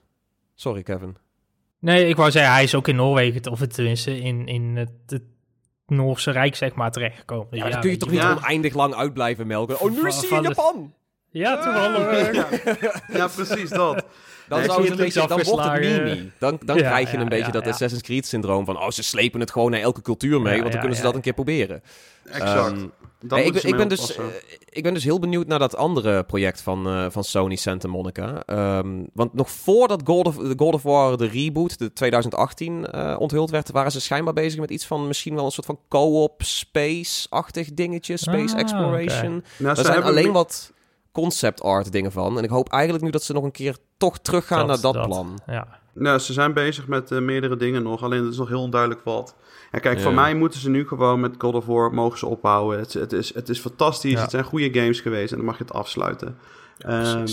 Sorry, 0.54 0.82
Kevin. 0.82 1.16
Nee, 1.78 2.08
ik 2.08 2.16
wou 2.16 2.30
zeggen, 2.30 2.52
hij 2.52 2.62
is 2.62 2.74
ook 2.74 2.88
in 2.88 2.96
Noorwegen, 2.96 3.50
of 3.50 3.66
tenminste 3.66 4.20
in, 4.20 4.46
in 4.46 4.76
het, 4.76 4.90
het 5.06 5.22
Noorse 5.86 6.30
Rijk, 6.30 6.54
zeg 6.54 6.74
maar, 6.74 6.90
terechtgekomen. 6.90 7.46
Ja, 7.50 7.64
ja 7.64 7.70
dan 7.70 7.80
kun 7.80 7.90
je 7.90 7.96
toch 7.96 8.10
niet 8.10 8.20
ja. 8.20 8.36
oneindig 8.36 8.74
lang 8.74 8.94
uit 8.94 9.12
blijven 9.12 9.46
melken. 9.46 9.80
Oh, 9.80 9.90
nu 9.90 10.06
is 10.06 10.28
hij 10.28 10.38
in 10.38 10.42
Japan! 10.44 10.92
Ja, 11.30 11.62
toevallig. 11.62 12.32
Ja. 12.80 13.02
ja, 13.12 13.28
precies 13.28 13.70
dat. 13.70 14.04
Dan, 14.48 14.64
zou 14.64 14.82
het 14.82 14.90
een 14.90 14.96
beetje, 14.96 15.26
dan 15.26 15.42
wordt 15.42 15.64
het 15.64 15.80
mini. 15.80 16.30
Dan, 16.38 16.58
dan 16.64 16.76
krijg 16.76 17.10
je 17.10 17.16
een 17.16 17.28
beetje 17.28 17.52
dat 17.52 17.66
Assassin's 17.66 18.02
Creed 18.02 18.26
syndroom 18.26 18.64
van... 18.64 18.78
oh, 18.78 18.90
ze 18.90 19.02
slepen 19.02 19.40
het 19.40 19.50
gewoon 19.50 19.70
naar 19.70 19.80
elke 19.80 20.02
cultuur 20.02 20.40
mee... 20.40 20.58
want 20.58 20.70
dan 20.70 20.80
kunnen 20.80 20.96
ze 20.96 21.02
dat 21.02 21.14
een 21.14 21.20
keer 21.20 21.32
proberen. 21.32 21.82
Exact. 22.24 22.70
Um, 22.70 22.92
ik, 23.20 23.28
ben, 23.28 23.66
ik, 23.66 23.76
ben 23.76 23.88
dus, 23.88 24.18
uh, 24.18 24.24
ik 24.68 24.82
ben 24.82 24.94
dus 24.94 25.04
heel 25.04 25.18
benieuwd 25.18 25.46
naar 25.46 25.58
dat 25.58 25.76
andere 25.76 26.24
project 26.24 26.60
van, 26.60 26.86
uh, 26.86 27.06
van 27.10 27.24
Sony 27.24 27.56
Santa 27.56 27.88
Monica. 27.88 28.42
Um, 28.46 29.06
want 29.12 29.34
nog 29.34 29.50
voordat 29.50 30.00
God 30.04 30.26
of, 30.26 30.36
God 30.56 30.74
of 30.74 30.82
War, 30.82 31.16
de 31.16 31.26
reboot, 31.26 31.78
de 31.78 31.92
2018, 31.92 32.86
uh, 32.94 33.12
eh, 33.12 33.20
onthuld 33.20 33.50
werd... 33.50 33.70
waren 33.70 33.92
ze 33.92 34.00
schijnbaar 34.00 34.34
bezig 34.34 34.60
met 34.60 34.70
iets 34.70 34.86
van 34.86 35.06
misschien 35.06 35.34
wel 35.34 35.44
een 35.44 35.50
soort 35.50 35.66
van 35.66 35.78
co-op 35.88 36.42
space-achtig 36.42 37.74
dingetje. 37.74 38.16
Space 38.16 38.54
ah, 38.54 38.60
exploration. 38.60 39.36
Okay. 39.36 39.42
Nou, 39.56 39.78
er 39.78 39.84
zijn 39.84 40.02
alleen 40.02 40.32
wat 40.32 40.72
concept 41.12 41.62
art 41.62 41.92
dingen 41.92 42.12
van. 42.12 42.38
En 42.38 42.44
ik 42.44 42.50
hoop 42.50 42.72
eigenlijk 42.72 43.04
nu 43.04 43.10
dat 43.10 43.22
ze 43.22 43.32
nog 43.32 43.44
een 43.44 43.50
keer 43.50 43.76
toch 43.98 44.18
teruggaan 44.18 44.66
naar 44.66 44.80
dat, 44.80 45.02
plan. 45.02 45.40
Ja. 45.46 45.80
Nou, 45.92 46.18
ze 46.18 46.32
zijn 46.32 46.52
bezig 46.52 46.86
met 46.86 47.10
uh, 47.10 47.18
meerdere 47.18 47.56
dingen 47.56 47.82
nog, 47.82 48.02
alleen 48.02 48.22
het 48.22 48.32
is 48.32 48.38
nog 48.38 48.48
heel 48.48 48.62
onduidelijk 48.62 49.00
wat. 49.04 49.34
Ja, 49.72 49.78
kijk, 49.78 50.00
voor 50.00 50.14
mij 50.14 50.34
moeten 50.34 50.60
ze 50.60 50.70
nu 50.70 50.86
gewoon 50.86 51.20
met 51.20 51.34
God 51.38 51.54
of 51.54 51.66
War 51.66 51.94
mogen 51.94 52.18
ze 52.18 52.26
ophouden. 52.26 52.78
Het, 52.78 52.92
het 52.92 53.12
is, 53.12 53.34
het 53.34 53.48
is 53.48 53.60
fantastisch, 53.60 54.20
het 54.20 54.30
zijn 54.30 54.44
goede 54.44 54.80
games 54.80 55.00
geweest 55.00 55.30
en 55.30 55.36
dan 55.36 55.46
mag 55.46 55.58
je 55.58 55.64
het 55.64 55.72
afsluiten. 55.72 56.38
Ja, 56.78 57.14
um, 57.14 57.26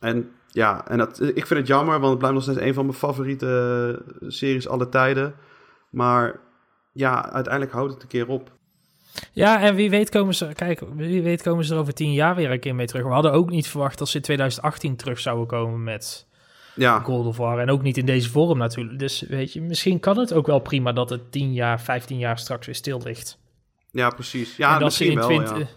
en 0.00 0.30
ja, 0.48 0.88
en 0.88 0.98
dat, 0.98 1.20
ik 1.20 1.46
vind 1.46 1.60
het 1.60 1.68
jammer, 1.68 2.00
want 2.00 2.08
het 2.08 2.18
blijft 2.18 2.34
nog 2.34 2.42
steeds 2.42 2.60
een 2.60 2.74
van 2.74 2.86
mijn 2.86 2.98
favoriete 2.98 4.02
series 4.26 4.68
alle 4.68 4.88
tijden. 4.88 5.34
Maar 5.90 6.38
ja, 6.92 7.32
uiteindelijk 7.32 7.72
houdt 7.72 7.92
het 7.92 8.02
een 8.02 8.08
keer 8.08 8.28
op. 8.28 8.50
Ja, 9.32 9.60
en 9.60 9.74
wie 9.74 9.90
weet 9.90 10.10
komen 10.10 10.34
ze, 10.34 10.50
kijk, 10.54 10.82
wie 10.94 11.22
weet 11.22 11.42
komen 11.42 11.64
ze 11.64 11.74
er 11.74 11.80
over 11.80 11.94
tien 11.94 12.12
jaar 12.12 12.34
weer 12.34 12.50
een 12.50 12.60
keer 12.60 12.74
mee 12.74 12.86
terug. 12.86 13.04
We 13.04 13.12
hadden 13.12 13.32
ook 13.32 13.50
niet 13.50 13.68
verwacht 13.68 13.98
dat 13.98 14.08
ze 14.08 14.16
in 14.16 14.22
2018 14.22 14.96
terug 14.96 15.18
zouden 15.18 15.46
komen 15.46 15.84
met 15.84 16.26
ja. 16.74 17.00
Gold 17.00 17.26
of 17.26 17.36
War. 17.36 17.58
En 17.58 17.70
ook 17.70 17.82
niet 17.82 17.96
in 17.96 18.06
deze 18.06 18.30
vorm 18.30 18.58
natuurlijk. 18.58 18.98
Dus 18.98 19.20
weet 19.20 19.52
je, 19.52 19.60
misschien 19.60 20.00
kan 20.00 20.18
het 20.18 20.32
ook 20.32 20.46
wel 20.46 20.58
prima 20.58 20.92
dat 20.92 21.10
het 21.10 21.32
10 21.32 21.52
jaar, 21.52 21.80
15 21.80 22.18
jaar 22.18 22.38
straks 22.38 22.66
weer 22.66 22.74
stil 22.74 23.00
ligt. 23.04 23.38
Ja, 23.90 24.10
precies. 24.10 24.56
Ja, 24.56 24.78
misschien 24.78 25.14
wel, 25.14 25.26
20, 25.26 25.76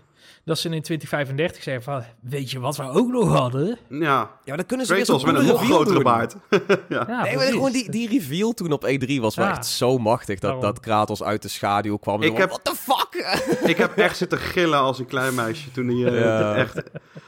dat 0.49 0.59
ze 0.59 0.69
in 0.69 0.81
2035 0.81 1.63
zeggen 1.63 1.83
van, 1.83 2.03
weet 2.21 2.51
je 2.51 2.59
wat 2.59 2.77
we 2.77 2.83
ook 2.83 3.11
nog 3.11 3.33
hadden? 3.37 3.77
Ja, 3.89 4.31
ja 4.43 4.55
dan 4.55 4.65
kunnen 4.65 4.85
ze 4.85 4.93
weer 4.93 5.05
zoals 5.05 5.25
met 5.25 5.35
een 5.35 5.45
nog 5.45 5.63
grotere 5.63 6.01
baard. 6.01 6.35
ja. 6.89 7.05
ja 7.07 7.23
nee, 7.23 7.35
maar 7.35 7.45
gewoon 7.45 7.71
die, 7.71 7.91
die 7.91 8.09
reveal 8.09 8.53
toen 8.53 8.71
op 8.71 8.87
E3 8.87 9.19
was 9.19 9.35
wel 9.35 9.47
echt 9.47 9.65
zo 9.65 9.97
machtig, 9.97 10.39
dat, 10.39 10.61
dat 10.61 10.79
Kratos 10.79 11.23
uit 11.23 11.41
de 11.41 11.47
schaduw 11.47 11.97
kwam. 11.97 12.21
Ik 12.21 12.37
heb, 12.37 12.49
what 12.49 12.63
the 12.63 12.75
fuck? 12.75 13.39
ik 13.69 13.77
heb 13.77 13.97
echt 13.97 14.17
zitten 14.17 14.37
gillen 14.37 14.79
als 14.79 14.99
een 14.99 15.05
klein 15.05 15.35
meisje 15.35 15.71
toen 15.71 15.87
hij 15.87 15.95
uh, 15.95 16.57
echt... 16.57 16.81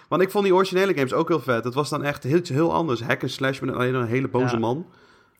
Want 0.07 0.21
ik 0.21 0.31
vond 0.31 0.43
die 0.43 0.55
originele 0.55 0.93
games 0.93 1.13
ook 1.13 1.27
heel 1.27 1.41
vet. 1.41 1.63
Het 1.63 1.73
was 1.73 1.89
dan 1.89 2.03
echt 2.03 2.23
heel, 2.23 2.41
heel 2.43 2.73
anders. 2.73 3.01
Hack 3.01 3.21
and 3.21 3.31
slash 3.31 3.59
met 3.59 3.75
alleen 3.75 3.93
een 3.93 4.07
hele 4.07 4.27
boze 4.27 4.57
man. 4.57 4.85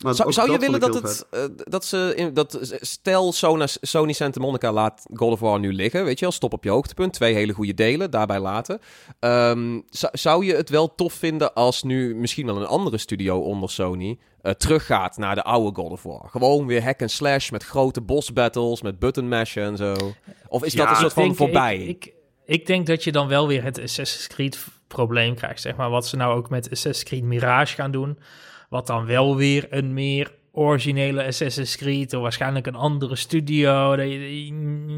Maar 0.04 0.16
zou, 0.16 0.32
zou 0.34 0.52
je 0.52 0.58
willen 0.58 0.80
dat, 0.80 0.94
het, 0.94 1.26
uh, 1.32 1.44
dat 1.56 1.86
ze 1.86 2.14
in, 2.16 2.34
dat 2.34 2.60
stel 2.80 3.32
Sony, 3.32 3.68
Sony 3.82 4.14
Santa 4.14 4.40
Monica 4.40 4.72
laat 4.72 5.06
God 5.14 5.32
of 5.32 5.40
War 5.40 5.60
nu 5.60 5.74
liggen, 5.74 6.04
weet 6.04 6.20
je 6.20 6.26
wel, 6.26 6.34
stop 6.34 6.54
op 6.54 6.64
je 6.64 6.70
hoogtepunt, 6.70 7.14
twee 7.14 7.34
hele 7.34 7.54
goede 7.54 7.74
delen, 7.74 8.12
daarbij 8.12 8.40
laten. 8.40 8.80
Um, 9.20 9.84
zou 10.12 10.46
je 10.46 10.56
het 10.56 10.70
wel 10.70 10.96
tof 10.96 11.14
vinden 11.14 11.54
als 11.54 11.84
nu 11.84 12.16
misschien 12.16 12.46
wel 12.46 12.58
een 12.58 12.66
andere 12.66 12.98
studio 12.98 13.40
onder 13.40 13.70
Sony 13.70 14.20
uh, 14.42 14.52
teruggaat 14.52 15.18
naar 15.18 15.36
de 15.36 15.44
oude 15.44 15.82
God 15.82 15.92
of 15.92 16.04
War? 16.04 16.30
Gewoon 16.30 16.66
weer 16.66 16.84
hack 16.84 17.02
and 17.02 17.12
slash 17.12 17.50
met 17.50 17.64
grote 17.64 18.02
boss 18.02 18.34
battles, 18.34 18.82
met 18.82 19.00
button 19.00 19.28
mash 19.28 19.58
en 19.58 19.78
zo. 19.78 19.96
Of 20.48 20.64
is 20.64 20.74
dat 20.74 20.90
een 20.90 20.96
soort 20.96 21.14
van 21.14 21.36
voorbij? 21.36 21.78
Ik, 21.78 22.06
ik, 22.06 22.14
ik 22.46 22.66
denk 22.66 22.88
dat 22.88 23.04
je 23.04 23.12
dan 23.12 23.28
wel 23.28 23.48
weer 23.48 23.64
het 23.64 23.82
Assassin's 23.82 24.28
Creed 24.28 24.66
probleem 24.88 25.36
krijgt, 25.36 25.62
zeg 25.62 25.76
maar. 25.76 25.90
Wat 25.90 26.08
ze 26.08 26.16
nou 26.16 26.36
ook 26.36 26.50
met 26.50 26.70
Assassin's 26.72 27.04
Creed 27.04 27.24
Mirage 27.24 27.76
gaan 27.76 27.92
doen. 27.92 28.20
Wat 28.72 28.88
dan 28.88 29.06
wel 29.06 29.36
weer 29.36 29.68
een 29.70 29.94
meer 29.94 30.32
originele 30.52 31.26
Assassin's 31.26 31.78
Creed, 31.78 32.14
of 32.14 32.22
waarschijnlijk 32.22 32.68
een 32.68 32.76
andere 32.76 33.16
studio. 33.16 33.96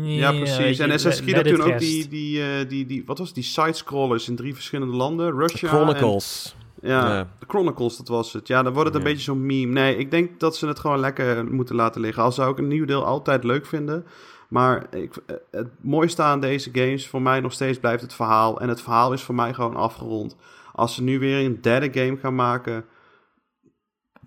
Ja, 0.04 0.32
precies. 0.32 0.80
En 0.80 0.92
Assassin's 0.92 1.32
Creed 1.32 1.36
had 1.36 1.56
toen 1.56 1.74
ook 1.74 1.80
die, 1.80 2.08
die, 2.08 2.40
uh, 2.40 2.70
die, 2.70 2.86
die, 2.86 3.04
wat 3.06 3.18
was 3.18 3.34
die 3.34 3.44
side-scrollers 3.44 4.30
in 4.30 4.36
drie 4.36 4.54
verschillende 4.54 4.96
landen. 4.96 5.40
Russia. 5.40 5.68
Chronicles. 5.68 6.56
ja, 6.82 7.28
de 7.40 7.46
Chronicles, 7.48 7.98
dat 7.98 8.08
was 8.08 8.34
het. 8.34 8.48
Ja, 8.48 8.64
dan 8.64 8.74
wordt 8.74 8.90
het 8.90 8.98
een 8.98 9.04
beetje 9.04 9.24
zo'n 9.24 9.46
meme. 9.46 9.74
Nee, 9.74 9.98
ik 9.98 10.12
denk 10.12 10.40
dat 10.40 10.58
ze 10.58 10.68
het 10.68 10.80
gewoon 10.80 11.00
lekker 11.00 11.46
moeten 11.46 11.76
laten 11.76 12.02
liggen. 12.02 12.24
Al 12.24 12.32
zou 12.32 12.52
ik 12.52 12.58
een 12.58 12.68
nieuw 12.68 12.86
deel 12.86 13.06
altijd 13.06 13.44
leuk 13.44 13.66
vinden. 13.66 14.06
Maar 14.50 14.88
ik, 14.96 15.16
eh, 15.26 15.36
het 15.52 15.68
mooiste 15.82 16.22
aan 16.22 16.40
deze 16.40 16.70
games 16.74 17.08
voor 17.08 17.22
mij 17.22 17.40
nog 17.40 17.54
steeds 17.54 17.80
blijft 17.80 18.02
het 18.02 18.14
verhaal. 18.14 18.60
En 18.60 18.70
het 18.70 18.82
verhaal 18.82 19.14
is 19.14 19.22
voor 19.22 19.36
mij 19.36 19.54
gewoon 19.54 19.76
afgerond. 19.76 20.36
Als 20.74 20.96
ze 20.96 21.04
nu 21.04 21.20
weer 21.20 21.46
een 21.46 21.62
derde 21.62 22.00
game 22.00 22.18
gaan 22.18 22.36
maken 22.36 22.86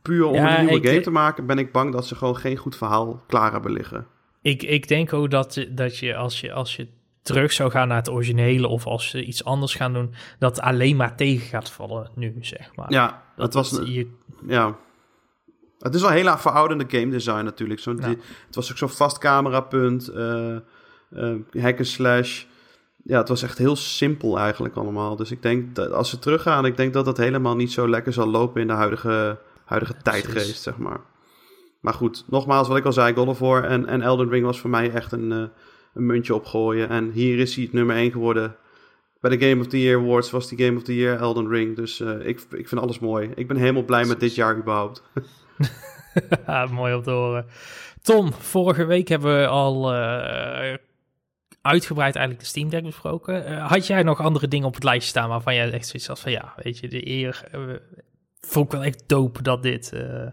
puur 0.07 0.25
om 0.25 0.35
een 0.35 0.66
nieuwe 0.66 0.88
game 0.88 1.01
te 1.01 1.11
maken, 1.11 1.47
ben 1.47 1.59
ik 1.59 1.73
bang 1.73 1.92
dat 1.92 2.07
ze 2.07 2.14
gewoon 2.14 2.37
geen 2.37 2.57
goed 2.57 2.77
verhaal 2.77 3.23
klaar 3.27 3.53
hebben 3.53 3.73
liggen. 3.73 4.07
Ik, 4.42 4.62
ik 4.62 4.88
denk 4.88 5.12
ook 5.12 5.31
dat, 5.31 5.66
dat 5.71 5.99
je 5.99 6.16
als, 6.16 6.40
je 6.40 6.53
als 6.53 6.77
je 6.77 6.87
terug 7.23 7.53
zou 7.53 7.71
gaan 7.71 7.88
naar 7.88 7.97
het 7.97 8.11
originele 8.11 8.69
of 8.69 8.87
als 8.87 9.09
ze 9.11 9.25
iets 9.25 9.45
anders 9.45 9.75
gaan 9.75 9.92
doen, 9.92 10.14
dat 10.38 10.61
alleen 10.61 10.97
maar 10.97 11.16
tegen 11.16 11.47
gaat 11.47 11.71
vallen 11.71 12.11
nu, 12.14 12.37
zeg 12.40 12.75
maar. 12.75 12.92
Ja, 12.92 13.23
dat 13.37 13.45
het 13.45 13.55
was... 13.55 13.73
een. 13.73 14.16
Ja. 14.47 14.77
Het 15.79 15.95
is 15.95 16.01
wel 16.01 16.11
heel 16.11 16.27
erg 16.27 16.40
verouderde 16.40 16.99
game 16.99 17.11
design 17.11 17.45
natuurlijk. 17.45 17.81
Zo, 17.81 17.95
die, 17.95 18.19
het 18.47 18.55
was 18.55 18.71
ook 18.71 18.77
zo'n 18.77 18.88
vast 18.88 19.19
camerapunt, 19.19 20.11
uh, 20.14 20.57
uh, 21.11 21.35
hack 21.53 21.79
and 21.79 21.87
slash. 21.87 22.45
Ja, 23.05 23.19
het 23.19 23.29
was 23.29 23.42
echt 23.42 23.59
heel 23.59 23.77
simpel 23.77 24.38
eigenlijk 24.38 24.77
allemaal. 24.77 25.16
Dus 25.16 25.31
ik 25.31 25.42
denk 25.42 25.75
dat 25.75 25.92
als 25.92 26.11
ze 26.11 26.19
teruggaan, 26.19 26.64
ik 26.64 26.77
denk 26.77 26.92
dat 26.92 27.05
dat 27.05 27.16
helemaal 27.16 27.57
niet 27.57 27.73
zo 27.73 27.88
lekker 27.88 28.12
zal 28.12 28.27
lopen 28.27 28.61
in 28.61 28.66
de 28.66 28.73
huidige 28.73 29.38
huidige 29.66 29.94
tijdgeest, 30.02 30.62
zeg 30.62 30.76
maar. 30.76 31.00
Maar 31.81 31.94
goed, 31.94 32.24
nogmaals, 32.26 32.68
wat 32.68 32.76
ik 32.76 32.85
al 32.85 32.92
zei, 32.92 33.14
God 33.14 33.29
of 33.29 33.38
War 33.38 33.64
en, 33.64 33.87
en 33.87 34.02
Elden 34.02 34.29
Ring 34.29 34.44
was 34.44 34.61
voor 34.61 34.70
mij 34.70 34.90
echt 34.90 35.12
een, 35.12 35.31
uh, 35.31 35.44
een 35.94 36.07
muntje 36.07 36.35
opgooien. 36.35 36.88
En 36.88 37.11
hier 37.11 37.38
is 37.38 37.55
hij 37.55 37.64
het 37.64 37.72
nummer 37.72 37.96
1 37.96 38.11
geworden. 38.11 38.57
Bij 39.20 39.37
de 39.37 39.48
Game 39.48 39.61
of 39.61 39.66
the 39.66 39.83
Year 39.83 40.00
Awards 40.00 40.31
was 40.31 40.48
die 40.48 40.64
Game 40.64 40.76
of 40.76 40.83
the 40.83 40.94
Year 40.94 41.20
Elden 41.20 41.48
Ring. 41.48 41.76
Dus 41.76 42.00
uh, 42.00 42.26
ik, 42.26 42.40
ik 42.50 42.68
vind 42.68 42.81
alles 42.81 42.98
mooi. 42.98 43.31
Ik 43.35 43.48
ben 43.48 43.57
helemaal 43.57 43.85
blij 43.85 44.05
met 44.05 44.20
dit 44.20 44.35
jaar 44.35 44.57
überhaupt. 44.57 45.02
mooi 46.70 46.94
om 46.94 47.02
te 47.02 47.11
horen. 47.11 47.46
Tom, 48.02 48.33
vorige 48.33 48.85
week 48.85 49.09
hebben 49.09 49.40
we 49.40 49.46
al 49.46 49.94
uh, 49.94 50.74
uitgebreid 51.62 52.14
eigenlijk 52.14 52.40
de 52.40 52.50
Steam 52.50 52.68
Deck 52.68 52.83
besproken. 52.83 53.59
had 53.59 53.87
jij 53.87 54.02
nog 54.02 54.20
andere 54.20 54.48
dingen 54.48 54.66
op 54.66 54.74
het 54.74 54.85
lijstje 54.85 55.09
staan 55.09 55.29
waarvan 55.29 55.55
jij 55.55 55.70
echt 55.70 55.87
zoiets 55.87 56.07
had 56.07 56.20
van 56.20 56.33
ja, 56.33 56.55
weet 56.57 56.79
je, 56.79 56.88
de 56.88 57.09
eer 57.09 57.44
vond 58.40 58.66
ik 58.66 58.72
wel 58.72 58.85
echt 58.85 59.03
dope 59.07 59.42
dat 59.42 59.62
dit... 59.62 59.90
Uh, 59.94 60.27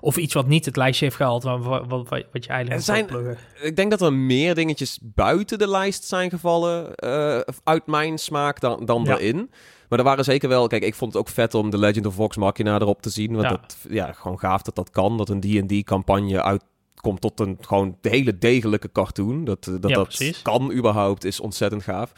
of 0.00 0.16
iets 0.16 0.34
wat 0.34 0.46
niet 0.46 0.64
het 0.64 0.76
lijstje 0.76 1.04
heeft 1.04 1.16
gehaald, 1.16 1.42
wat, 1.42 1.64
wat, 1.64 1.86
wat, 1.88 2.08
wat 2.08 2.44
je 2.44 2.50
eigenlijk 2.50 2.70
er 2.70 2.80
zijn, 2.80 3.36
Ik 3.62 3.76
denk 3.76 3.90
dat 3.90 4.00
er 4.00 4.12
meer 4.12 4.54
dingetjes 4.54 4.98
buiten 5.02 5.58
de 5.58 5.68
lijst 5.68 6.04
zijn 6.04 6.30
gevallen 6.30 6.92
uh, 7.04 7.40
uit 7.64 7.86
mijn 7.86 8.18
smaak 8.18 8.60
dan, 8.60 8.84
dan 8.84 9.04
ja. 9.04 9.18
erin. 9.18 9.50
Maar 9.88 9.98
er 9.98 10.04
waren 10.04 10.24
zeker 10.24 10.48
wel... 10.48 10.66
Kijk, 10.66 10.82
ik 10.82 10.94
vond 10.94 11.12
het 11.12 11.22
ook 11.22 11.28
vet 11.28 11.54
om 11.54 11.70
The 11.70 11.78
Legend 11.78 12.06
of 12.06 12.14
Vox 12.14 12.36
Machina 12.36 12.78
erop 12.78 13.02
te 13.02 13.10
zien. 13.10 13.32
Want 13.32 13.42
ja. 13.42 13.50
dat, 13.50 13.76
ja, 13.88 14.12
gewoon 14.12 14.38
gaaf 14.38 14.62
dat 14.62 14.74
dat 14.74 14.90
kan. 14.90 15.16
Dat 15.16 15.28
een 15.28 15.40
D&D-campagne 15.40 16.42
uitkomt 16.42 17.20
tot 17.20 17.40
een 17.40 17.58
gewoon 17.60 17.98
hele 18.00 18.38
degelijke 18.38 18.92
cartoon. 18.92 19.44
Dat 19.44 19.64
dat, 19.64 19.90
ja, 19.90 19.96
dat 19.96 20.42
kan 20.42 20.72
überhaupt, 20.72 21.24
is 21.24 21.40
ontzettend 21.40 21.82
gaaf. 21.82 22.12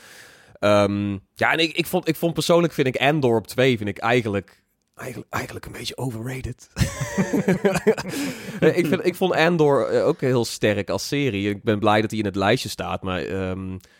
Um, 0.61 1.21
ja, 1.35 1.53
en 1.53 1.59
ik, 1.59 1.73
ik, 1.73 1.87
vond, 1.87 2.09
ik 2.09 2.17
vond 2.17 2.35
persoonlijk, 2.35 2.73
vind 2.73 2.87
ik 2.87 2.95
Endor 2.95 3.37
op 3.37 3.47
2, 3.47 3.77
vind 3.77 3.89
ik 3.89 3.99
eigenlijk 3.99 4.63
Eigenlijk, 4.95 5.33
eigenlijk 5.33 5.67
een 5.67 5.73
beetje 5.73 5.97
overrated. 5.97 6.69
ik, 8.79 8.87
vind, 8.87 9.07
ik 9.07 9.15
vond 9.15 9.35
Andor 9.35 9.89
eh, 9.89 10.07
ook 10.07 10.21
heel 10.21 10.45
sterk 10.45 10.91
als 10.91 11.09
serie. 11.09 11.49
Ik 11.49 11.63
ben 11.63 11.79
blij 11.79 12.01
dat 12.01 12.11
hij 12.11 12.19
in 12.19 12.25
het 12.25 12.37
lijstje 12.37 12.69
staat. 12.69 13.03
Maar 13.03 13.51
um, 13.51 13.73
eh, 13.73 13.91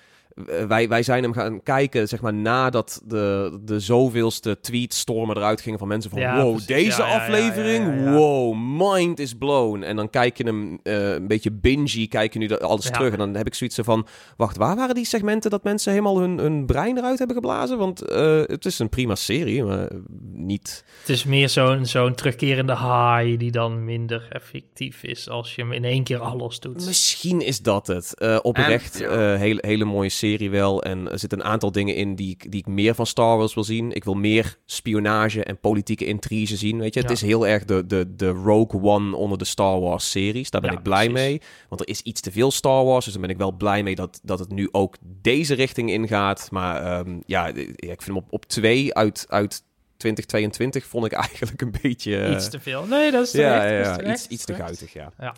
wij, 0.69 0.89
wij 0.89 1.03
zijn 1.03 1.23
hem 1.23 1.33
gaan 1.33 1.63
kijken, 1.63 2.09
zeg 2.09 2.21
maar, 2.21 2.35
nadat 2.35 3.03
de, 3.05 3.59
de 3.63 3.81
zoveelste 3.81 4.61
tweetstormen 4.61 5.37
eruit 5.37 5.61
gingen 5.61 5.79
van 5.79 5.89
mensen 5.89 6.11
van... 6.11 6.21
wow, 6.21 6.67
deze 6.67 7.03
aflevering, 7.03 8.11
wow, 8.11 8.57
mind 8.57 9.19
is 9.19 9.35
blown. 9.35 9.83
En 9.83 9.97
dan 9.97 10.11
kijk 10.11 10.37
je 10.37 10.45
hem 10.45 10.79
uh, 10.83 11.13
een 11.13 11.27
beetje 11.27 11.51
bingy, 11.53 12.09
kijk 12.09 12.33
je 12.33 12.39
nu 12.39 12.59
alles 12.59 12.91
terug. 12.91 13.13
En 13.13 13.19
dan 13.19 13.35
heb 13.35 13.47
ik 13.47 13.55
zoiets 13.55 13.79
van, 13.83 14.07
wacht, 14.37 14.57
waar 14.57 14.77
waren 14.77 14.95
die 14.95 15.05
segmenten 15.05 15.51
dat 15.51 15.65
mensen 15.65 15.91
helemaal 15.91 16.21
hun, 16.21 16.39
hun 16.39 16.67
brein 16.67 16.99
eruit 16.99 17.19
hebben 17.19 17.37
geblazen? 17.37 17.79
Want 17.79 18.11
uh, 18.11 18.43
het 18.47 18.65
is 18.65 18.79
een 18.79 18.89
prima 18.89 19.15
serie, 19.15 19.65
maar 19.65 19.91
niet... 20.33 20.85
Het 21.01 21.09
is 21.09 21.25
meer 21.25 21.49
zo'n 21.49 21.87
zo'n 21.87 22.15
terugkerende 22.15 22.77
high 22.77 23.39
die 23.39 23.51
dan 23.51 23.85
minder 23.85 24.27
effectief 24.31 25.03
is 25.03 25.29
als 25.29 25.55
je 25.55 25.63
hem 25.63 25.73
in 25.73 25.85
één 25.85 26.05
keer 26.05 26.19
alles 26.19 26.61
doet. 26.61 26.87
Misschien 26.87 27.41
is 27.41 27.61
dat 27.61 27.87
het. 27.87 28.15
Uh, 28.19 28.39
oprecht, 28.43 29.01
en, 29.01 29.39
hele, 29.39 29.59
hele 29.67 29.85
mooie 29.85 30.09
serie 30.09 30.23
serie 30.25 30.51
wel. 30.51 30.83
En 30.83 31.11
er 31.11 31.19
zitten 31.19 31.39
een 31.39 31.45
aantal 31.45 31.73
dingen 31.73 31.95
in 31.95 32.15
die, 32.15 32.37
die 32.49 32.61
ik 32.61 32.67
meer 32.67 32.95
van 32.95 33.07
Star 33.07 33.37
Wars 33.37 33.55
wil 33.55 33.65
zien. 33.65 33.93
Ik 33.93 34.05
wil 34.05 34.15
meer 34.15 34.59
spionage 34.67 35.45
en 35.45 35.59
politieke 35.59 36.05
intrige 36.05 36.57
zien. 36.57 36.79
Weet 36.79 36.95
je, 36.95 37.01
het 37.01 37.11
is 37.11 37.21
heel 37.21 37.47
erg 37.47 37.65
de, 37.65 37.87
de, 37.87 38.15
de 38.17 38.29
Rogue 38.29 38.83
One 38.83 39.17
onder 39.17 39.39
de 39.39 39.45
Star 39.45 39.81
Wars 39.81 40.11
series. 40.11 40.51
Daar 40.51 40.61
ben 40.61 40.73
ik 40.73 40.83
blij 40.83 41.09
mee. 41.09 41.41
Want 41.69 41.81
er 41.81 41.89
is 41.89 42.03
iets 42.03 42.21
te 42.21 42.33
veel 42.33 42.51
Star 42.51 42.85
Wars. 42.85 43.05
Dus 43.05 43.13
daar 43.13 43.23
ben 43.23 43.31
ik 43.31 43.37
wel 43.37 43.53
blij 43.53 43.83
mee 43.83 43.95
dat, 43.95 44.21
dat 44.23 44.39
het 44.39 44.51
nu 44.51 44.69
ook 44.73 44.97
deze 45.03 45.55
richting 45.55 45.91
ingaat. 45.91 46.49
Maar 46.51 46.99
um, 46.99 47.23
ja, 47.27 47.47
ik 47.47 48.03
vind 48.03 48.05
hem 48.05 48.17
op, 48.17 48.27
op 48.31 48.45
twee 48.45 48.95
uit, 48.95 49.27
uit 49.29 49.63
2022 49.97 50.87
vond 50.87 51.07
ik 51.07 51.13
eigenlijk 51.29 51.61
een 51.61 51.75
beetje... 51.83 52.31
Iets 52.35 52.49
te 52.49 52.61
veel. 52.61 52.87
Nee, 52.87 53.11
dat 53.11 53.27
is 53.27 53.33
ja, 53.33 53.65
ja, 53.65 54.03
iets, 54.03 54.27
iets 54.27 54.45
te 54.45 54.55
guitig, 54.55 54.93
ja. 54.93 55.13
ja. 55.19 55.35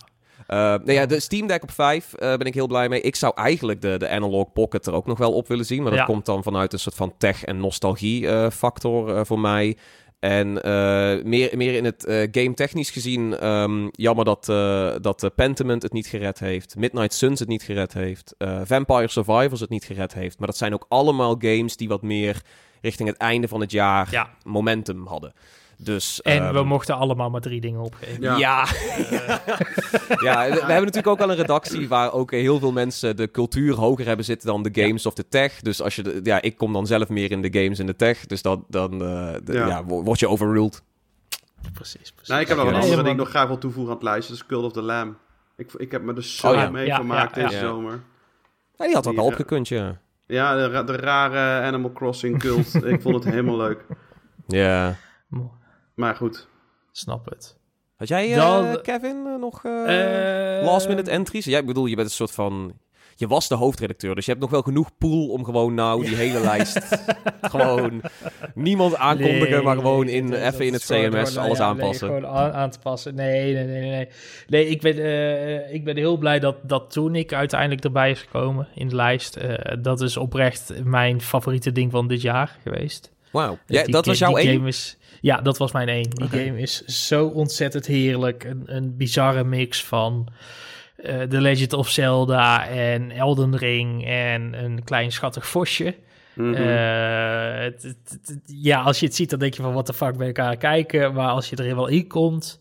Uh, 0.48 0.56
nou 0.58 0.92
ja, 0.92 1.06
de 1.06 1.20
Steam 1.20 1.46
Deck 1.46 1.62
op 1.62 1.70
5 1.70 2.14
uh, 2.18 2.32
eh, 2.32 2.38
ben 2.38 2.46
ik 2.46 2.54
heel 2.54 2.66
blij 2.66 2.88
mee. 2.88 3.00
Ik 3.00 3.16
zou 3.16 3.32
eigenlijk 3.36 3.80
de, 3.80 3.96
de 3.98 4.08
Analog 4.08 4.52
Pocket 4.52 4.86
er 4.86 4.92
ook 4.92 5.06
nog 5.06 5.18
wel 5.18 5.32
op 5.32 5.48
willen 5.48 5.64
zien. 5.64 5.82
Maar 5.82 5.96
dat 5.96 6.04
komt 6.04 6.26
dan 6.26 6.42
vanuit 6.42 6.72
een 6.72 6.78
soort 6.78 6.94
van 6.94 7.14
tech- 7.18 7.44
en 7.44 7.60
nostalgie-factor 7.60 9.08
uh, 9.08 9.20
voor 9.24 9.40
mij. 9.40 9.76
En 10.18 10.52
meer, 11.28 11.56
meer 11.56 11.74
in 11.74 11.84
het 11.84 12.04
game 12.30 12.54
technisch 12.54 12.90
gezien, 12.90 13.46
um, 13.46 13.88
jammer 13.92 14.24
dat, 14.24 14.44
dat 15.02 15.30
Pentiment 15.34 15.82
het 15.82 15.92
niet 15.92 16.06
gered 16.06 16.38
heeft. 16.38 16.76
Midnight 16.76 17.14
Suns 17.14 17.40
het 17.40 17.48
niet 17.48 17.62
gered 17.62 17.92
heeft. 17.92 18.34
Vampire 18.64 19.08
Survivors 19.08 19.60
het 19.60 19.70
niet 19.70 19.84
gered 19.84 20.14
heeft. 20.14 20.38
Maar 20.38 20.46
dat 20.46 20.56
zijn 20.56 20.74
ook 20.74 20.86
allemaal 20.88 21.36
games 21.38 21.76
die 21.76 21.88
wat 21.88 22.02
meer 22.02 22.42
richting 22.80 23.08
het 23.08 23.18
einde 23.18 23.48
van 23.48 23.60
het 23.60 23.70
jaar 23.70 24.08
ja. 24.10 24.30
momentum 24.42 25.06
hadden. 25.06 25.32
Dus, 25.78 26.22
en 26.22 26.52
we 26.52 26.58
ehm, 26.58 26.66
mochten 26.66 26.96
allemaal 26.96 27.30
maar 27.30 27.40
drie 27.40 27.60
dingen 27.60 27.80
opgeven. 27.80 28.22
Ja. 28.22 28.36
Ja. 28.36 28.66
ja. 30.26 30.48
we 30.48 30.58
hebben 30.58 30.66
natuurlijk 30.66 31.06
ook 31.06 31.20
al 31.20 31.30
een 31.30 31.36
redactie 31.36 31.88
waar 31.88 32.12
ook 32.12 32.30
heel 32.30 32.58
veel 32.58 32.72
mensen 32.72 33.16
de 33.16 33.30
cultuur 33.30 33.74
hoger 33.74 34.06
hebben 34.06 34.24
zitten 34.24 34.48
dan 34.48 34.62
de 34.62 34.82
games 34.82 35.06
of 35.06 35.14
de 35.14 35.28
tech. 35.28 35.60
Dus 35.60 35.82
als 35.82 35.96
je, 35.96 36.02
de, 36.02 36.20
ja, 36.22 36.42
ik 36.42 36.56
kom 36.56 36.72
dan 36.72 36.86
zelf 36.86 37.08
meer 37.08 37.30
in 37.30 37.42
de 37.42 37.60
games 37.60 37.78
en 37.78 37.86
de 37.86 37.96
tech. 37.96 38.26
Dus 38.26 38.42
dan, 38.42 38.64
dan 38.68 39.02
uh, 39.02 39.34
ja. 39.44 39.84
word 39.84 40.20
je 40.20 40.28
overruled. 40.28 40.82
Precies, 41.72 42.10
precies. 42.10 42.28
Nou, 42.28 42.40
ik 42.40 42.48
heb 42.48 42.56
nog 42.56 42.66
een 42.66 42.74
andere 42.74 43.02
ding 43.02 43.16
nog 43.16 43.28
graag 43.28 43.46
wil 43.46 43.58
toevoegen 43.58 43.92
aan 43.92 43.98
het 43.98 44.08
lijstje. 44.08 44.32
Dat 44.32 44.42
is 44.42 44.48
Cult 44.48 44.64
of 44.64 44.72
the 44.72 44.82
Lamb. 44.82 45.16
Ik, 45.56 45.72
ik 45.72 45.90
heb 45.90 46.02
me 46.02 46.12
dus 46.12 46.36
zo 46.36 46.52
oh, 46.52 46.70
mee 46.70 46.90
gemaakt 46.90 47.34
deze 47.34 47.58
zomer. 47.58 48.00
die 48.76 48.94
had 48.94 49.06
ook 49.06 49.16
al 49.16 49.24
opgekund, 49.24 49.68
ja. 49.68 49.98
Ja, 50.26 50.68
de, 50.68 50.84
de 50.84 50.96
rare 50.96 51.66
Animal 51.66 51.92
Crossing 51.92 52.38
cult. 52.38 52.74
ik 52.84 53.00
vond 53.02 53.14
het 53.14 53.24
helemaal 53.24 53.56
leuk. 53.56 53.84
Ja. 54.46 54.96
Maar 55.96 56.14
goed. 56.14 56.48
Snap 56.92 57.24
het. 57.30 57.56
Had 57.96 58.08
jij, 58.08 58.36
uh, 58.36 58.74
Kevin, 58.82 59.24
uh, 59.26 59.36
nog 59.38 59.64
uh, 59.64 60.60
last 60.62 60.88
minute 60.88 61.10
entries? 61.10 61.44
Ja, 61.44 61.58
ik 61.58 61.66
bedoel, 61.66 61.86
je 61.86 61.94
bent 61.94 62.08
een 62.08 62.14
soort 62.14 62.30
van... 62.30 62.72
je 63.14 63.26
was 63.26 63.48
de 63.48 63.54
hoofdredacteur. 63.54 64.14
Dus 64.14 64.24
je 64.24 64.30
hebt 64.30 64.42
nog 64.42 64.50
wel 64.50 64.62
genoeg 64.62 64.90
pool 64.98 65.28
om 65.28 65.44
gewoon 65.44 65.74
nou 65.74 66.04
die 66.04 66.16
hele 66.16 66.40
lijst... 66.40 66.78
gewoon 67.40 68.02
niemand 68.54 68.96
aankondigen, 68.96 69.64
maar 69.64 69.76
gewoon 69.76 70.08
in, 70.08 70.32
even 70.32 70.66
in 70.66 70.72
het 70.72 70.84
CMS 70.84 71.36
alles 71.36 71.60
aanpassen. 71.60 72.08
Nee, 72.10 72.20
gewoon 72.20 72.52
aan, 72.52 72.70
te 72.70 72.78
passen. 72.78 73.14
Nee, 73.14 73.54
nee, 73.54 73.64
nee, 73.64 73.90
nee. 73.90 74.08
Nee, 74.46 74.68
ik 74.68 74.80
ben, 74.80 74.96
uh, 74.96 75.74
ik 75.74 75.84
ben 75.84 75.96
heel 75.96 76.16
blij 76.16 76.38
dat, 76.38 76.56
dat 76.62 76.90
toen 76.90 77.14
ik 77.14 77.32
uiteindelijk 77.32 77.84
erbij 77.84 78.10
is 78.10 78.20
gekomen 78.20 78.68
in 78.74 78.88
de 78.88 78.94
lijst. 78.94 79.36
Uh, 79.36 79.54
dat 79.82 80.00
is 80.00 80.16
oprecht 80.16 80.84
mijn 80.84 81.20
favoriete 81.20 81.72
ding 81.72 81.90
van 81.90 82.08
dit 82.08 82.22
jaar 82.22 82.58
geweest. 82.62 83.14
Wauw, 83.30 83.58
ja, 83.66 83.84
dat 83.84 84.06
was 84.06 84.18
jouw 84.18 84.36
één? 84.36 84.72
Ja, 85.20 85.40
dat 85.40 85.58
was 85.58 85.72
mijn 85.72 85.88
één. 85.88 86.10
Die 86.10 86.28
game 86.28 86.58
is 86.58 86.84
zo 86.84 87.26
ontzettend 87.26 87.86
heerlijk. 87.86 88.44
Een, 88.44 88.62
een 88.66 88.96
bizarre 88.96 89.44
mix 89.44 89.84
van 89.84 90.28
uh, 90.96 91.22
The 91.22 91.40
Legend 91.40 91.72
of 91.72 91.88
Zelda 91.88 92.68
en 92.68 93.10
Elden 93.10 93.56
Ring 93.56 94.06
en 94.06 94.64
een 94.64 94.84
klein 94.84 95.12
schattig 95.12 95.46
vosje. 95.46 95.94
Mm 96.34 96.54
ja, 98.44 98.80
als 98.80 99.00
je 99.00 99.06
het 99.06 99.14
ziet, 99.14 99.30
dan 99.30 99.38
denk 99.38 99.54
je 99.54 99.62
van 99.62 99.72
wat 99.72 99.86
de 99.86 99.94
fuck 99.94 100.16
ben 100.16 100.28
ik 100.28 100.38
aan 100.38 100.50
het 100.50 100.58
kijken. 100.58 101.14
Maar 101.14 101.28
als 101.28 101.50
je 101.50 101.56
er 101.56 101.76
wel 101.76 101.86
in 101.86 102.06
komt, 102.06 102.60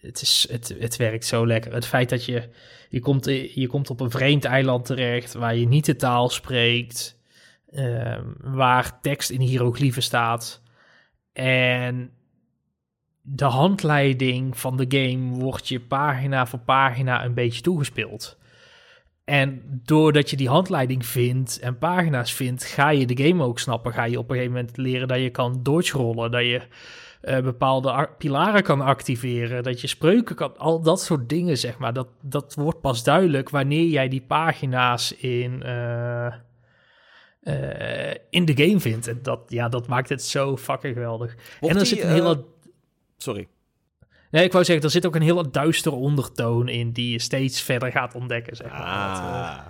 het, 0.00 0.22
is, 0.22 0.46
het, 0.50 0.74
het 0.78 0.96
werkt 0.96 1.26
zo 1.26 1.46
lekker. 1.46 1.72
Het 1.72 1.86
feit 1.86 2.08
dat 2.08 2.24
je, 2.24 2.48
je, 2.88 3.00
komt, 3.00 3.24
je 3.54 3.66
komt 3.66 3.90
op 3.90 4.00
een 4.00 4.10
vreemd 4.10 4.44
eiland 4.44 4.84
terecht 4.84 5.34
waar 5.34 5.56
je 5.56 5.68
niet 5.68 5.84
de 5.84 5.96
taal 5.96 6.28
spreekt. 6.28 7.22
Uh, 7.70 8.18
waar 8.40 9.00
tekst 9.00 9.30
in 9.30 9.40
hieroglyphen 9.40 10.02
staat. 10.02 10.62
En 11.34 12.10
de 13.20 13.44
handleiding 13.44 14.58
van 14.58 14.76
de 14.76 14.84
game 14.88 15.34
wordt 15.34 15.68
je 15.68 15.80
pagina 15.80 16.46
voor 16.46 16.58
pagina 16.58 17.24
een 17.24 17.34
beetje 17.34 17.60
toegespeeld. 17.60 18.38
En 19.24 19.80
doordat 19.84 20.30
je 20.30 20.36
die 20.36 20.48
handleiding 20.48 21.06
vindt 21.06 21.58
en 21.58 21.78
pagina's 21.78 22.32
vindt, 22.32 22.64
ga 22.64 22.88
je 22.88 23.06
de 23.06 23.24
game 23.24 23.44
ook 23.44 23.58
snappen. 23.58 23.92
Ga 23.92 24.04
je 24.04 24.18
op 24.18 24.30
een 24.30 24.36
gegeven 24.36 24.56
moment 24.56 24.76
leren 24.76 25.08
dat 25.08 25.18
je 25.18 25.30
kan 25.30 25.62
dodge 25.62 26.28
dat 26.30 26.42
je 26.42 26.62
uh, 27.22 27.40
bepaalde 27.40 28.08
pilaren 28.18 28.62
kan 28.62 28.80
activeren, 28.80 29.62
dat 29.62 29.80
je 29.80 29.86
spreuken 29.86 30.36
kan, 30.36 30.58
al 30.58 30.82
dat 30.82 31.02
soort 31.02 31.28
dingen, 31.28 31.58
zeg 31.58 31.78
maar. 31.78 31.92
Dat, 31.92 32.08
dat 32.20 32.54
wordt 32.54 32.80
pas 32.80 33.04
duidelijk 33.04 33.50
wanneer 33.50 33.86
jij 33.86 34.08
die 34.08 34.24
pagina's 34.26 35.12
in, 35.12 35.62
uh, 35.64 36.34
uh, 37.44 38.14
in 38.30 38.44
de 38.44 38.56
game 38.56 38.80
vindt. 38.80 39.08
En 39.08 39.18
dat, 39.22 39.40
ja, 39.48 39.68
dat 39.68 39.86
maakt 39.86 40.08
het 40.08 40.22
zo 40.22 40.56
fucking 40.56 40.94
geweldig. 40.94 41.36
en 41.60 41.78
er 41.78 41.86
zit 41.86 42.02
een 42.02 42.10
hele... 42.10 42.44
Sorry. 43.16 43.48
Nee, 44.30 44.44
ik 44.44 44.52
wou 44.52 44.64
zeggen, 44.64 44.84
er 44.84 44.90
zit 44.90 45.06
ook 45.06 45.14
een 45.14 45.22
hele 45.22 45.50
duistere 45.50 45.94
ondertoon 45.94 46.68
in 46.68 46.92
die 46.92 47.10
je 47.10 47.18
steeds 47.18 47.60
verder 47.60 47.90
gaat 47.90 48.14
ontdekken, 48.14 48.56
zeg 48.56 48.70
maar. 48.70 48.80
Ah. 48.80 49.66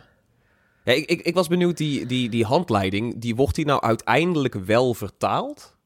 Ja, 0.85 0.93
ik, 0.93 1.11
ik, 1.11 1.21
ik 1.21 1.35
was 1.35 1.49
benieuwd, 1.49 1.77
die, 1.77 2.07
die, 2.07 2.29
die 2.29 2.45
handleiding, 2.45 3.19
die 3.19 3.35
wordt 3.35 3.55
die 3.55 3.65
nou 3.65 3.83
uiteindelijk 3.83 4.55
wel 4.55 4.95
vertaald? 4.95 5.77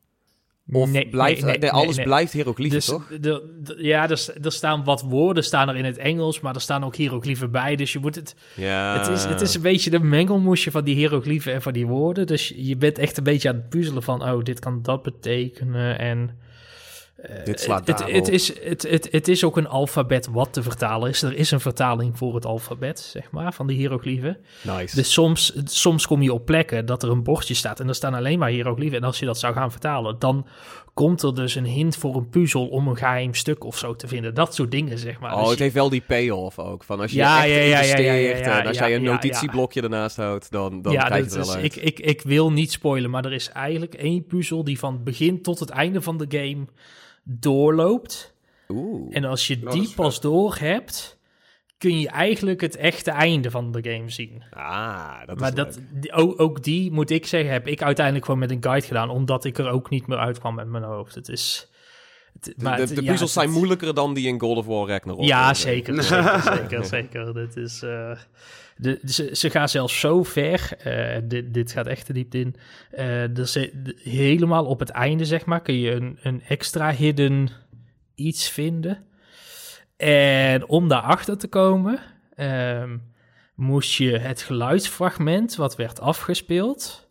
Of 0.73 0.91
nee, 0.91 1.09
blijft, 1.09 1.45
nee, 1.45 1.59
nee, 1.59 1.71
alles 1.71 1.97
blijft 1.97 2.33
hieroglyphen, 2.33 2.77
dus, 2.77 2.85
toch? 2.87 3.07
De, 3.21 3.75
ja, 3.79 4.11
er, 4.11 4.27
er, 4.43 4.53
staan 4.53 4.85
wat 4.85 5.03
woorden 5.03 5.45
staan 5.45 5.69
er 5.69 5.77
in 5.77 5.85
het 5.85 5.97
Engels, 5.97 6.41
maar 6.41 6.55
er 6.55 6.61
staan 6.61 6.85
ook 6.85 6.97
hieroglyphen 6.97 7.51
bij. 7.51 7.77
Dus 7.77 7.93
je 7.93 7.99
moet 7.99 8.15
het... 8.15 8.35
Ja. 8.55 8.99
Het 8.99 9.09
is, 9.09 9.25
het 9.25 9.41
is 9.41 9.55
een 9.55 9.63
beetje 9.63 9.91
de 9.91 10.01
mengelmoesje 10.01 10.71
van 10.71 10.85
die 10.85 10.95
hieroglyphen 10.95 11.53
en 11.53 11.63
van 11.63 11.73
die 11.73 11.87
woorden. 11.87 12.27
Dus 12.27 12.53
je 12.57 12.77
bent 12.77 12.99
echt 12.99 13.17
een 13.17 13.25
beetje 13.25 13.49
aan 13.49 13.55
het 13.55 13.69
puzzelen 13.69 14.03
van... 14.03 14.23
oh, 14.23 14.43
dit 14.43 14.59
kan 14.59 14.83
dat 14.83 15.03
betekenen 15.03 15.99
en... 15.99 16.47
Uh, 17.19 17.45
Dit 17.45 17.61
slaat 17.61 17.87
het, 17.87 18.13
het, 18.13 18.29
is, 18.29 18.63
het, 18.63 18.83
het, 18.83 19.09
het 19.11 19.29
is 19.29 19.45
ook 19.45 19.57
een 19.57 19.69
alfabet 19.69 20.29
wat 20.33 20.53
te 20.53 20.63
vertalen 20.63 21.09
is. 21.11 21.23
Er 21.23 21.35
is 21.35 21.51
een 21.51 21.61
vertaling 21.61 22.19
voor 22.19 22.35
het 22.35 22.47
alfabet, 22.47 22.99
zeg 23.01 23.31
maar, 23.31 23.53
van 23.53 23.67
de 23.67 23.73
hieroglyphen. 23.73 24.37
Nice. 24.63 24.95
Dus 24.95 25.13
soms, 25.13 25.53
soms 25.65 26.07
kom 26.07 26.23
je 26.23 26.33
op 26.33 26.45
plekken 26.45 26.87
dat 26.87 27.03
er 27.03 27.11
een 27.11 27.23
bordje 27.23 27.55
staat 27.55 27.81
en 27.81 27.89
er 27.89 27.95
staan 27.95 28.15
alleen 28.15 28.39
maar 28.39 28.49
hieroglyphen. 28.49 28.97
En 28.97 29.05
als 29.05 29.19
je 29.19 29.27
dat 29.27 29.39
zou 29.39 29.55
gaan 29.55 29.71
vertalen, 29.71 30.17
dan 30.19 30.47
komt 30.95 31.23
er 31.23 31.35
dus 31.35 31.55
een 31.55 31.65
hint 31.65 31.97
voor 31.97 32.17
een 32.17 32.29
puzzel 32.29 32.67
om 32.67 32.89
een 32.89 32.97
geheim 32.97 33.35
stuk 33.35 33.65
of 33.65 33.79
zo 33.79 33.97
te 33.97 34.09
vinden. 34.09 34.35
Dat 34.35 34.55
soort 34.55 34.71
dingen, 34.71 34.99
zeg 34.99 35.21
maar. 35.21 35.35
Oh, 35.35 35.41
dus 35.41 35.51
het 35.51 35.59
heeft 35.59 35.75
wel 35.75 35.89
die 35.89 36.03
payoff 36.07 36.59
ook. 36.59 36.85
Van 36.85 37.01
als 37.01 37.11
je 37.11 37.17
ja, 37.17 37.45
echt 37.45 37.55
ja, 37.55 37.61
investeert 37.61 38.45
ja, 38.45 38.61
en 38.61 38.67
als 38.67 38.79
jij 38.79 38.95
een 38.95 39.03
notitieblokje 39.03 39.83
ernaast 39.83 40.17
houdt, 40.17 40.51
dan, 40.51 40.83
dan 40.83 40.93
krijg 40.93 41.15
je 41.15 41.23
het 41.23 41.47
wel 41.47 41.55
uit. 41.55 41.65
Ik, 41.65 41.77
ik, 41.77 42.01
ik 42.01 42.23
wil 42.23 42.53
niet 42.53 42.73
spoilen, 42.73 43.11
maar 43.11 43.25
er 43.25 43.33
is 43.33 43.49
eigenlijk 43.49 43.95
één 43.95 44.27
puzzel 44.27 44.65
die 44.65 44.79
van 44.79 45.05
begin 45.05 45.43
tot 45.43 45.59
het 45.59 45.71
einde 45.71 46.03
van 46.03 46.19
de 46.19 46.27
game 46.29 46.67
doorloopt. 47.29 48.35
Oeh, 48.69 49.17
en 49.17 49.25
als 49.25 49.47
je 49.47 49.59
die 49.59 49.93
pas 49.95 50.21
door 50.21 50.57
hebt, 50.57 51.19
kun 51.79 52.01
je 52.01 52.09
eigenlijk 52.09 52.61
het 52.61 52.77
echte 52.77 53.11
einde 53.11 53.51
van 53.51 53.73
de 53.73 53.91
game 53.93 54.11
zien. 54.11 54.43
Ah, 54.51 55.27
dat 55.27 55.39
maar 55.39 55.49
is 55.49 55.55
dat, 55.55 55.81
ook, 56.13 56.41
ook, 56.41 56.63
die, 56.63 56.93
moet 56.93 57.11
ik 57.11 57.27
zeggen, 57.27 57.53
heb 57.53 57.67
ik 57.67 57.83
uiteindelijk 57.83 58.25
gewoon 58.25 58.41
met 58.41 58.51
een 58.51 58.63
guide 58.63 58.87
gedaan, 58.87 59.11
omdat 59.11 59.45
ik 59.45 59.59
er 59.59 59.69
ook 59.69 59.91
niet 59.91 60.07
meer 60.07 60.19
uitkwam 60.19 60.55
met 60.55 60.69
mijn 60.69 60.83
hoofd. 60.83 61.15
Het 61.15 61.29
is... 61.29 61.69
maar 62.57 62.77
de, 62.77 62.95
de, 62.95 63.03
puzzels 63.03 63.33
zijn 63.33 63.51
moeilijker 63.51 63.95
dan 63.95 64.15
die 64.15 64.27
in 64.27 64.41
God 64.41 64.57
of 64.57 64.67
War 64.67 64.89
Ragnarok. 64.89 65.25
Ja, 65.25 65.55
zeker, 65.55 66.03
zeker, 66.03 66.43
zeker, 66.43 66.85
zeker. 66.97 67.35
Dit 67.35 67.57
is... 67.57 67.83
Uh, 67.83 68.19
de, 68.79 69.01
ze, 69.33 69.51
gaan 69.51 69.69
zelfs 69.69 70.01
zo 70.01 70.23
ver, 70.23 70.71
uh, 70.87 71.17
dit, 71.29 71.55
dit 71.55 71.73
gaat 71.73 71.87
echt 71.87 72.07
te 72.07 72.13
diep 72.13 72.35
in, 72.35 72.55
dus 73.33 73.59
helemaal 74.03 74.65
op 74.65 74.79
het 74.79 74.91
einde, 74.91 75.25
zeg 75.25 75.45
maar, 75.45 75.63
kun 75.63 75.79
je 75.79 75.91
een, 75.91 76.19
een 76.23 76.43
extra 76.43 76.91
hidden 76.91 77.49
iets 78.15 78.51
vinden. 78.51 79.05
En 79.97 80.69
om 80.69 80.89
daarachter 80.89 81.39
te 81.39 81.49
komen, 81.49 81.99
um, 82.37 83.03
moest 83.55 83.93
je 83.93 84.19
het 84.19 84.43
geluidsfragment 84.43 85.57
wat 85.57 85.77
werd 85.77 86.01
afgespeeld 86.01 87.08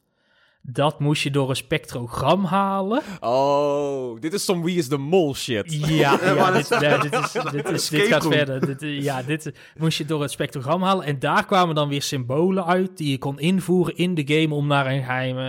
dat 0.70 1.00
moest 1.00 1.24
je 1.24 1.32
door 1.32 1.50
een 1.50 1.56
spectrogram 1.56 2.46
halen. 2.46 3.02
Oh, 3.20 4.20
dit 4.20 4.34
is 4.34 4.46
some 4.46 4.64
Wie 4.64 4.78
is 4.78 4.90
de 4.90 4.98
Mol 4.98 5.36
shit. 5.36 5.74
Ja, 5.74 6.20
ja 6.24 6.52
dit, 6.52 6.70
dit, 6.70 7.14
is, 7.14 7.32
dit, 7.52 7.70
is, 7.70 7.90
dit 8.00 8.08
gaat 8.08 8.26
verder. 8.26 8.66
Dit, 8.66 9.04
ja, 9.04 9.24
dit 9.24 9.52
moest 9.78 9.98
je 9.98 10.06
door 10.06 10.22
het 10.22 10.32
spectrogram 10.32 10.82
halen. 10.82 11.06
En 11.06 11.20
daar 11.20 11.46
kwamen 11.46 11.76
dan 11.76 11.90
weer 11.90 12.02
symbolen 12.02 12.66
uit 12.66 12.98
die 12.98 13.12
je 13.12 13.18
kon 13.18 13.40
invoeren 13.40 13.96
in 13.96 14.16
de 14.16 14.24
game 14.26 14.56
om 14.56 14.68
naar 14.68 14.86
een 14.86 15.04
geheime 15.04 15.42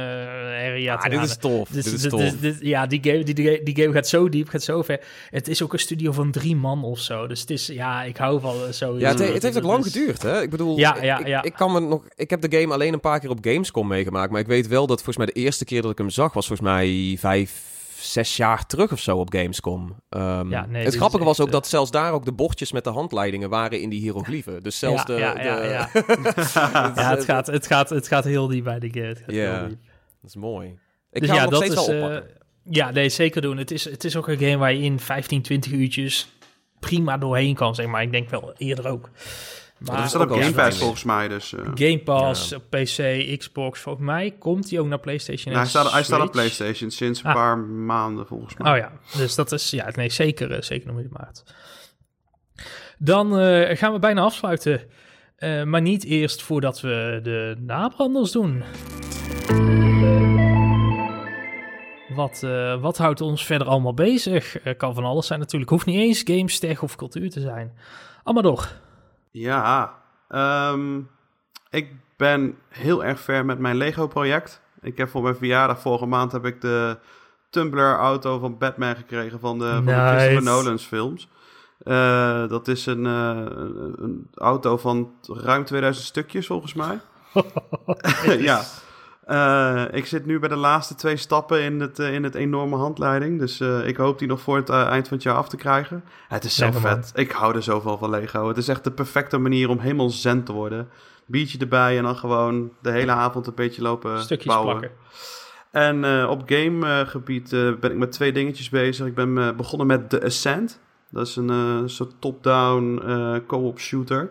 area 0.68 0.96
te 0.96 1.02
gaan. 1.02 1.12
Ah, 1.12 1.20
dit 1.20 1.30
is 1.30 1.36
tof. 1.36 1.68
Dus, 1.68 1.84
dit 1.84 1.94
is 1.94 2.08
tof. 2.08 2.60
ja, 2.60 2.86
die 2.86 3.00
game, 3.02 3.24
die, 3.24 3.62
die, 3.62 3.76
game 3.76 3.92
gaat 3.92 4.08
zo 4.08 4.28
diep, 4.28 4.48
gaat 4.48 4.62
zo 4.62 4.82
ver. 4.82 5.00
Het 5.30 5.48
is 5.48 5.62
ook 5.62 5.72
een 5.72 5.78
studio 5.78 6.12
van 6.12 6.30
drie 6.30 6.56
man 6.56 6.84
of 6.84 6.98
zo. 6.98 7.26
Dus 7.26 7.40
het 7.40 7.50
is, 7.50 7.66
ja, 7.66 8.02
ik 8.02 8.16
hou 8.16 8.40
van 8.40 8.72
zo. 8.72 8.98
Ja, 8.98 9.08
het, 9.08 9.32
het 9.32 9.42
heeft 9.42 9.56
ook 9.56 9.62
lang 9.62 9.84
geduurd, 9.84 10.22
hè? 10.22 10.42
Ik 10.42 10.50
bedoel, 10.50 10.78
ja, 10.78 10.96
ja, 11.02 11.20
ja. 11.24 11.38
Ik, 11.38 11.44
ik, 11.44 11.52
kan 11.52 11.72
me 11.72 11.80
nog... 11.80 12.02
Ik 12.16 12.30
heb 12.30 12.40
de 12.40 12.58
game 12.58 12.74
alleen 12.74 12.92
een 12.92 13.00
paar 13.00 13.20
keer 13.20 13.30
op 13.30 13.38
Gamescom 13.40 13.86
meegemaakt, 13.88 14.30
maar 14.30 14.40
ik 14.40 14.46
weet 14.46 14.68
wel 14.68 14.86
dat 14.86 15.02
volgens 15.12 15.26
mij 15.26 15.42
de 15.42 15.48
eerste 15.48 15.64
keer 15.64 15.82
dat 15.82 15.90
ik 15.90 15.98
hem 15.98 16.10
zag 16.10 16.32
was 16.32 16.46
volgens 16.46 16.68
mij 16.68 17.16
vijf, 17.18 17.62
zes 17.98 18.36
jaar 18.36 18.66
terug 18.66 18.92
of 18.92 19.00
zo 19.00 19.18
op 19.18 19.32
Gamescom. 19.32 19.96
Um, 20.10 20.50
ja, 20.50 20.66
nee, 20.66 20.84
het 20.84 20.94
grappige 20.94 21.24
was 21.24 21.40
ook 21.40 21.46
eh, 21.46 21.52
dat 21.52 21.66
zelfs 21.66 21.90
daar 21.90 22.12
ook 22.12 22.24
de 22.24 22.32
bordjes 22.32 22.72
met 22.72 22.84
de 22.84 22.90
handleidingen 22.90 23.50
waren 23.50 23.80
in 23.80 23.88
die 23.88 24.00
hieroglyphen. 24.00 24.62
Dus 24.62 24.78
zelfs 24.78 25.04
de... 25.04 25.12
Ja, 25.12 25.42
ja, 25.42 25.64
ja. 25.64 25.68
ja. 25.94 27.14
het, 27.14 27.24
gaat, 27.24 27.46
het, 27.46 27.66
gaat, 27.66 27.90
het 27.90 28.08
gaat 28.08 28.24
heel 28.24 28.46
diep 28.46 28.64
bij 28.64 28.78
de 28.78 28.90
game. 28.92 29.16
Ja, 29.26 29.60
dat 29.60 29.76
is 30.22 30.36
mooi. 30.36 30.78
Ik 31.12 31.20
dus 31.20 31.30
ga 31.30 31.36
ja, 31.36 31.42
nog 31.42 31.50
dat 31.50 31.62
steeds 31.62 31.88
is. 31.88 31.94
Uh, 31.94 32.16
ja, 32.62 32.90
nee, 32.90 33.08
zeker 33.08 33.42
doen. 33.42 33.56
Het 33.56 33.70
is, 33.70 33.84
het 33.84 34.04
is 34.04 34.16
ook 34.16 34.28
een 34.28 34.38
game 34.38 34.56
waar 34.56 34.72
je 34.72 34.82
in 34.82 35.00
15, 35.00 35.42
20 35.42 35.72
uurtjes 35.72 36.28
prima 36.80 37.18
doorheen 37.18 37.54
kan, 37.54 37.74
zeg 37.74 37.86
maar. 37.86 38.02
Ik 38.02 38.12
denk 38.12 38.30
wel 38.30 38.52
eerder 38.56 38.88
ook. 38.88 39.10
Maar 39.78 40.04
is 40.04 40.12
dat 40.12 40.22
ook 40.22 40.42
Game 40.42 40.52
Pass 40.52 40.78
volgens 40.78 41.04
mij. 41.04 41.28
Dus, 41.28 41.52
uh, 41.52 41.60
Game 41.74 41.98
Pass, 41.98 42.54
PC, 42.68 43.36
Xbox. 43.38 43.80
Volgens 43.80 44.04
mij 44.04 44.34
komt 44.38 44.70
hij 44.70 44.78
ook 44.78 44.86
naar 44.86 44.98
PlayStation. 44.98 45.52
Nou, 45.54 45.58
hij, 45.66 45.68
staat, 45.68 45.92
hij 45.92 46.02
staat 46.02 46.20
op 46.20 46.32
PlayStation 46.32 46.90
sinds 46.90 47.20
een 47.20 47.30
ah. 47.30 47.34
paar 47.34 47.58
maanden 47.58 48.26
volgens 48.26 48.56
mij. 48.56 48.72
Oh 48.72 48.78
ja, 48.78 48.92
dus 49.16 49.34
dat 49.34 49.52
is 49.52 49.70
ja, 49.70 49.90
nee, 49.94 50.10
zeker, 50.10 50.50
uh, 50.50 50.60
zeker 50.60 50.92
nog 50.92 50.98
in 50.98 51.08
maart. 51.10 51.42
Dan 52.98 53.40
uh, 53.40 53.76
gaan 53.76 53.92
we 53.92 53.98
bijna 53.98 54.20
afsluiten. 54.20 54.80
maar 55.64 55.82
niet 55.82 56.04
eerst 56.04 56.42
voordat 56.42 56.80
we 56.80 57.20
de 57.22 57.56
nabranders 57.58 58.32
doen. 58.32 58.62
Wat, 62.08 62.46
wat 62.80 62.98
houdt 62.98 63.20
ons 63.20 63.44
verder 63.44 63.66
allemaal 63.66 63.94
bezig? 63.94 64.56
kan 64.76 64.94
van 64.94 65.04
alles 65.04 65.26
zijn 65.26 65.38
natuurlijk. 65.38 65.70
Hoeft 65.70 65.86
niet 65.86 66.00
eens 66.00 66.22
games, 66.24 66.58
tech 66.58 66.82
of 66.82 66.96
cultuur 66.96 67.30
te 67.30 67.40
zijn. 67.40 67.78
Allemaal 68.22 68.42
door. 68.42 68.68
Ja, 69.30 69.94
um, 70.28 71.08
ik 71.70 71.92
ben 72.16 72.58
heel 72.68 73.04
erg 73.04 73.20
ver 73.20 73.44
met 73.44 73.58
mijn 73.58 73.76
Lego-project. 73.76 74.60
Ik 74.80 74.96
heb 74.96 75.08
voor 75.08 75.22
mijn 75.22 75.36
verjaardag 75.36 75.80
vorige 75.80 76.06
maand 76.06 76.32
heb 76.32 76.44
ik 76.44 76.60
de 76.60 76.98
Tumbler-auto 77.50 78.38
van 78.38 78.58
Batman 78.58 78.96
gekregen 78.96 79.40
van 79.40 79.58
de, 79.58 79.64
nice. 79.64 79.74
van 79.74 79.84
de 79.84 80.16
Christopher 80.16 80.42
Nolan's 80.42 80.84
films. 80.84 81.28
Uh, 81.82 82.48
dat 82.48 82.68
is 82.68 82.86
een, 82.86 83.04
uh, 83.04 83.42
een 83.96 84.28
auto 84.34 84.76
van 84.76 85.12
ruim 85.22 85.64
2000 85.64 86.06
stukjes 86.06 86.46
volgens 86.46 86.74
mij. 86.74 87.00
ja. 88.48 88.62
Uh, 89.28 89.84
ik 89.90 90.06
zit 90.06 90.26
nu 90.26 90.38
bij 90.38 90.48
de 90.48 90.56
laatste 90.56 90.94
twee 90.94 91.16
stappen 91.16 91.62
in 91.62 91.80
het, 91.80 91.98
in 91.98 92.24
het 92.24 92.34
enorme 92.34 92.76
handleiding. 92.76 93.38
Dus 93.38 93.60
ik 93.60 93.96
hoop 93.96 94.18
die 94.18 94.28
nog 94.28 94.40
voor 94.40 94.56
het 94.56 94.68
eind 94.68 95.08
van 95.08 95.16
het 95.16 95.26
jaar 95.26 95.34
af 95.34 95.48
te 95.48 95.56
krijgen. 95.56 96.04
Het 96.28 96.44
is 96.44 96.56
zo 96.56 96.70
vet. 96.72 97.12
Ik 97.14 97.30
hou 97.30 97.54
er 97.54 97.62
zoveel 97.62 97.98
van 97.98 98.10
Lego. 98.10 98.48
Het 98.48 98.56
is 98.56 98.68
echt 98.68 98.84
de 98.84 98.90
perfecte 98.90 99.38
manier 99.38 99.68
om 99.68 99.78
helemaal 99.78 100.10
zen 100.10 100.44
te 100.44 100.52
worden. 100.52 100.88
Biertje 101.26 101.58
erbij 101.58 101.96
en 101.96 102.02
dan 102.02 102.16
gewoon 102.16 102.72
de 102.82 102.90
hele 102.90 103.12
avond 103.12 103.46
een 103.46 103.54
beetje 103.54 103.82
lopen 103.82 104.20
Stukjes 104.20 104.54
bouwen. 104.54 104.78
Plakken. 104.78 104.98
En 105.70 106.26
op 106.28 106.42
gamegebied 106.46 107.50
ben 107.50 107.90
ik 107.90 107.96
met 107.96 108.12
twee 108.12 108.32
dingetjes 108.32 108.68
bezig. 108.68 109.06
Ik 109.06 109.14
ben 109.14 109.56
begonnen 109.56 109.86
met 109.86 110.10
The 110.10 110.24
Ascent. 110.24 110.80
Dat 111.10 111.26
is 111.26 111.36
een 111.36 111.82
soort 111.90 112.12
top-down 112.18 113.02
co-op 113.46 113.78
shooter. 113.78 114.30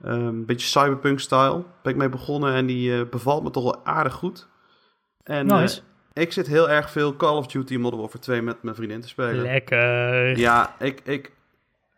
Een 0.00 0.44
beetje 0.44 0.66
cyberpunk-style. 0.66 1.64
Ben 1.82 1.92
ik 1.92 1.98
mee 1.98 2.08
begonnen 2.08 2.54
en 2.54 2.66
die 2.66 3.06
bevalt 3.06 3.42
me 3.42 3.50
toch 3.50 3.64
wel 3.64 3.84
aardig 3.84 4.14
goed. 4.14 4.48
En 5.22 5.46
nice. 5.46 5.80
ik 6.12 6.32
zit 6.32 6.46
heel 6.46 6.70
erg 6.70 6.90
veel 6.90 7.16
Call 7.16 7.36
of 7.36 7.46
Duty 7.46 7.76
Modern 7.76 8.00
Warfare 8.00 8.22
2 8.22 8.42
met 8.42 8.62
mijn 8.62 8.76
vriendin 8.76 9.00
te 9.00 9.08
spelen. 9.08 9.42
Lekker. 9.42 10.38
Ja, 10.38 10.76
ik, 10.78 11.00
ik, 11.04 11.32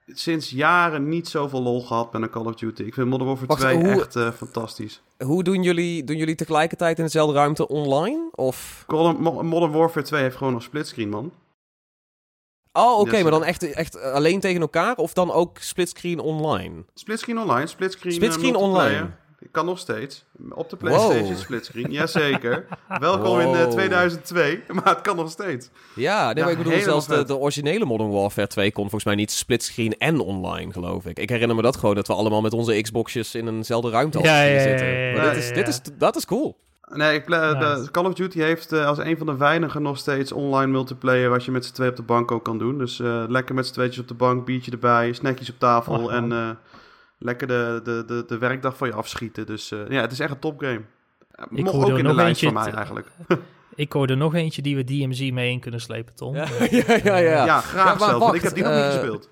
sinds 0.06 0.50
jaren 0.50 1.08
niet 1.08 1.28
zoveel 1.28 1.62
lol 1.62 1.80
gehad 1.80 2.12
met 2.12 2.22
een 2.22 2.30
Call 2.30 2.44
of 2.44 2.54
Duty. 2.54 2.82
Ik 2.82 2.94
vind 2.94 3.08
Modern 3.08 3.28
Warfare 3.28 3.56
2 3.56 3.78
echt 3.78 4.16
uh, 4.16 4.30
fantastisch. 4.30 5.02
Hoe 5.18 5.42
doen 5.42 5.62
jullie, 5.62 6.04
doen 6.04 6.16
jullie 6.16 6.34
tegelijkertijd 6.34 6.98
in 6.98 7.04
dezelfde 7.04 7.34
ruimte 7.34 7.68
online? 7.68 8.28
Of? 8.34 8.84
Modern 8.88 9.72
Warfare 9.72 10.06
2 10.06 10.22
heeft 10.22 10.36
gewoon 10.36 10.54
een 10.54 10.62
splitscreen, 10.62 11.08
man. 11.08 11.32
Oh, 12.72 12.98
oké, 12.98 13.22
maar 13.22 13.30
dan 13.30 13.44
echt, 13.44 13.72
echt 13.72 14.00
alleen 14.02 14.40
tegen 14.40 14.60
elkaar 14.60 14.96
of 14.96 15.12
dan 15.12 15.32
ook 15.32 15.58
splitscreen 15.58 16.20
online? 16.20 16.84
Splitscreen 16.94 17.38
online, 17.38 17.66
splitscreen, 17.66 18.12
splitscreen 18.12 18.54
uh, 18.54 18.60
online. 18.60 19.10
Kan 19.50 19.66
nog 19.66 19.78
steeds. 19.78 20.24
Op 20.50 20.70
de 20.70 20.76
PlayStation 20.76 21.22
wow. 21.22 21.36
splitscreen, 21.36 21.92
jazeker. 21.92 22.66
Welkom 22.98 23.40
in 23.40 23.70
2002, 23.70 24.62
maar 24.74 24.88
het 24.88 25.00
kan 25.00 25.16
nog 25.16 25.30
steeds. 25.30 25.70
Ja, 25.94 26.32
nee, 26.32 26.44
maar 26.44 26.52
ik 26.52 26.58
bedoel, 26.58 26.80
zelfs 26.80 27.06
de, 27.06 27.24
de, 27.24 27.36
originele 27.36 27.84
Modern 27.84 28.10
Warfare 28.10 28.46
2 28.46 28.72
kon 28.72 28.82
volgens 28.82 29.04
mij 29.04 29.14
niet 29.14 29.30
splitscreen 29.30 29.98
en 29.98 30.20
online, 30.20 30.72
geloof 30.72 31.06
ik. 31.06 31.18
Ik 31.18 31.28
herinner 31.28 31.56
me 31.56 31.62
dat 31.62 31.76
gewoon, 31.76 31.94
dat 31.94 32.06
we 32.06 32.12
allemaal 32.12 32.40
met 32.40 32.52
onze 32.52 32.80
Xboxjes 32.80 33.34
in 33.34 33.48
eenzelfde 33.48 33.90
ruimte 33.90 34.18
ja, 34.22 34.42
ja, 34.42 34.62
zitten. 34.62 35.12
Maar 35.12 35.34
dit 35.34 35.42
is, 35.42 35.52
dit 35.52 35.68
is, 35.68 35.80
dat 35.98 36.16
is 36.16 36.24
cool. 36.24 36.56
Nee, 36.92 37.14
ik 37.14 37.26
de 37.26 37.88
Call 37.90 38.04
of 38.04 38.14
Duty 38.14 38.40
heeft 38.40 38.72
uh, 38.72 38.86
als 38.86 38.98
een 38.98 39.16
van 39.16 39.26
de 39.26 39.36
weinigen 39.36 39.82
nog 39.82 39.98
steeds 39.98 40.32
online 40.32 40.72
multiplayer... 40.72 41.30
wat 41.30 41.44
je 41.44 41.50
met 41.50 41.64
z'n 41.64 41.72
twee 41.72 41.90
op 41.90 41.96
de 41.96 42.02
bank 42.02 42.30
ook 42.30 42.44
kan 42.44 42.58
doen. 42.58 42.78
Dus 42.78 42.98
uh, 42.98 43.24
lekker 43.28 43.54
met 43.54 43.66
z'n 43.66 43.72
tweetjes 43.72 43.98
op 43.98 44.08
de 44.08 44.14
bank, 44.14 44.44
biertje 44.44 44.70
erbij, 44.70 45.12
snackjes 45.12 45.50
op 45.50 45.58
tafel... 45.58 46.04
Oh, 46.04 46.14
en 46.14 46.30
uh, 46.30 46.50
lekker 47.18 47.46
de, 47.46 47.80
de, 47.84 48.04
de, 48.06 48.24
de 48.26 48.38
werkdag 48.38 48.76
van 48.76 48.88
je 48.88 48.94
afschieten. 48.94 49.46
Dus 49.46 49.72
uh, 49.72 49.88
ja, 49.88 50.00
het 50.00 50.12
is 50.12 50.20
echt 50.20 50.30
een 50.30 50.38
topgame. 50.38 50.80
Ik 51.50 51.64
Mocht 51.64 51.90
ook 51.90 51.98
in 51.98 52.04
de 52.04 52.14
lijst 52.14 52.42
van 52.42 52.52
mij 52.52 52.72
eigenlijk. 52.72 53.08
ik 53.74 53.92
hoorde 53.92 54.14
nog 54.14 54.34
eentje 54.34 54.62
die 54.62 54.76
we 54.76 54.84
DMZ 54.84 55.30
mee 55.30 55.50
in 55.50 55.60
kunnen 55.60 55.80
slepen, 55.80 56.14
Tom. 56.14 56.34
Ja, 56.34 56.46
ja, 56.70 57.00
ja. 57.04 57.16
Ja, 57.16 57.44
ja 57.44 57.60
graag 57.60 57.98
ja, 57.98 58.06
zelf, 58.06 58.18
want 58.18 58.34
ik 58.34 58.42
heb 58.42 58.54
die 58.54 58.62
nog 58.62 58.72
niet 58.72 58.82
eh, 58.82 58.90
gespeeld. 58.90 59.28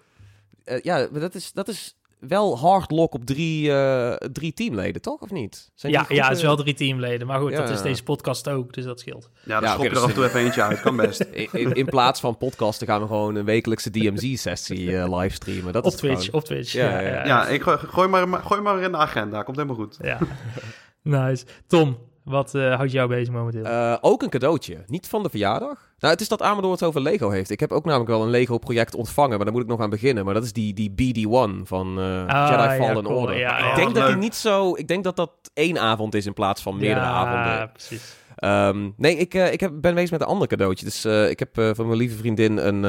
Uh, 0.64 0.80
ja, 0.80 1.06
dat 1.06 1.34
is, 1.34 1.52
dat 1.52 1.68
is 1.68 1.95
wel 2.18 2.58
hard 2.58 2.90
lock 2.90 3.14
op 3.14 3.24
drie, 3.24 3.68
uh, 3.68 4.12
drie 4.12 4.52
teamleden, 4.52 5.02
toch? 5.02 5.20
Of 5.20 5.30
niet? 5.30 5.70
Zijn 5.74 5.92
ja, 5.92 6.04
ja, 6.08 6.28
het 6.28 6.36
is 6.36 6.42
wel 6.42 6.56
drie 6.56 6.74
teamleden. 6.74 7.26
Maar 7.26 7.40
goed, 7.40 7.56
dat 7.56 7.68
is 7.68 7.82
deze 7.82 8.02
podcast 8.02 8.48
ook, 8.48 8.72
dus 8.72 8.84
dat 8.84 9.00
scheelt. 9.00 9.30
Ja, 9.44 9.60
dan 9.60 9.68
ja, 9.68 9.74
schop 9.74 9.84
je 9.84 9.90
er 9.90 9.98
af 9.98 10.08
en 10.08 10.14
toe 10.14 10.24
even 10.24 10.40
eentje 10.40 10.62
uit. 10.62 10.80
Kan 10.80 10.96
best. 10.96 11.20
In, 11.52 11.72
in, 11.72 11.86
plaats 11.86 12.20
van 12.20 12.36
podcasten 12.36 12.86
gaan 12.86 13.00
we 13.00 13.06
gewoon 13.06 13.34
een 13.34 13.44
wekelijkse 13.44 13.90
DMZ-sessie 13.90 14.90
uh, 14.90 15.18
livestreamen. 15.18 15.72
Dat 15.72 15.84
op 15.84 15.92
is 15.92 15.98
Twitch, 15.98 16.30
op 16.30 16.44
Twitch. 16.44 16.72
Ja, 16.72 17.00
ja, 17.00 17.26
ja. 17.26 17.46
ik 17.46 17.62
gooi, 17.62 17.78
gooi, 17.78 18.08
maar, 18.08 18.42
gooi 18.42 18.60
maar 18.60 18.82
in 18.82 18.92
de 18.92 18.98
agenda. 18.98 19.42
Komt 19.42 19.56
helemaal 19.56 19.76
goed. 19.76 19.96
Ja, 20.00 20.18
nice. 21.02 21.44
Tom, 21.66 21.98
wat 22.26 22.54
uh, 22.54 22.74
houdt 22.74 22.92
jou 22.92 23.08
bezig 23.08 23.34
momenteel? 23.34 23.64
Uh, 23.64 23.96
ook 24.00 24.22
een 24.22 24.28
cadeautje. 24.28 24.84
Niet 24.86 25.08
van 25.08 25.22
de 25.22 25.30
verjaardag. 25.30 25.90
Nou, 25.98 26.12
het 26.12 26.20
is 26.20 26.28
dat 26.28 26.42
Amador 26.42 26.70
het 26.70 26.82
over 26.82 27.00
Lego 27.00 27.30
heeft. 27.30 27.50
Ik 27.50 27.60
heb 27.60 27.72
ook 27.72 27.84
namelijk 27.84 28.10
wel 28.10 28.22
een 28.22 28.30
Lego-project 28.30 28.94
ontvangen, 28.94 29.36
maar 29.36 29.44
daar 29.44 29.54
moet 29.54 29.62
ik 29.62 29.68
nog 29.68 29.80
aan 29.80 29.90
beginnen. 29.90 30.24
Maar 30.24 30.34
dat 30.34 30.44
is 30.44 30.52
die, 30.52 30.74
die 30.74 30.90
BD-1 30.90 31.62
van 31.62 31.98
uh, 31.98 32.48
Jedi 32.48 32.76
Fallen 32.76 33.06
Order. 33.06 33.38
Ja, 33.38 33.70
ik 33.70 33.76
denk 33.76 33.94
dat 33.94 34.06
die 34.06 34.16
niet 34.16 34.34
zo... 34.34 34.76
Ik 34.76 34.88
denk 34.88 35.04
dat 35.04 35.16
dat 35.16 35.30
één 35.54 35.78
avond 35.78 36.14
is 36.14 36.26
in 36.26 36.32
plaats 36.32 36.62
van 36.62 36.76
meerdere 36.76 37.06
avonden. 37.06 37.52
Ja, 37.52 37.66
precies. 37.66 38.16
Um, 38.44 38.94
nee, 38.96 39.16
ik, 39.16 39.34
ik 39.34 39.60
heb, 39.60 39.72
ben 39.74 39.94
bezig 39.94 40.10
met 40.10 40.20
een 40.20 40.26
ander 40.26 40.48
cadeautje. 40.48 40.84
Dus 40.84 41.04
ik 41.04 41.38
heb 41.38 41.54
van 41.54 41.86
mijn 41.86 41.98
lieve 41.98 42.16
vriendin 42.16 42.56
een, 42.56 42.84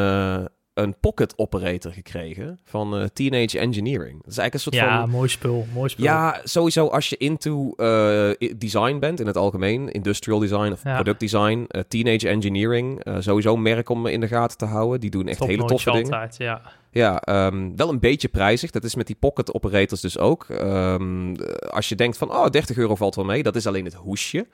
een 0.77 0.95
pocket 0.99 1.33
operator 1.37 1.91
gekregen 1.91 2.59
van 2.65 2.99
uh, 2.99 3.05
Teenage 3.13 3.59
Engineering. 3.59 4.21
Dat 4.23 4.31
is 4.31 4.37
eigenlijk 4.37 4.53
een 4.53 4.59
soort 4.59 4.75
ja, 4.75 4.81
van... 4.83 4.93
Ja, 4.93 5.05
mooi 5.05 5.29
spul, 5.29 5.67
mooi 5.73 5.89
spul. 5.89 6.03
Ja, 6.05 6.41
sowieso 6.43 6.87
als 6.87 7.09
je 7.09 7.17
into 7.17 7.73
uh, 7.77 8.29
design 8.57 8.99
bent 8.99 9.19
in 9.19 9.27
het 9.27 9.37
algemeen, 9.37 9.91
industrial 9.91 10.39
design 10.39 10.71
of 10.71 10.81
product 10.81 11.19
design, 11.19 11.67
uh, 11.71 11.81
Teenage 11.87 12.29
Engineering, 12.29 13.01
sowieso 13.19 13.53
een 13.53 13.61
merk 13.61 13.89
om 13.89 14.07
in 14.07 14.19
de 14.19 14.27
gaten 14.27 14.57
te 14.57 14.65
houden. 14.65 14.99
Die 14.99 15.09
doen 15.09 15.27
echt 15.27 15.43
hele 15.43 15.65
toffe 15.65 15.91
dingen. 15.91 16.11
Altijd, 16.11 16.37
ja. 16.37 16.61
Ja, 16.91 17.21
um, 17.47 17.75
wel 17.75 17.89
een 17.89 17.99
beetje 17.99 18.27
prijzig. 18.27 18.71
Dat 18.71 18.83
is 18.83 18.95
met 18.95 19.07
die 19.07 19.15
pocket 19.19 19.53
operators 19.53 20.01
dus 20.01 20.17
ook. 20.17 20.45
Um, 20.49 21.35
als 21.69 21.89
je 21.89 21.95
denkt 21.95 22.17
van, 22.17 22.31
oh, 22.31 22.47
30 22.47 22.77
euro 22.77 22.95
valt 22.95 23.15
wel 23.15 23.25
mee. 23.25 23.43
Dat 23.43 23.55
is 23.55 23.67
alleen 23.67 23.85
het 23.85 23.93
hoesje. 23.93 24.47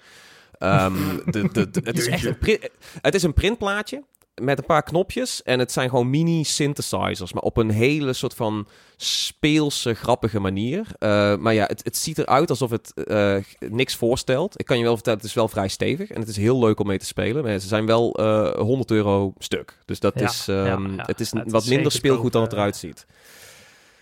Um, 0.60 1.22
de, 1.26 1.50
de, 1.52 1.70
de, 1.70 1.82
het 1.84 1.98
is 1.98 2.08
echt 2.08 2.26
een, 2.26 2.60
het 3.02 3.16
is 3.16 3.24
een 3.24 3.34
printplaatje 3.34 4.04
met 4.42 4.58
een 4.58 4.66
paar 4.66 4.84
knopjes. 4.84 5.44
En 5.44 5.60
het 5.60 5.72
zijn 5.72 5.90
gewoon 5.90 6.10
mini 6.10 6.44
synthesizers. 6.44 7.34
Maar 7.34 7.44
op 7.44 7.58
een 7.58 7.70
hele 7.70 8.14
soort 8.14 8.34
van 8.34 8.68
speelse, 8.98 9.94
grappige 9.94 10.40
manier. 10.40 10.80
Uh, 10.80 11.36
maar 11.36 11.54
ja, 11.54 11.66
het, 11.66 11.84
het 11.84 11.98
ziet 11.98 12.18
eruit 12.18 12.50
alsof 12.50 12.70
het 12.70 12.92
uh, 12.96 13.38
niks 13.60 13.96
voorstelt. 13.96 14.60
Ik 14.60 14.66
kan 14.66 14.78
je 14.78 14.84
wel 14.84 14.94
vertellen, 14.94 15.20
het 15.20 15.28
is 15.28 15.34
wel 15.34 15.48
vrij 15.48 15.68
stevig. 15.68 16.10
En 16.10 16.20
het 16.20 16.30
is 16.30 16.38
heel 16.38 16.60
leuk 16.60 16.80
om 16.80 16.88
mee 16.88 16.98
te 16.98 17.06
spelen. 17.06 17.44
Maar 17.44 17.60
ze 17.60 17.68
zijn 17.68 17.86
wel 17.86 18.20
uh, 18.20 18.48
eh, 18.48 18.60
100 18.60 18.92
euro 18.92 19.34
stuk. 19.38 19.78
Dus 19.86 20.00
dat 20.00 20.22
is, 20.22 20.48
um, 20.48 20.56
ja, 20.56 20.96
ja. 20.96 21.04
het 21.06 21.20
is 21.20 21.32
het 21.32 21.52
wat 21.52 21.64
is 21.64 21.70
minder 21.70 21.92
speelgoed 21.92 22.32
dan 22.32 22.42
het 22.42 22.54
eruit 22.54 22.76
ziet. 22.76 23.06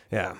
Ja, 0.10 0.36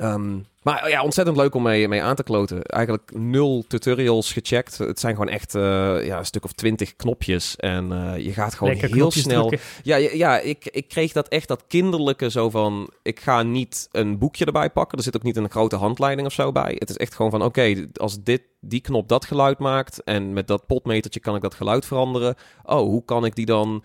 Um, 0.00 0.46
maar 0.62 0.88
ja, 0.88 1.02
ontzettend 1.02 1.36
leuk 1.36 1.54
om 1.54 1.62
mee, 1.62 1.88
mee 1.88 2.02
aan 2.02 2.14
te 2.14 2.22
kloten. 2.22 2.62
Eigenlijk 2.62 3.10
nul 3.14 3.64
tutorials 3.68 4.32
gecheckt. 4.32 4.78
Het 4.78 5.00
zijn 5.00 5.14
gewoon 5.14 5.28
echt 5.28 5.54
uh, 5.54 5.62
ja, 6.04 6.18
een 6.18 6.26
stuk 6.26 6.44
of 6.44 6.52
twintig 6.52 6.96
knopjes. 6.96 7.56
En 7.56 7.92
uh, 7.92 8.18
je 8.18 8.32
gaat 8.32 8.54
gewoon 8.54 8.74
heel 8.74 9.10
snel. 9.10 9.52
Ja, 9.82 9.96
ja, 9.96 10.10
ja, 10.12 10.38
ik, 10.38 10.66
ik 10.66 10.88
kreeg 10.88 11.12
dat 11.12 11.28
echt 11.28 11.48
dat 11.48 11.64
kinderlijke 11.66 12.30
zo 12.30 12.50
van. 12.50 12.90
Ik 13.02 13.20
ga 13.20 13.42
niet 13.42 13.88
een 13.92 14.18
boekje 14.18 14.44
erbij 14.44 14.70
pakken. 14.70 14.98
Er 14.98 15.04
zit 15.04 15.16
ook 15.16 15.22
niet 15.22 15.36
een 15.36 15.50
grote 15.50 15.76
handleiding 15.76 16.26
of 16.26 16.32
zo 16.32 16.52
bij. 16.52 16.76
Het 16.78 16.90
is 16.90 16.96
echt 16.96 17.14
gewoon 17.14 17.30
van: 17.30 17.42
oké, 17.42 17.86
als 17.94 18.22
dit, 18.22 18.42
die 18.60 18.80
knop 18.80 19.08
dat 19.08 19.24
geluid 19.24 19.58
maakt. 19.58 20.04
En 20.04 20.32
met 20.32 20.46
dat 20.46 20.66
potmetertje 20.66 21.20
kan 21.20 21.34
ik 21.34 21.42
dat 21.42 21.54
geluid 21.54 21.86
veranderen. 21.86 22.34
Oh, 22.62 22.80
hoe 22.80 23.04
kan 23.04 23.24
ik 23.24 23.34
die 23.34 23.46
dan 23.46 23.82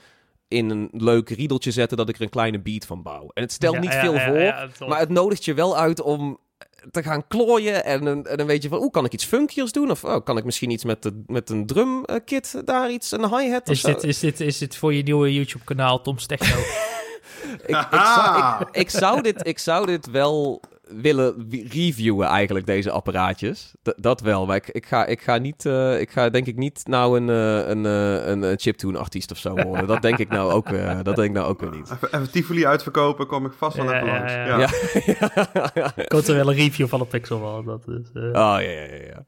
in 0.48 0.70
een 0.70 0.89
leuk 0.91 1.30
riedeltje 1.30 1.72
zetten 1.72 1.98
dat 1.98 2.10
ik 2.10 2.16
er 2.16 2.22
een 2.22 2.30
kleine 2.30 2.60
beat 2.60 2.86
van 2.86 3.04
bouw. 3.04 3.30
En 3.34 3.43
het 3.43 3.52
stelt 3.52 3.80
niet 3.80 3.93
veel 3.93 4.20
voor, 4.20 4.88
maar 4.88 5.00
het 5.00 5.10
nodigt 5.10 5.45
je 5.45 5.54
wel 5.54 5.78
uit 5.78 6.02
om 6.02 6.39
te 6.91 7.04
gaan 7.04 7.28
klooien 7.28 7.84
en, 7.84 8.08
en 8.08 8.39
een 8.39 8.45
beetje 8.45 8.70
van, 8.70 8.78
hoe 8.78 8.91
kan 8.91 9.06
ik 9.06 9.14
iets 9.14 9.26
funkiers 9.26 9.72
doen? 9.72 9.91
Of 9.91 10.04
oh, 10.04 10.24
kan 10.24 10.38
ik 10.38 10.43
misschien 10.43 10.70
iets 10.70 10.84
met, 10.84 11.04
de, 11.04 11.24
met 11.26 11.50
een 11.50 11.66
drumkit 11.66 12.62
daar 12.66 12.91
iets, 12.91 13.12
een 13.12 13.38
hi-hat 13.38 13.70
is 13.70 13.82
dit, 13.82 14.04
is, 14.04 14.20
dit, 14.20 14.39
is 14.39 14.58
dit 14.58 14.76
voor 14.76 14.93
je 14.93 15.04
nieuwe 15.04 15.34
YouTube-kanaal 15.34 16.02
Tom 16.02 16.18
Techno? 16.18 16.58
ik, 17.66 17.88
ik, 17.91 18.00
zou, 18.16 18.60
ik, 18.60 18.68
ik, 18.72 18.89
zou 18.89 19.22
dit, 19.22 19.48
ik 19.48 19.60
zou 19.60 19.86
dit 19.86 20.12
wel 20.12 20.62
willen 20.89 21.47
reviewen 21.69 22.27
eigenlijk, 22.27 22.65
deze 22.65 22.91
apparaatjes. 22.91 23.73
dat 23.95 24.21
wel, 24.21 24.45
maar 24.45 24.55
ik, 24.55 24.67
ik, 24.67 24.85
ga, 24.85 25.05
ik 25.05 25.21
ga 25.21 25.38
niet, 25.38 25.65
uh, 25.65 25.99
ik 25.99 26.11
ga 26.11 26.29
denk 26.29 26.47
ik 26.47 26.55
niet 26.55 26.81
nou 26.88 27.19
een, 27.19 27.27
uh, 27.27 27.67
een, 27.67 27.83
uh, 27.83 28.27
een, 28.27 28.41
een 28.41 28.59
chiptune 28.59 28.97
artiest 28.97 29.31
of 29.31 29.38
zo 29.38 29.53
worden. 29.53 29.88
dat 29.88 30.01
denk 30.01 30.17
ik 30.17 30.29
nou 30.29 30.51
ook, 30.51 30.69
dat 31.03 31.15
denk 31.15 31.27
ik 31.27 31.31
nou 31.31 31.47
ook 31.47 31.59
weer 31.59 31.71
niet. 31.71 31.91
Even, 31.91 32.13
even 32.13 32.31
Tivoli 32.31 32.65
uitverkopen, 32.65 33.27
kom 33.27 33.45
ik 33.45 33.51
vast 33.57 33.77
wel 33.77 33.93
even 33.93 34.07
langs. 34.07 34.33
Ja, 34.33 34.57
ja. 34.57 34.69
er 35.95 36.35
wel 36.35 36.49
een 36.49 36.55
review 36.55 36.88
van 36.88 36.99
een 36.99 37.07
Pixel 37.07 37.41
wel. 37.41 37.63
Dat 37.63 37.88
is, 37.88 38.09
Oh 38.13 38.21
ja, 38.33 38.59
ja, 38.59 38.85
ja. 39.07 39.25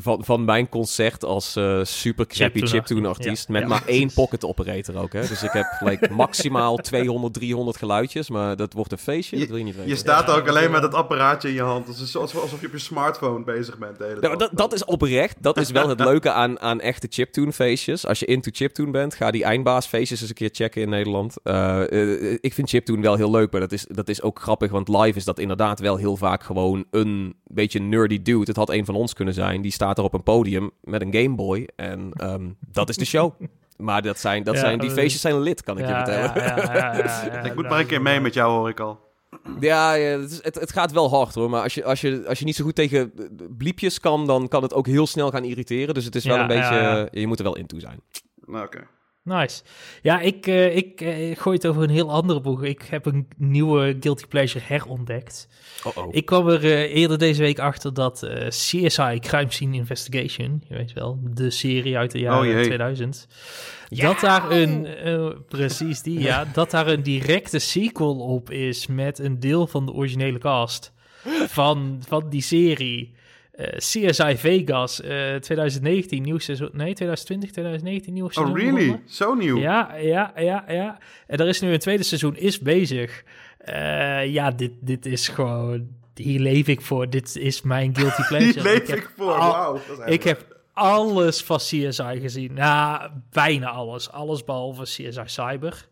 Van, 0.00 0.24
van 0.24 0.44
mijn 0.44 0.68
concert 0.68 1.24
als 1.24 1.58
super 1.82 2.26
crappy 2.26 2.60
chiptune 2.60 3.08
artiest 3.08 3.48
met 3.48 3.66
maar 3.66 3.82
één 3.86 4.12
pocket 4.14 4.44
operator 4.44 4.96
ook. 4.96 5.12
Hè? 5.12 5.20
Dus 5.20 5.42
ik 5.42 5.52
heb 5.52 5.66
like, 5.80 6.12
maximaal 6.12 6.76
200, 6.94 7.34
300 7.34 7.76
geluidjes, 7.76 8.30
maar 8.30 8.56
dat 8.56 8.72
wordt 8.72 8.92
een 8.92 8.98
feestje. 8.98 9.38
dat 9.38 9.48
wil 9.48 9.56
je 9.56 9.64
niet 9.64 9.74
weten. 9.74 9.90
Je 9.90 9.96
staat 9.96 10.30
ook 10.30 10.48
alleen 10.48 10.63
met 10.70 10.82
het 10.82 10.94
apparaatje 10.94 11.48
in 11.48 11.54
je 11.54 11.62
hand. 11.62 11.86
Het 11.86 11.98
is 11.98 12.16
alsof 12.16 12.60
je 12.60 12.66
op 12.66 12.72
je 12.72 12.78
smartphone 12.78 13.44
bezig 13.44 13.78
bent. 13.78 13.98
De 13.98 14.04
hele 14.04 14.20
nou, 14.20 14.36
dat, 14.36 14.50
dat 14.52 14.72
is 14.72 14.84
oprecht. 14.84 15.42
Dat 15.42 15.56
is 15.56 15.70
wel 15.70 15.88
het 15.88 16.00
leuke 16.10 16.30
aan, 16.30 16.60
aan 16.60 16.80
echte 16.80 17.06
chiptune 17.10 17.52
feestjes. 17.52 18.06
Als 18.06 18.18
je 18.18 18.26
into 18.26 18.50
chiptune 18.52 18.90
bent, 18.90 19.14
ga 19.14 19.30
die 19.30 19.44
eindbaas 19.44 19.86
feestjes 19.86 20.20
eens 20.20 20.28
een 20.28 20.34
keer 20.34 20.50
checken 20.52 20.82
in 20.82 20.88
Nederland. 20.88 21.36
Uh, 21.44 21.82
uh, 21.90 22.38
ik 22.40 22.54
vind 22.54 22.68
chiptune 22.68 23.02
wel 23.02 23.16
heel 23.16 23.30
leuk, 23.30 23.52
maar 23.52 23.60
dat 23.60 23.72
is, 23.72 23.86
dat 23.88 24.08
is 24.08 24.22
ook 24.22 24.40
grappig. 24.40 24.70
Want 24.70 24.88
live 24.88 25.18
is 25.18 25.24
dat 25.24 25.38
inderdaad 25.38 25.80
wel 25.80 25.96
heel 25.96 26.16
vaak 26.16 26.42
gewoon 26.42 26.84
een 26.90 27.34
beetje 27.44 27.80
nerdy 27.80 28.22
dude. 28.22 28.44
Het 28.46 28.56
had 28.56 28.70
een 28.70 28.84
van 28.84 28.94
ons 28.94 29.12
kunnen 29.12 29.34
zijn. 29.34 29.62
Die 29.62 29.72
staat 29.72 29.98
er 29.98 30.04
op 30.04 30.14
een 30.14 30.22
podium 30.22 30.70
met 30.80 31.02
een 31.02 31.14
Game 31.14 31.34
Boy. 31.34 31.68
En 31.76 32.12
um, 32.22 32.56
dat 32.72 32.88
is 32.88 32.96
de 32.96 33.04
show. 33.04 33.32
Maar 33.76 34.02
dat 34.02 34.18
zijn, 34.18 34.42
dat 34.42 34.58
zijn, 34.58 34.78
die 34.78 34.90
feestjes 34.90 35.20
zijn 35.20 35.40
lid, 35.40 35.62
kan 35.62 35.78
ik 35.78 35.86
je 35.86 35.94
vertellen. 35.94 37.44
ik 37.44 37.54
moet 37.54 37.68
maar 37.68 37.80
een 37.80 37.86
keer 37.86 38.02
mee 38.02 38.20
met 38.20 38.34
jou, 38.34 38.52
hoor 38.52 38.68
ik 38.68 38.80
al. 38.80 39.03
Ja, 39.60 39.92
ja 39.92 40.18
het, 40.18 40.30
is, 40.30 40.42
het, 40.42 40.54
het, 40.54 40.72
gaat 40.72 40.92
wel 40.92 41.10
hard 41.10 41.34
hoor. 41.34 41.50
Maar 41.50 41.62
als 41.62 41.74
je, 41.74 41.84
als, 41.84 42.00
je, 42.00 42.24
als 42.28 42.38
je 42.38 42.44
niet 42.44 42.56
zo 42.56 42.64
goed 42.64 42.74
tegen 42.74 43.12
bliepjes 43.58 44.00
kan, 44.00 44.26
dan 44.26 44.48
kan 44.48 44.62
het 44.62 44.74
ook 44.74 44.86
heel 44.86 45.06
snel 45.06 45.30
gaan 45.30 45.44
irriteren. 45.44 45.94
Dus 45.94 46.04
het 46.04 46.14
is 46.14 46.24
wel 46.24 46.38
een 46.38 46.46
beetje. 46.46 47.08
je 47.10 47.26
moet 47.26 47.38
er 47.38 47.44
wel 47.44 47.56
in 47.56 47.66
toe 47.66 47.80
zijn. 47.80 48.00
Nou, 48.46 48.64
oké. 48.64 48.86
Nice. 49.24 49.62
Ja, 50.02 50.20
ik, 50.20 50.46
uh, 50.46 50.76
ik 50.76 51.00
uh, 51.00 51.36
gooi 51.36 51.56
het 51.56 51.66
over 51.66 51.82
een 51.82 51.90
heel 51.90 52.10
andere 52.10 52.40
boek. 52.40 52.62
Ik 52.62 52.82
heb 52.82 53.06
een 53.06 53.28
nieuwe 53.36 53.96
Guilty 54.00 54.26
Pleasure 54.26 54.64
herontdekt. 54.68 55.48
Oh 55.84 55.96
-oh. 55.96 56.08
Ik 56.10 56.24
kwam 56.24 56.48
er 56.48 56.64
uh, 56.64 56.94
eerder 56.96 57.18
deze 57.18 57.42
week 57.42 57.58
achter 57.58 57.94
dat 57.94 58.28
CSI 58.48 59.18
Crime 59.20 59.52
Scene 59.52 59.76
Investigation, 59.76 60.62
je 60.68 60.74
weet 60.74 60.92
wel, 60.92 61.18
de 61.22 61.50
serie 61.50 61.96
uit 61.96 62.10
de 62.10 62.18
jaren 62.18 62.56
oh, 62.56 62.62
2000, 62.62 63.28
ja. 63.88 64.08
dat 64.08 64.20
daar 64.20 64.50
een, 64.50 64.88
precies 65.48 66.02
die, 66.02 66.20
ja, 66.20 66.44
dat 66.52 66.70
daar 66.70 66.86
een 66.86 67.02
directe 67.02 67.58
sequel 67.58 68.16
op 68.18 68.50
is 68.50 68.86
met 68.86 69.18
een 69.18 69.40
deel 69.40 69.66
van 69.66 69.86
de 69.86 69.92
originele 69.92 70.38
cast 70.38 70.92
van, 71.46 72.02
van 72.06 72.28
die 72.28 72.42
serie. 72.42 73.13
Uh, 73.56 73.66
eh, 73.66 73.76
CSI 73.76 74.36
Vegas 74.36 75.00
uh, 75.00 75.34
eh, 75.34 75.40
2019, 75.40 76.22
nieuw 76.22 76.38
seizoen. 76.38 76.70
Nee, 76.72 76.94
2020, 76.94 77.50
2019, 77.50 78.12
nieuw 78.12 78.28
seizoen. 78.28 78.54
Oh, 78.54 78.60
really? 78.60 79.02
Zo 79.06 79.34
nieuw? 79.34 79.58
Ja, 79.58 79.94
ja, 79.96 80.32
ja, 80.36 80.64
ja. 80.68 80.98
En 81.26 81.38
er 81.38 81.48
is 81.48 81.60
nu 81.60 81.72
een 81.72 81.78
tweede 81.78 82.02
seizoen, 82.02 82.36
is 82.36 82.58
bezig. 82.58 83.24
Uh, 83.68 84.26
ja, 84.26 84.50
dit, 84.50 84.72
dit 84.80 85.06
is 85.06 85.28
gewoon... 85.28 85.86
Hier 86.14 86.40
leef 86.40 86.68
ik 86.68 86.80
voor. 86.80 87.10
Dit 87.10 87.36
is 87.36 87.62
mijn 87.62 87.96
guilty 87.96 88.22
pleasure. 88.28 88.52
Hier 88.52 88.62
leef 88.62 88.88
ik, 88.88 88.88
ik 88.88 89.10
voor, 89.16 89.26
wauw. 89.26 89.80
Ik 90.04 90.22
heb 90.22 90.56
alles 90.72 91.42
van 91.42 91.56
CSI 91.56 92.18
gezien. 92.20 92.54
Nou, 92.54 93.10
bijna 93.30 93.70
alles. 93.70 94.10
Alles 94.10 94.44
behalve 94.44 94.82
CSI 94.82 95.22
Cyber. 95.24 95.86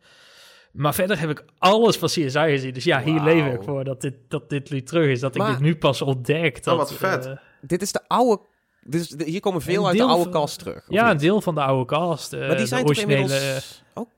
Maar 0.73 0.95
verder 0.95 1.21
heb 1.21 1.31
ik 1.31 1.45
alles 1.59 1.97
van 1.97 2.09
CSI 2.09 2.31
gezien. 2.31 2.73
Dus 2.73 2.85
ja, 2.85 3.03
hier 3.03 3.15
wow. 3.15 3.25
leef 3.25 3.55
ik 3.55 3.63
voor 3.63 3.85
dat 3.85 4.01
dit, 4.01 4.15
dat 4.29 4.51
dit 4.51 4.71
nu 4.71 4.83
terug 4.83 5.09
is. 5.09 5.21
Dat 5.21 5.37
maar, 5.37 5.51
ik 5.51 5.55
dit 5.55 5.63
nu 5.63 5.77
pas 5.77 6.03
ontdek. 6.03 6.57
Oh, 6.57 6.63
dat, 6.63 6.77
wat 6.77 6.93
vet 6.93 7.39
dit 7.63 7.83
is 7.83 7.93
de 7.93 8.01
oude 8.07 8.41
dus 8.85 9.15
hier 9.25 9.41
komen 9.41 9.63
veel 9.63 9.87
uit 9.87 9.97
de 9.97 10.05
oude 10.05 10.31
cast 10.31 10.59
terug. 10.59 10.85
Ja, 10.89 11.11
een 11.11 11.17
deel 11.17 11.41
van 11.41 11.55
de 11.55 11.63
oude 11.63 11.85
cast. 11.85 12.33
Uh, 12.33 12.47
maar 12.47 12.57
die 12.57 12.67
zijn 12.67 12.85
originele... 12.85 13.21
inmiddels... 13.21 13.83
Oh. 13.95 14.11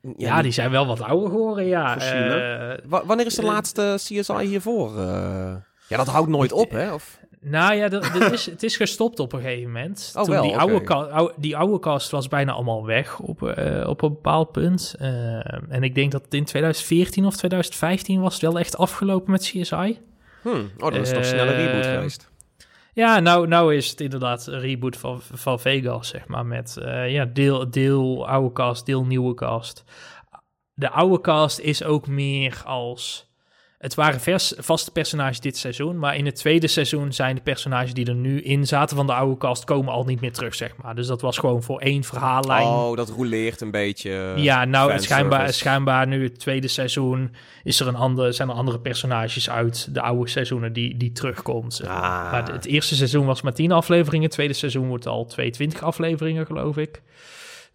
Ja, 0.00 0.12
ja, 0.16 0.42
die 0.42 0.52
zijn 0.52 0.70
wel 0.70 0.86
wat 0.86 1.00
ouder 1.00 1.30
geworden, 1.30 1.64
ja. 1.64 1.96
Uh, 1.96 3.00
wanneer 3.04 3.26
is 3.26 3.34
de 3.34 3.42
uh, 3.42 3.48
laatste 3.48 3.94
CSI 3.96 4.44
hiervoor? 4.44 5.00
ja, 5.88 5.96
dat 5.96 6.06
houdt 6.06 6.28
nooit 6.28 6.52
op, 6.52 6.70
hè? 6.70 6.92
Of... 6.92 7.18
Nou 7.40 7.74
ja, 7.74 7.90
is, 8.32 8.46
het 8.46 8.62
is 8.62 8.76
gestopt 8.76 9.20
op 9.20 9.32
een 9.32 9.40
gegeven 9.40 9.72
moment. 9.72 10.12
Oh, 10.16 10.22
Toen 10.22 10.32
wel, 10.32 10.42
die, 10.42 10.52
okay. 10.52 10.68
oude 10.68 11.12
oude, 11.12 11.34
die 11.36 11.56
oude 11.56 11.78
cast 11.78 12.10
was 12.10 12.28
bijna 12.28 12.52
allemaal 12.52 12.86
weg 12.86 13.18
op, 13.18 13.42
op 13.86 14.02
een 14.02 14.12
bepaald 14.12 14.52
punt. 14.52 14.94
en 15.68 15.82
ik 15.82 15.94
denk 15.94 16.12
dat 16.12 16.24
het 16.24 16.34
in 16.34 16.44
2014 16.44 17.26
of 17.26 17.36
2015 17.36 18.20
was 18.20 18.32
het 18.32 18.42
wel 18.42 18.58
echt 18.58 18.76
afgelopen 18.76 19.30
met 19.30 19.40
CSI. 19.40 19.98
Hmm. 20.42 20.70
Oh, 20.78 20.92
dat 20.92 21.00
is 21.00 21.12
toch 21.12 21.24
snelle 21.24 21.52
reboot 21.52 21.86
geweest. 21.86 22.30
Ja, 22.96 23.20
nou, 23.20 23.46
nou 23.46 23.74
is 23.74 23.90
het 23.90 24.00
inderdaad 24.00 24.46
een 24.46 24.60
reboot 24.60 24.96
van, 24.96 25.20
van 25.22 25.60
Vegas, 25.60 26.08
zeg 26.08 26.26
maar. 26.26 26.46
Met 26.46 26.76
uh, 26.78 27.12
ja, 27.12 27.24
deel, 27.24 27.70
deel 27.70 28.28
oude 28.28 28.52
cast, 28.52 28.86
deel 28.86 29.04
nieuwe 29.04 29.34
cast. 29.34 29.84
De 30.74 30.90
oude 30.90 31.20
cast 31.20 31.58
is 31.58 31.84
ook 31.84 32.06
meer 32.06 32.62
als 32.64 33.25
het 33.78 33.94
waren 33.94 34.20
vers, 34.20 34.52
vaste 34.56 34.90
personages 34.90 35.40
dit 35.40 35.56
seizoen, 35.56 35.98
maar 35.98 36.16
in 36.16 36.26
het 36.26 36.36
tweede 36.36 36.66
seizoen 36.66 37.12
zijn 37.12 37.34
de 37.34 37.40
personages 37.40 37.94
die 37.94 38.06
er 38.06 38.14
nu 38.14 38.40
in 38.42 38.66
zaten 38.66 38.96
van 38.96 39.06
de 39.06 39.12
oude 39.12 39.36
cast 39.36 39.64
komen 39.64 39.92
al 39.92 40.04
niet 40.04 40.20
meer 40.20 40.32
terug, 40.32 40.54
zeg 40.54 40.72
maar. 40.82 40.94
Dus 40.94 41.06
dat 41.06 41.20
was 41.20 41.38
gewoon 41.38 41.62
voor 41.62 41.80
één 41.80 42.04
verhaallijn. 42.04 42.66
Oh, 42.66 42.96
dat 42.96 43.08
roleert 43.08 43.60
een 43.60 43.70
beetje. 43.70 44.32
Ja, 44.36 44.64
nou, 44.64 44.92
het 44.92 45.02
schijnbaar, 45.02 45.52
schijnbaar 45.52 46.06
nu 46.06 46.22
het 46.22 46.38
tweede 46.38 46.68
seizoen 46.68 47.34
is 47.64 47.80
er 47.80 47.86
een 47.86 47.96
ander, 47.96 48.34
zijn 48.34 48.48
er 48.48 48.54
andere 48.54 48.80
personages 48.80 49.50
uit 49.50 49.94
de 49.94 50.00
oude 50.00 50.30
seizoenen 50.30 50.72
die, 50.72 50.96
die 50.96 51.12
terugkomt. 51.12 51.80
Ah. 51.84 52.00
Maar 52.32 52.52
het 52.52 52.66
eerste 52.66 52.94
seizoen 52.94 53.26
was 53.26 53.42
maar 53.42 53.54
10 53.54 53.72
afleveringen, 53.72 54.24
het 54.24 54.34
tweede 54.34 54.52
seizoen 54.54 54.88
wordt 54.88 55.06
al 55.06 55.26
22 55.26 55.82
afleveringen, 55.82 56.46
geloof 56.46 56.76
ik. 56.76 57.02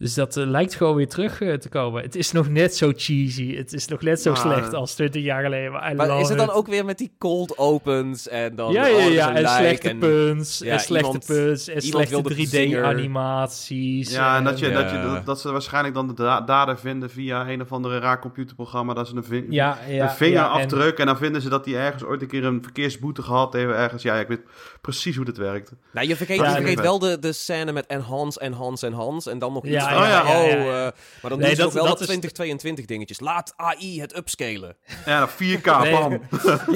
Dus 0.01 0.13
dat 0.13 0.37
uh, 0.37 0.47
lijkt 0.47 0.75
gewoon 0.75 0.95
weer 0.95 1.07
terug 1.07 1.41
uh, 1.41 1.53
te 1.53 1.69
komen. 1.69 2.01
Het 2.01 2.15
is 2.15 2.31
nog 2.31 2.49
net 2.49 2.75
zo 2.75 2.91
cheesy. 2.95 3.55
Het 3.55 3.73
is 3.73 3.87
nog 3.87 4.01
net 4.01 4.21
zo 4.21 4.31
ah. 4.31 4.41
slecht 4.41 4.73
als 4.73 4.93
20 4.93 5.23
jaar 5.23 5.43
geleden. 5.43 5.71
Maar, 5.71 5.95
maar 5.95 6.19
is 6.19 6.29
het 6.29 6.37
dan 6.37 6.49
ook 6.49 6.67
weer 6.67 6.85
met 6.85 6.97
die 6.97 7.11
cold 7.17 7.57
opens 7.57 8.27
en 8.27 8.55
dan... 8.55 8.71
Ja, 8.71 8.85
ja, 8.85 9.05
ja. 9.05 9.35
En 9.35 9.47
slechte 9.47 9.89
en. 9.89 9.99
Ja, 9.99 10.73
en 10.73 10.79
slechte 10.79 10.95
iemand, 10.95 11.25
punts. 11.25 11.67
En 11.67 11.81
slechte 11.81 12.21
3D-animaties. 12.33 14.11
Ja, 14.11 14.37
en 14.37 14.43
dat, 14.43 14.59
je, 14.59 14.69
ja. 14.69 14.81
dat, 14.81 14.91
je, 14.91 15.01
dat, 15.01 15.25
dat, 15.25 15.41
ze 15.41 15.51
waarschijnlijk 15.51 15.93
dan 15.93 16.07
de 16.07 16.41
dader 16.45 16.79
vinden 16.79 17.09
via 17.09 17.49
een 17.49 17.61
of 17.61 17.71
andere 17.71 17.99
raar 17.99 18.19
computerprogramma. 18.19 18.93
Dat 18.93 19.07
ze 19.07 19.15
een, 19.15 19.23
ving 19.23 19.45
ja, 19.49 19.77
ja, 19.87 20.03
een 20.03 20.09
vingerafdruk 20.09 20.93
en... 20.93 20.99
en 20.99 21.05
dan 21.05 21.17
vinden 21.17 21.41
ze 21.41 21.49
dat 21.49 21.65
hij 21.65 21.75
ergens 21.75 22.03
ooit 22.03 22.21
een 22.21 22.27
keer 22.27 22.45
een 22.45 22.63
verkeersboete 22.63 23.21
gehad 23.21 23.53
heeft. 23.53 23.71
Ergens. 23.71 24.03
Ja, 24.03 24.15
ik 24.15 24.27
weet 24.27 24.41
precies 24.81 25.15
hoe 25.15 25.25
dit 25.25 25.37
werkt. 25.37 25.71
Nou, 25.91 26.07
je 26.07 26.15
vergeet, 26.15 26.37
je 26.37 26.45
vergeet 26.45 26.79
wel 26.81 26.99
de, 26.99 27.19
de 27.19 27.33
scène 27.33 27.71
met 27.71 27.85
enhance, 27.85 28.39
enhance, 28.39 28.85
enhance. 28.85 29.29
En 29.29 29.39
dan 29.39 29.53
nog 29.53 29.65
iets 29.65 29.75
Oh 29.75 29.89
ja, 29.89 30.21
oh, 30.21 30.51
uh, 30.51 30.65
maar 30.65 30.93
dan 31.21 31.39
nee, 31.39 31.47
doen 31.47 31.55
ze 31.55 31.61
dat, 31.61 31.73
wel 31.73 31.83
dat, 31.83 31.97
dat 31.97 32.07
2022 32.07 32.85
dingetjes. 32.85 33.19
Laat 33.19 33.53
AI 33.55 34.01
het 34.01 34.17
upscalen. 34.17 34.75
Ja, 35.05 35.29
4K, 35.29 35.37
nee, 35.37 35.61
bam. 35.91 36.21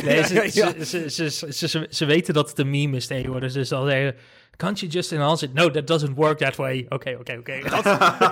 Nee, 0.03 0.23
ze, 0.25 0.49
ze, 0.79 1.09
ze, 1.09 1.67
ze, 1.67 1.87
ze, 1.89 2.05
weten 2.05 2.33
dat 2.33 2.49
het 2.49 2.59
een 2.59 2.69
meme 2.69 2.95
is 2.95 3.07
tegenwoordig. 3.07 3.53
Dus 3.53 3.67
ze 3.67 3.75
zal 3.75 3.85
zeggen, 3.85 4.15
Can't 4.57 4.79
you 4.79 4.91
just 4.91 5.11
enhance 5.11 5.45
it? 5.45 5.53
No, 5.53 5.71
that 5.71 5.87
doesn't 5.87 6.15
work 6.15 6.37
that 6.37 6.55
way. 6.55 6.85
Oké, 6.89 7.17
oké, 7.19 7.37
oké. 7.39 7.53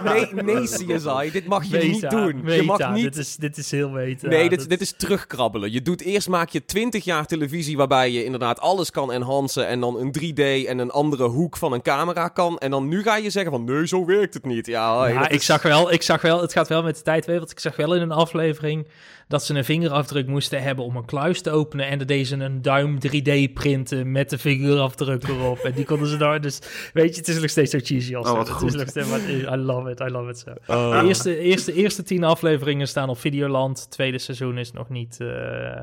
Nee, 0.04 0.28
nee, 0.34 0.64
CSI. 0.64 1.32
Dit 1.32 1.46
mag 1.46 1.64
je 1.64 1.78
niet 1.78 2.10
doen. 2.10 2.42
Meta, 2.44 2.56
je 2.56 2.64
mag 2.64 2.94
niet... 2.94 3.04
Dit 3.04 3.18
is, 3.18 3.36
dit 3.36 3.58
is 3.58 3.72
heel 3.72 3.90
meta. 3.90 4.28
Nee, 4.28 4.50
dit, 4.50 4.70
dit 4.70 4.82
is 4.82 4.92
terugkrabbelen. 4.92 5.72
Je 5.72 5.82
doet 5.82 6.02
eerst 6.02 6.28
maak 6.28 6.50
je 6.50 6.66
20 6.66 7.04
jaar 7.04 7.26
televisie 7.26 7.78
waarbij 7.78 8.12
je 8.12 8.24
inderdaad 8.24 8.60
alles 8.60 8.92
kan 8.92 9.12
enhancen 9.12 9.68
en 9.68 9.80
dan 9.80 10.00
een 10.00 10.16
3D 10.20 10.68
en 10.68 10.78
een 10.78 10.92
andere 10.92 11.24
hoek 11.24 11.58
van 11.58 11.74
een 11.74 11.82
camera 11.82 12.28
kan. 12.28 12.58
En 12.58 12.72
dan 12.72 12.88
nu 12.88 13.04
ga 13.04 13.18
je 13.18 13.30
zeggen 13.30 13.52
van 13.52 13.64
nee, 13.64 13.88
zo 13.88 14.06
werkt 14.06 14.34
het 14.34 14.46
niet. 14.46 14.66
Ja, 14.66 15.08
ja 15.08 15.30
ik, 15.30 15.42
zag 15.42 15.62
wel, 15.62 15.92
ik 15.92 16.02
zag 16.02 16.22
wel, 16.22 16.42
het 16.42 16.52
gaat 16.52 16.68
wel 16.68 16.84
met 16.84 16.96
de 16.96 17.02
tijd 17.02 17.26
want 17.26 17.52
ik 17.52 17.60
zag 17.60 17.76
wel 17.76 17.96
in 17.96 18.02
een 18.02 18.12
aflevering 18.12 18.88
dat 19.28 19.44
ze 19.44 19.54
een 19.54 19.66
vingerafdruk 19.66 20.28
moesten 20.28 20.64
hebben 20.64 20.86
om 20.86 20.96
een 20.96 21.06
kluis 21.06 21.42
te 21.42 21.52
openen. 21.52 21.88
En 21.88 21.98
dat 21.98 22.08
deze 22.08 22.36
een 22.36 22.62
duim 22.62 22.98
3D 23.08 23.54
printen 23.54 24.12
met 24.12 24.30
de 24.30 24.38
vingerafdruk 24.38 25.28
erop. 25.28 25.60
en 25.60 25.72
die 25.72 25.86
konden 25.86 26.08
ze 26.08 26.13
daar. 26.18 26.42
Dus 26.42 26.60
weet 26.94 27.14
je, 27.14 27.20
het 27.20 27.28
is 27.28 27.40
nog 27.40 27.50
steeds 27.50 27.72
zo 27.72 27.80
cheesy 27.82 28.16
als 28.16 28.30
oh, 28.30 28.38
wat 28.38 28.50
goed. 28.50 28.74
Het 28.74 28.96
is 28.96 29.08
nog 29.08 29.20
steeds, 29.20 29.44
I 29.44 29.56
love 29.56 29.90
it, 29.90 30.00
I 30.00 30.10
love 30.10 30.30
it 30.30 30.38
so. 30.38 30.54
Oh. 30.68 31.00
De 31.00 31.08
eerste, 31.08 31.40
eerste, 31.40 31.74
eerste 31.74 32.04
tien 32.04 32.24
afleveringen 32.24 32.88
staan 32.88 33.10
op 33.10 33.18
Videoland. 33.18 33.92
tweede 33.92 34.18
seizoen 34.18 34.58
is 34.58 34.72
nog 34.72 34.90
niet... 34.90 35.18
Uh, 35.22 35.80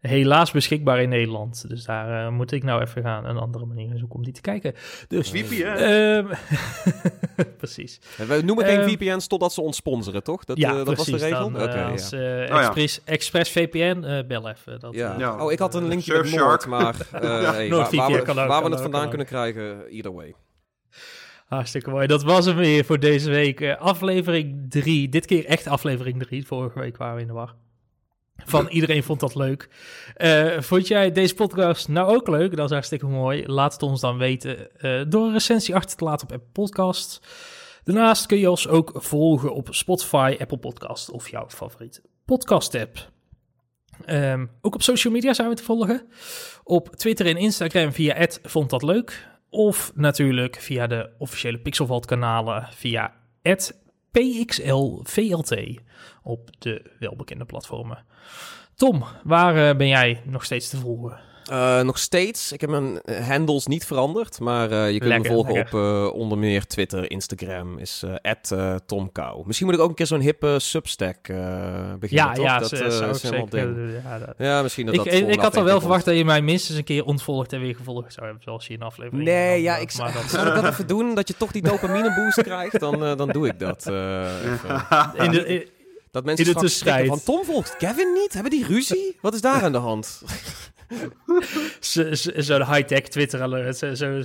helaas 0.00 0.50
beschikbaar 0.50 1.02
in 1.02 1.08
Nederland. 1.08 1.68
Dus 1.68 1.84
daar 1.84 2.26
uh, 2.26 2.32
moet 2.32 2.52
ik 2.52 2.62
nou 2.62 2.82
even 2.82 3.02
gaan 3.02 3.24
een 3.24 3.36
andere 3.36 3.64
manier 3.64 3.98
zoeken 3.98 4.16
om 4.16 4.24
die 4.24 4.32
te 4.32 4.40
kijken. 4.40 4.74
Dus 5.08 5.30
VPN. 5.30 5.82
Um, 5.82 6.28
precies. 7.58 8.00
We 8.16 8.40
noemen 8.44 8.64
geen 8.64 8.80
um, 8.80 8.88
VPN's 8.88 9.26
totdat 9.26 9.52
ze 9.52 9.60
ons 9.60 9.76
sponsoren, 9.76 10.22
toch? 10.22 10.44
Dat, 10.44 10.58
ja, 10.58 10.70
uh, 10.70 10.76
dat 10.76 10.84
precies, 10.84 11.10
was 11.10 11.20
de 11.20 11.26
regel. 11.26 11.50
Dan, 11.50 11.62
okay, 11.62 11.90
als, 11.90 12.12
uh, 12.12 12.20
oh, 12.20 12.58
Express, 12.58 13.00
ja. 13.04 13.12
Express 13.12 13.50
VPN, 13.50 14.24
bel 14.26 14.48
even. 14.48 14.80
Dat, 14.80 14.94
ja. 14.94 15.14
ja. 15.18 15.44
Oh, 15.44 15.52
ik 15.52 15.58
had 15.58 15.74
een 15.74 15.88
linkje 15.88 16.22
met 16.22 16.34
Noord, 16.34 16.66
maar 16.66 16.94
hey, 17.10 17.68
waar, 17.68 17.94
waar, 17.96 18.24
we, 18.24 18.34
waar 18.34 18.64
we 18.64 18.70
het 18.70 18.80
vandaan 18.80 19.08
kunnen 19.08 19.26
krijgen, 19.26 19.86
either 19.90 20.12
way. 20.12 20.34
Hartstikke 21.50 21.90
mooi. 21.90 22.06
Dat 22.06 22.22
was 22.22 22.46
hem 22.46 22.56
weer 22.56 22.84
voor 22.84 22.98
deze 22.98 23.30
week. 23.30 23.60
Uh, 23.60 23.76
aflevering 23.76 24.70
3. 24.70 25.08
Dit 25.08 25.26
keer 25.26 25.44
echt 25.44 25.66
aflevering 25.66 26.22
3. 26.22 26.46
Vorige 26.46 26.78
week 26.78 26.96
waren 26.96 27.14
we 27.14 27.20
in 27.20 27.26
de 27.26 27.32
war. 27.32 27.54
Van 28.44 28.68
iedereen 28.68 29.02
vond 29.02 29.20
dat 29.20 29.34
leuk. 29.34 29.68
Uh, 30.16 30.60
vond 30.60 30.86
jij 30.86 31.12
deze 31.12 31.34
podcast 31.34 31.88
nou 31.88 32.14
ook 32.14 32.28
leuk? 32.28 32.56
Dat 32.56 32.64
is 32.64 32.72
hartstikke 32.72 33.06
mooi. 33.06 33.46
Laat 33.46 33.72
het 33.72 33.82
ons 33.82 34.00
dan 34.00 34.18
weten 34.18 34.68
uh, 34.80 35.02
door 35.08 35.26
een 35.26 35.32
recensie 35.32 35.74
achter 35.74 35.96
te 35.96 36.04
laten 36.04 36.26
op 36.26 36.32
Apple 36.32 36.52
Podcasts. 36.52 37.20
Daarnaast 37.84 38.26
kun 38.26 38.38
je 38.38 38.50
ons 38.50 38.68
ook 38.68 38.92
volgen 38.94 39.54
op 39.54 39.68
Spotify, 39.70 40.36
Apple 40.38 40.58
Podcast 40.58 41.10
of 41.10 41.28
jouw 41.28 41.48
favoriete 41.48 42.02
podcast 42.24 42.74
app. 42.74 43.10
Um, 44.06 44.50
ook 44.60 44.74
op 44.74 44.82
social 44.82 45.12
media 45.12 45.32
zijn 45.32 45.48
we 45.48 45.54
te 45.54 45.62
volgen. 45.62 46.08
Op 46.64 46.96
Twitter 46.96 47.26
en 47.26 47.36
Instagram 47.36 47.92
via 47.92 48.28
vond 48.42 48.70
dat 48.70 48.82
leuk. 48.82 49.28
Of 49.48 49.92
natuurlijk 49.94 50.56
via 50.56 50.86
de 50.86 51.10
officiële 51.18 51.58
Pixelvalt 51.58 52.06
kanalen 52.06 52.68
via 52.74 53.14
PXLVLT 54.10 55.80
op 56.22 56.50
de 56.58 56.90
welbekende 56.98 57.44
platformen. 57.44 58.04
Tom, 58.74 59.04
waar 59.24 59.56
uh, 59.56 59.76
ben 59.76 59.88
jij 59.88 60.22
nog 60.24 60.44
steeds 60.44 60.68
te 60.68 60.76
volgen? 60.76 61.20
Uh, 61.50 61.80
nog 61.80 61.98
steeds. 61.98 62.52
Ik 62.52 62.60
heb 62.60 62.70
mijn 62.70 63.00
handles 63.22 63.66
niet 63.66 63.86
veranderd. 63.86 64.40
Maar 64.40 64.72
uh, 64.72 64.90
je 64.90 64.98
kunt 64.98 65.10
lekker, 65.10 65.30
me 65.30 65.36
volgen 65.36 65.54
lekker. 65.54 65.78
op 65.78 66.12
uh, 66.12 66.20
onder 66.20 66.38
meer 66.38 66.66
Twitter, 66.66 67.10
Instagram. 67.10 67.78
Is 67.78 68.04
@tomkou. 68.86 69.42
Misschien 69.46 69.66
moet 69.66 69.76
ik 69.76 69.82
ook 69.82 69.88
een 69.88 69.94
keer 69.94 70.06
zo'n 70.06 70.20
hippe 70.20 70.56
Substack 70.58 71.22
beginnen. 71.22 72.08
Ja, 72.08 72.32
toch? 72.32 72.44
ja, 72.44 72.58
dat 72.58 72.68
zou 72.68 73.14
zeker. 73.14 73.90
Ja, 74.04 74.18
dat... 74.18 74.34
ja, 74.38 74.62
misschien 74.62 74.86
dat 74.86 74.94
ik, 74.94 75.04
dat. 75.04 75.12
Ik, 75.12 75.28
ik 75.28 75.40
had 75.40 75.56
al 75.56 75.64
wel 75.64 75.80
verwacht 75.80 76.04
dat 76.04 76.16
je 76.16 76.24
mij 76.24 76.42
minstens 76.42 76.78
een 76.78 76.84
keer 76.84 77.04
ontvolgd 77.04 77.52
en 77.52 77.60
weer 77.60 77.74
gevolgd 77.74 78.12
zou 78.12 78.26
hebben. 78.26 78.44
Zoals 78.44 78.66
je 78.66 78.74
in 78.74 78.82
aflevering. 78.82 79.24
Nee, 79.24 79.62
ja, 79.62 79.76
ik 79.76 79.96
maar 79.96 80.12
dat... 80.12 80.30
zou 80.30 80.48
ik 80.48 80.54
dat 80.54 80.64
even 80.64 80.86
doen. 80.86 81.14
Dat 81.14 81.28
je 81.28 81.36
toch 81.36 81.52
die 81.52 81.62
dopamine 81.62 82.14
boost 82.14 82.42
krijgt. 82.42 82.80
Dan, 82.80 83.16
dan 83.16 83.28
doe 83.28 83.46
ik 83.46 83.58
dat. 83.58 83.86
in 85.24 85.30
de, 85.30 85.44
in, 85.46 85.68
Dat 86.10 86.24
mensen 86.24 86.46
In 86.46 86.52
de 86.52 86.68
straks 86.68 87.06
van 87.06 87.22
Tom 87.22 87.44
volgt 87.44 87.76
Kevin 87.76 88.12
niet? 88.12 88.32
Hebben 88.32 88.50
die 88.50 88.66
ruzie? 88.66 89.16
Wat 89.20 89.34
is 89.34 89.40
daar 89.40 89.62
aan 89.62 89.72
de 89.72 89.78
hand? 89.78 90.22
Zo'n 92.36 92.64
high-tech 92.64 93.00
Twitter 93.00 93.42
alert. 93.42 93.76
Zo, 93.76 93.94
zo, 93.94 94.20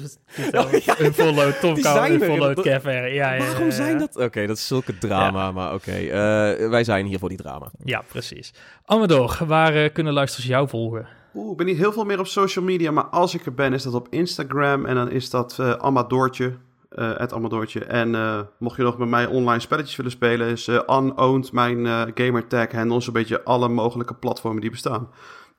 oh, 0.53 0.71
ja. 0.71 0.99
Unfollow 0.99 1.51
Tom 1.51 1.81
Cowan, 1.81 2.11
unfollow 2.11 2.61
Kevin. 2.61 3.13
Ja, 3.13 3.33
ja, 3.33 3.37
Waarom 3.37 3.71
zijn 3.71 3.97
dat? 3.97 4.15
Oké, 4.15 4.47
dat 4.47 4.57
is 4.57 4.67
zulke 4.67 4.97
drama, 4.97 5.51
maar 5.51 5.73
oké. 5.73 5.99
Uh, 5.99 6.69
wij 6.69 6.83
zijn 6.83 7.05
hier 7.05 7.19
voor 7.19 7.29
die 7.29 7.37
drama. 7.37 7.71
Ja, 7.83 8.03
precies. 8.07 8.53
Amador, 8.85 9.37
waar 9.47 9.75
uh, 9.75 9.89
kunnen 9.93 10.13
luisteraars 10.13 10.49
jou 10.49 10.69
volgen? 10.69 11.07
Oeh, 11.33 11.51
ik 11.51 11.57
ben 11.57 11.65
niet 11.65 11.77
heel 11.77 11.93
veel 11.93 12.05
meer 12.05 12.19
op 12.19 12.27
social 12.27 12.65
media, 12.65 12.91
maar 12.91 13.05
als 13.05 13.33
ik 13.33 13.45
er 13.45 13.53
ben, 13.53 13.73
is 13.73 13.83
dat 13.83 13.93
op 13.93 14.07
Instagram. 14.09 14.85
En 14.85 14.95
dan 14.95 15.11
is 15.11 15.29
dat 15.29 15.57
uh, 15.59 15.71
Amadoortje, 15.71 16.53
uh, 16.91 17.17
het 17.17 17.33
Amadoortje. 17.33 17.85
En 17.85 18.13
uh, 18.13 18.39
mocht 18.57 18.77
je 18.77 18.83
nog 18.83 18.97
met 18.97 19.09
mij 19.09 19.25
online 19.25 19.59
spelletjes 19.59 19.95
willen 19.95 20.11
spelen, 20.11 20.47
is 20.47 20.67
uh, 20.67 20.75
unowned 20.75 21.51
mijn 21.51 22.11
gamertag 22.15 22.71
handle. 22.71 23.01
Zo'n 23.01 23.13
beetje 23.13 23.43
alle 23.43 23.67
mogelijke 23.67 24.13
platformen 24.13 24.61
die 24.61 24.71
bestaan. 24.71 25.09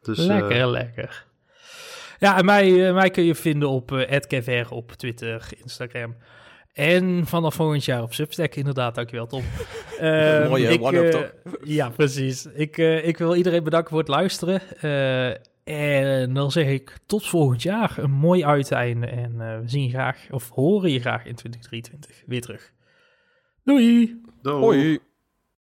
Dus, 0.06 0.18
lekker, 0.18 0.66
lekker. 0.70 1.24
Ja, 2.18 2.38
en 2.38 2.44
mij, 2.44 2.92
mij 2.92 3.10
kun 3.10 3.24
je 3.24 3.34
vinden 3.34 3.68
op 3.68 3.92
uh, 3.92 4.70
op 4.70 4.92
Twitter, 4.92 5.48
Instagram. 5.62 6.16
En 6.72 7.26
vanaf 7.26 7.54
volgend 7.54 7.84
jaar 7.84 8.02
op 8.02 8.14
Substack, 8.14 8.54
inderdaad. 8.54 8.94
Dankjewel, 8.94 9.26
Tom. 9.26 9.42
uh, 10.00 10.48
Mooie 10.48 10.80
one-up, 10.80 11.34
Ja, 11.62 11.88
precies. 11.90 12.46
Ik, 12.46 12.76
ik 12.76 13.18
wil 13.18 13.34
iedereen 13.34 13.64
bedanken 13.64 13.90
voor 13.90 13.98
het 13.98 14.08
luisteren. 14.08 14.60
En 15.66 16.34
dan 16.34 16.50
zeg 16.50 16.66
ik 16.66 16.98
tot 17.06 17.26
volgend 17.26 17.62
jaar. 17.62 17.94
Een 17.98 18.10
mooi 18.10 18.44
uiteinde. 18.44 19.06
En 19.06 19.32
uh, 19.32 19.58
we 19.60 19.68
zien 19.68 19.82
je 19.82 19.88
graag, 19.88 20.26
of 20.30 20.50
horen 20.50 20.90
je 20.90 21.00
graag 21.00 21.24
in 21.24 21.34
2023 21.34 22.22
weer 22.26 22.40
terug. 22.40 22.72
Doei! 23.64 24.20
Doei! 24.42 24.98